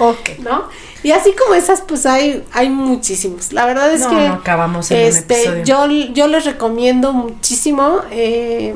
[0.00, 0.30] Ok.
[0.40, 0.68] ¿no?
[1.02, 3.52] Y así como esas, pues hay, hay muchísimos.
[3.52, 8.00] La verdad es No, que no acabamos en este, yo, yo les recomiendo muchísimo.
[8.10, 8.74] eh,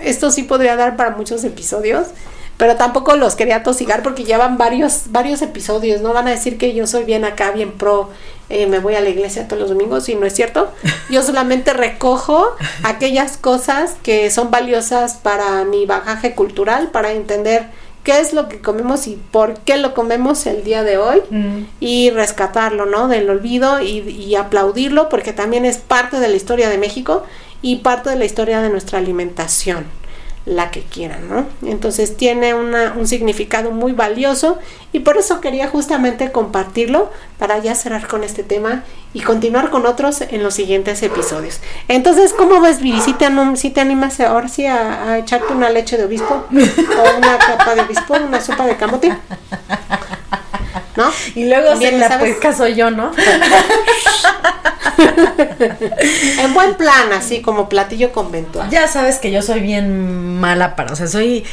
[0.00, 2.08] esto sí podría dar para muchos episodios.
[2.56, 6.00] Pero tampoco los quería tosigar porque llevan varios, varios episodios.
[6.02, 8.10] No van a decir que yo soy bien acá, bien pro,
[8.48, 10.70] eh, me voy a la iglesia todos los domingos, y no es cierto.
[11.10, 12.54] Yo solamente recojo
[12.84, 17.66] aquellas cosas que son valiosas para mi bagaje cultural, para entender
[18.04, 21.62] qué es lo que comemos y por qué lo comemos el día de hoy Mm.
[21.80, 23.08] y rescatarlo, ¿no?
[23.08, 27.24] Del olvido y, y aplaudirlo porque también es parte de la historia de México
[27.62, 29.86] y parte de la historia de nuestra alimentación,
[30.46, 31.46] la que quieran, ¿no?
[31.66, 34.58] Entonces tiene una, un significado muy valioso
[34.92, 38.82] y por eso quería justamente compartirlo para ya cerrar con este tema
[39.14, 41.60] y continuar con otros en los siguientes episodios.
[41.88, 43.00] Entonces, ¿cómo ves, Viri?
[43.00, 46.34] ¿Sí te, anum- sí te animas ahora sí a, a echarte una leche de obispo
[46.52, 49.16] o una capa de obispo, una sopa de camote?
[50.96, 51.10] ¿No?
[51.34, 52.30] Y luego Bien, si la ¿sabes?
[52.36, 53.12] puerca soy yo, ¿no?
[56.38, 58.70] En buen plan, así como platillo conventual.
[58.70, 61.44] Ya sabes que yo soy bien mala para, o sea, soy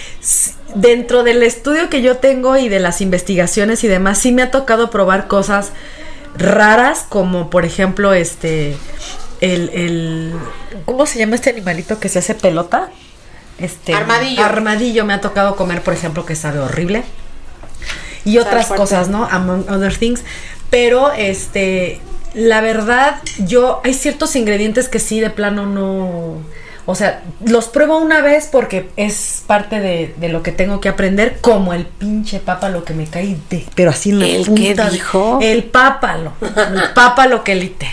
[0.76, 4.51] dentro del estudio que yo tengo y de las investigaciones y demás, sí me ha
[4.51, 5.72] tocado probar cosas
[6.38, 8.76] raras, como por ejemplo, este,
[9.41, 10.34] el, el,
[10.85, 12.89] ¿cómo se llama este animalito que se hace pelota?
[13.59, 14.43] Este, Armadillo.
[14.43, 17.03] Armadillo me ha tocado comer, por ejemplo, que sabe horrible.
[18.26, 18.81] Y otras fuerte.
[18.81, 19.26] cosas, ¿no?
[19.30, 20.22] Among other things.
[20.69, 21.99] Pero, este,
[22.34, 26.38] la verdad, yo, hay ciertos ingredientes que sí, de plano no.
[26.88, 30.89] O sea, los pruebo una vez porque es parte de, de lo que tengo que
[30.89, 34.85] aprender, como el pinche pápalo que me cae de, pero así en la ¿El punta
[34.85, 35.39] de- dijo?
[35.41, 37.88] el pápalo, el pápalo que lite.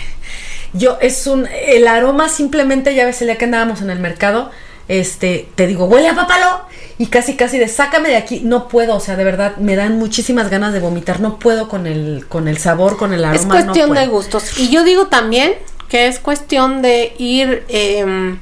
[0.73, 4.49] Yo, es un, el aroma simplemente, ya ves el día que andábamos en el mercado,
[4.89, 6.63] este, te digo, huele a pápalo,
[6.97, 9.97] y casi casi de sácame de aquí, no puedo, o sea, de verdad, me dan
[9.97, 13.39] muchísimas ganas de vomitar, no puedo con el, con el sabor, con el aroma.
[13.39, 14.59] Es cuestión no de gustos.
[14.59, 15.53] Y yo digo también
[15.87, 18.35] que es cuestión de ir, eh,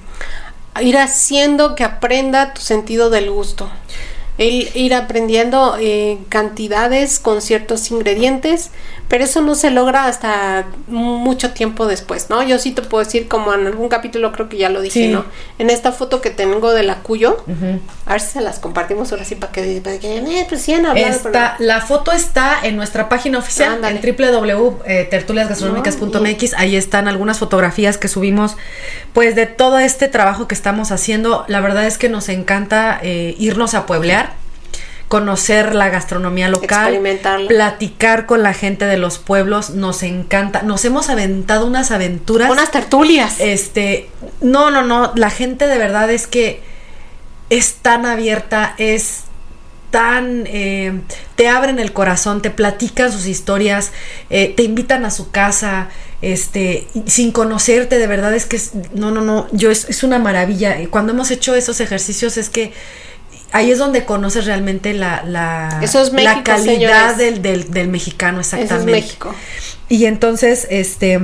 [0.81, 3.69] ir haciendo que aprenda tu sentido del gusto.
[4.37, 8.71] El ir aprendiendo eh, cantidades con ciertos ingredientes,
[9.07, 12.43] pero eso no se logra hasta mucho tiempo después, ¿no?
[12.43, 15.09] Yo sí te puedo decir, como en algún capítulo creo que ya lo dije, Sí.
[15.09, 15.25] ¿no?
[15.59, 17.43] En esta foto que tengo de la Cuyo,
[18.05, 20.73] a ver si se las compartimos ahora sí para que, para que eh, pues sí
[20.73, 26.53] han hablado, pero- Está, la foto está en nuestra página oficial en www.tertuliasgastronómicas.mx.
[26.57, 28.55] Ahí están algunas fotografías que subimos,
[29.13, 31.45] pues de todo este trabajo que estamos haciendo.
[31.47, 34.33] La verdad es que nos encanta eh, irnos a pueblear,
[35.07, 36.99] conocer la gastronomía local,
[37.47, 39.71] platicar con la gente de los pueblos.
[39.71, 40.63] Nos encanta.
[40.63, 42.51] Nos hemos aventado unas aventuras.
[42.51, 43.35] unas tertulias.
[43.39, 44.09] Este,
[44.41, 46.61] no, no, no, la gente de verdad es que
[47.49, 49.23] es tan abierta, es
[49.91, 50.99] tan, eh,
[51.37, 53.93] te abren el corazón, te platican sus historias,
[54.29, 55.87] eh, te invitan a su casa,
[56.21, 60.19] este, sin conocerte, de verdad es que es, no, no, no, yo es, es una
[60.19, 60.75] maravilla.
[60.89, 62.73] Cuando hemos hecho esos ejercicios es que
[63.51, 67.87] ahí es donde conoces realmente la, la, Eso es México, la calidad del, del, del
[67.87, 68.99] mexicano, Eso exactamente.
[68.99, 69.35] es México.
[69.89, 71.19] Y entonces, este,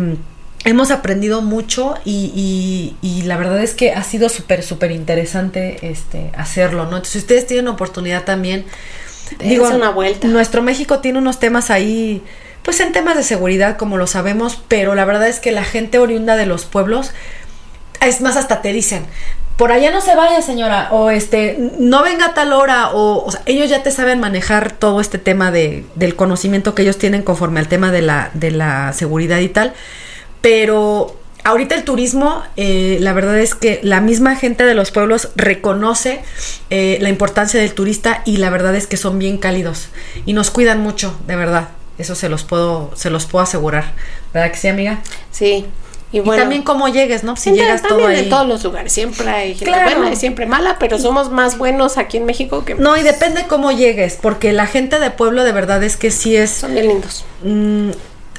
[0.66, 5.78] hemos aprendido mucho y, y- y la verdad es que ha sido súper, súper interesante
[5.82, 6.92] este, hacerlo, ¿no?
[6.98, 8.66] Entonces, si ustedes tienen oportunidad también,
[9.40, 10.28] Dense una vuelta.
[10.28, 12.22] nuestro México tiene unos temas ahí,
[12.62, 15.98] pues en temas de seguridad, como lo sabemos, pero la verdad es que la gente
[16.00, 17.12] oriunda de los pueblos,
[18.00, 19.06] es más, hasta te dicen,
[19.58, 23.70] por allá no se vaya, señora, o este, no venga a tal hora, o, ellos
[23.70, 27.68] ya te saben manejar todo este tema de, del conocimiento que ellos tienen conforme al
[27.68, 29.74] tema de la, de la seguridad y tal,
[30.42, 35.30] pero ahorita el turismo, eh, la verdad es que la misma gente de los pueblos
[35.36, 36.22] reconoce
[36.70, 39.90] eh, la importancia del turista y la verdad es que son bien cálidos
[40.26, 41.70] y nos cuidan mucho, de verdad.
[42.00, 43.94] Eso se los puedo, se los puedo asegurar.
[44.34, 45.00] ¿Verdad que sí, amiga?
[45.32, 45.68] Sí.
[46.14, 47.36] Y también cómo llegues, ¿no?
[47.36, 48.20] Si Siempre- llegas todo ahí.
[48.20, 48.94] en todos los lugares.
[48.94, 49.98] Siempre hay gente Claro.
[49.98, 53.46] buena y siempre mala, pero somos más buenos aquí en México que No, y depende
[53.48, 56.52] cómo llegues, porque la gente de pueblo de verdad es que sí es...
[56.52, 57.26] son bien lindos.
[57.44, 57.90] mm,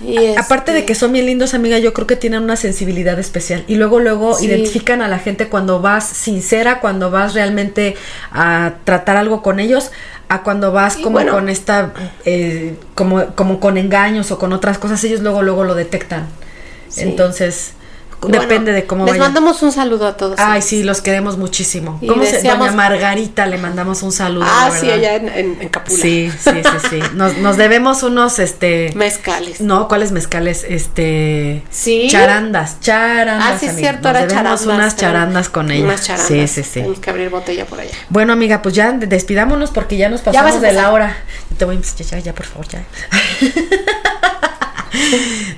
[0.05, 3.17] Y Aparte de este, que son bien lindos, amiga, yo creo que tienen una sensibilidad
[3.21, 3.63] especial.
[3.69, 4.47] Y luego, luego Sí.
[4.47, 7.95] identifican a la gente cuando vas sincera, cuando vas realmente
[8.33, 9.93] a tratar algo con ellos,
[10.29, 11.33] a cuando vas Y como bueno.
[11.33, 11.93] con esta,
[12.25, 16.27] eh, como, como con engaños o con otras cosas, ellos luego, luego lo detectan.
[16.95, 17.03] Sí.
[17.03, 17.73] Entonces,
[18.21, 19.27] bueno, depende de cómo Les vayan.
[19.35, 20.37] mandamos un saludo a todos.
[20.41, 21.99] Ay, sí, los queremos muchísimo.
[22.01, 24.47] Y ¿Cómo se deseamos- Doña Margarita, le mandamos un saludo.
[24.49, 26.01] Ah, sí, allá en, en, en Capula.
[26.01, 27.01] Sí, sí, sí, sí.
[27.15, 28.93] Nos, nos debemos unos, este...
[28.95, 29.61] Mezcales.
[29.61, 30.65] No, ¿cuáles mezcales?
[30.67, 31.63] Este.
[31.71, 32.09] Sí.
[32.11, 33.47] Charandas, charandas.
[33.47, 33.91] Ah, sí, es amiga.
[33.91, 34.67] cierto, Nos ahora debemos charandas.
[34.67, 35.85] unas charandas con ella.
[35.85, 36.29] Unas charandas.
[36.29, 36.71] Sí, sí, sí.
[36.81, 37.93] Tenemos que abrir botella por allá.
[38.09, 41.15] Bueno, amiga, pues ya de- despidámonos porque ya nos Ya pasamos a de la hora.
[41.59, 42.85] Te voy a ya, ya, ya, por favor, ya.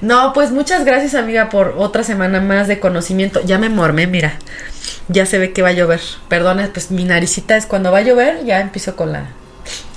[0.01, 3.41] no, pues muchas gracias, amiga, por otra semana más de conocimiento.
[3.45, 4.39] Ya me mormé, mira.
[5.09, 6.01] Ya se ve que va a llover.
[6.29, 9.27] Perdona, pues mi naricita es cuando va a llover, ya empiezo con la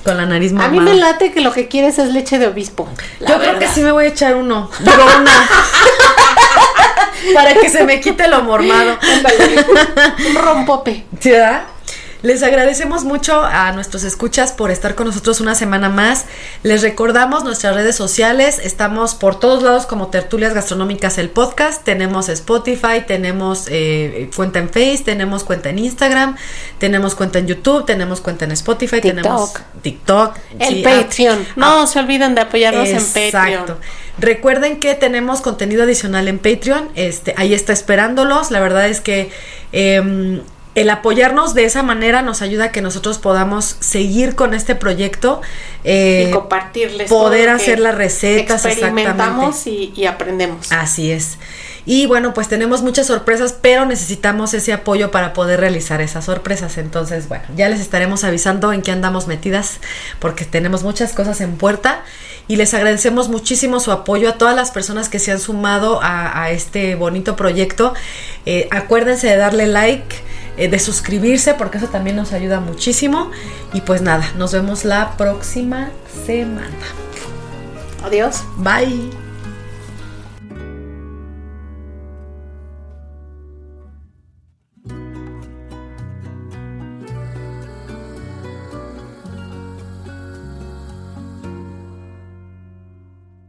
[0.04, 0.72] con la nariz A mamada.
[0.72, 2.88] mí me late que lo que quieres es leche de obispo.
[3.20, 4.70] Yo creo que sí me voy a echar uno.
[4.80, 5.32] Digo una.
[7.34, 8.98] Para que se me quite lo mormado.
[10.30, 11.06] Un rompope.
[11.20, 11.64] ¿Sí, verdad?
[12.22, 16.26] Les agradecemos mucho a nuestros escuchas por estar con nosotros una semana más.
[16.64, 18.60] Les recordamos nuestras redes sociales.
[18.62, 21.82] Estamos por todos lados como Tertulias Gastronómicas el podcast.
[21.86, 26.36] Tenemos Spotify, tenemos eh, cuenta en Face, tenemos cuenta en Instagram,
[26.78, 30.36] tenemos cuenta en YouTube, tenemos cuenta en Spotify, tenemos TikTok.
[30.60, 31.48] El sí, ah, Patreon.
[31.56, 33.78] No se olviden de apoyarnos en Patreon.
[34.18, 36.90] Recuerden que tenemos contenido adicional en Patreon.
[36.96, 38.52] Este, ahí está esperándolos.
[38.52, 39.32] La verdad es que
[39.72, 40.42] em,
[40.76, 45.42] el apoyarnos de esa manera nos ayuda a que nosotros podamos seguir con este proyecto.
[45.84, 51.38] eh, y compartirles poder hacer las recetas, experimentamos y, y aprendemos Así es.
[51.86, 56.78] Y bueno, pues tenemos muchas sorpresas, pero necesitamos ese apoyo para poder realizar esas sorpresas.
[56.78, 59.80] Entonces, bueno, ya les estaremos avisando en qué andamos metidas,
[60.20, 62.04] porque tenemos muchas cosas en puerta.
[62.48, 66.44] Y les agradecemos muchísimo su apoyo a todas las personas que se han sumado a,
[66.44, 67.94] a este bonito proyecto.
[68.46, 70.16] Eh, acuérdense de darle like,
[70.60, 73.32] eh, de suscribirse, porque eso también nos ayuda muchísimo.
[73.74, 75.90] Y pues nada, nos vemos la próxima
[76.26, 76.70] semana.
[78.04, 79.29] adiós Bye.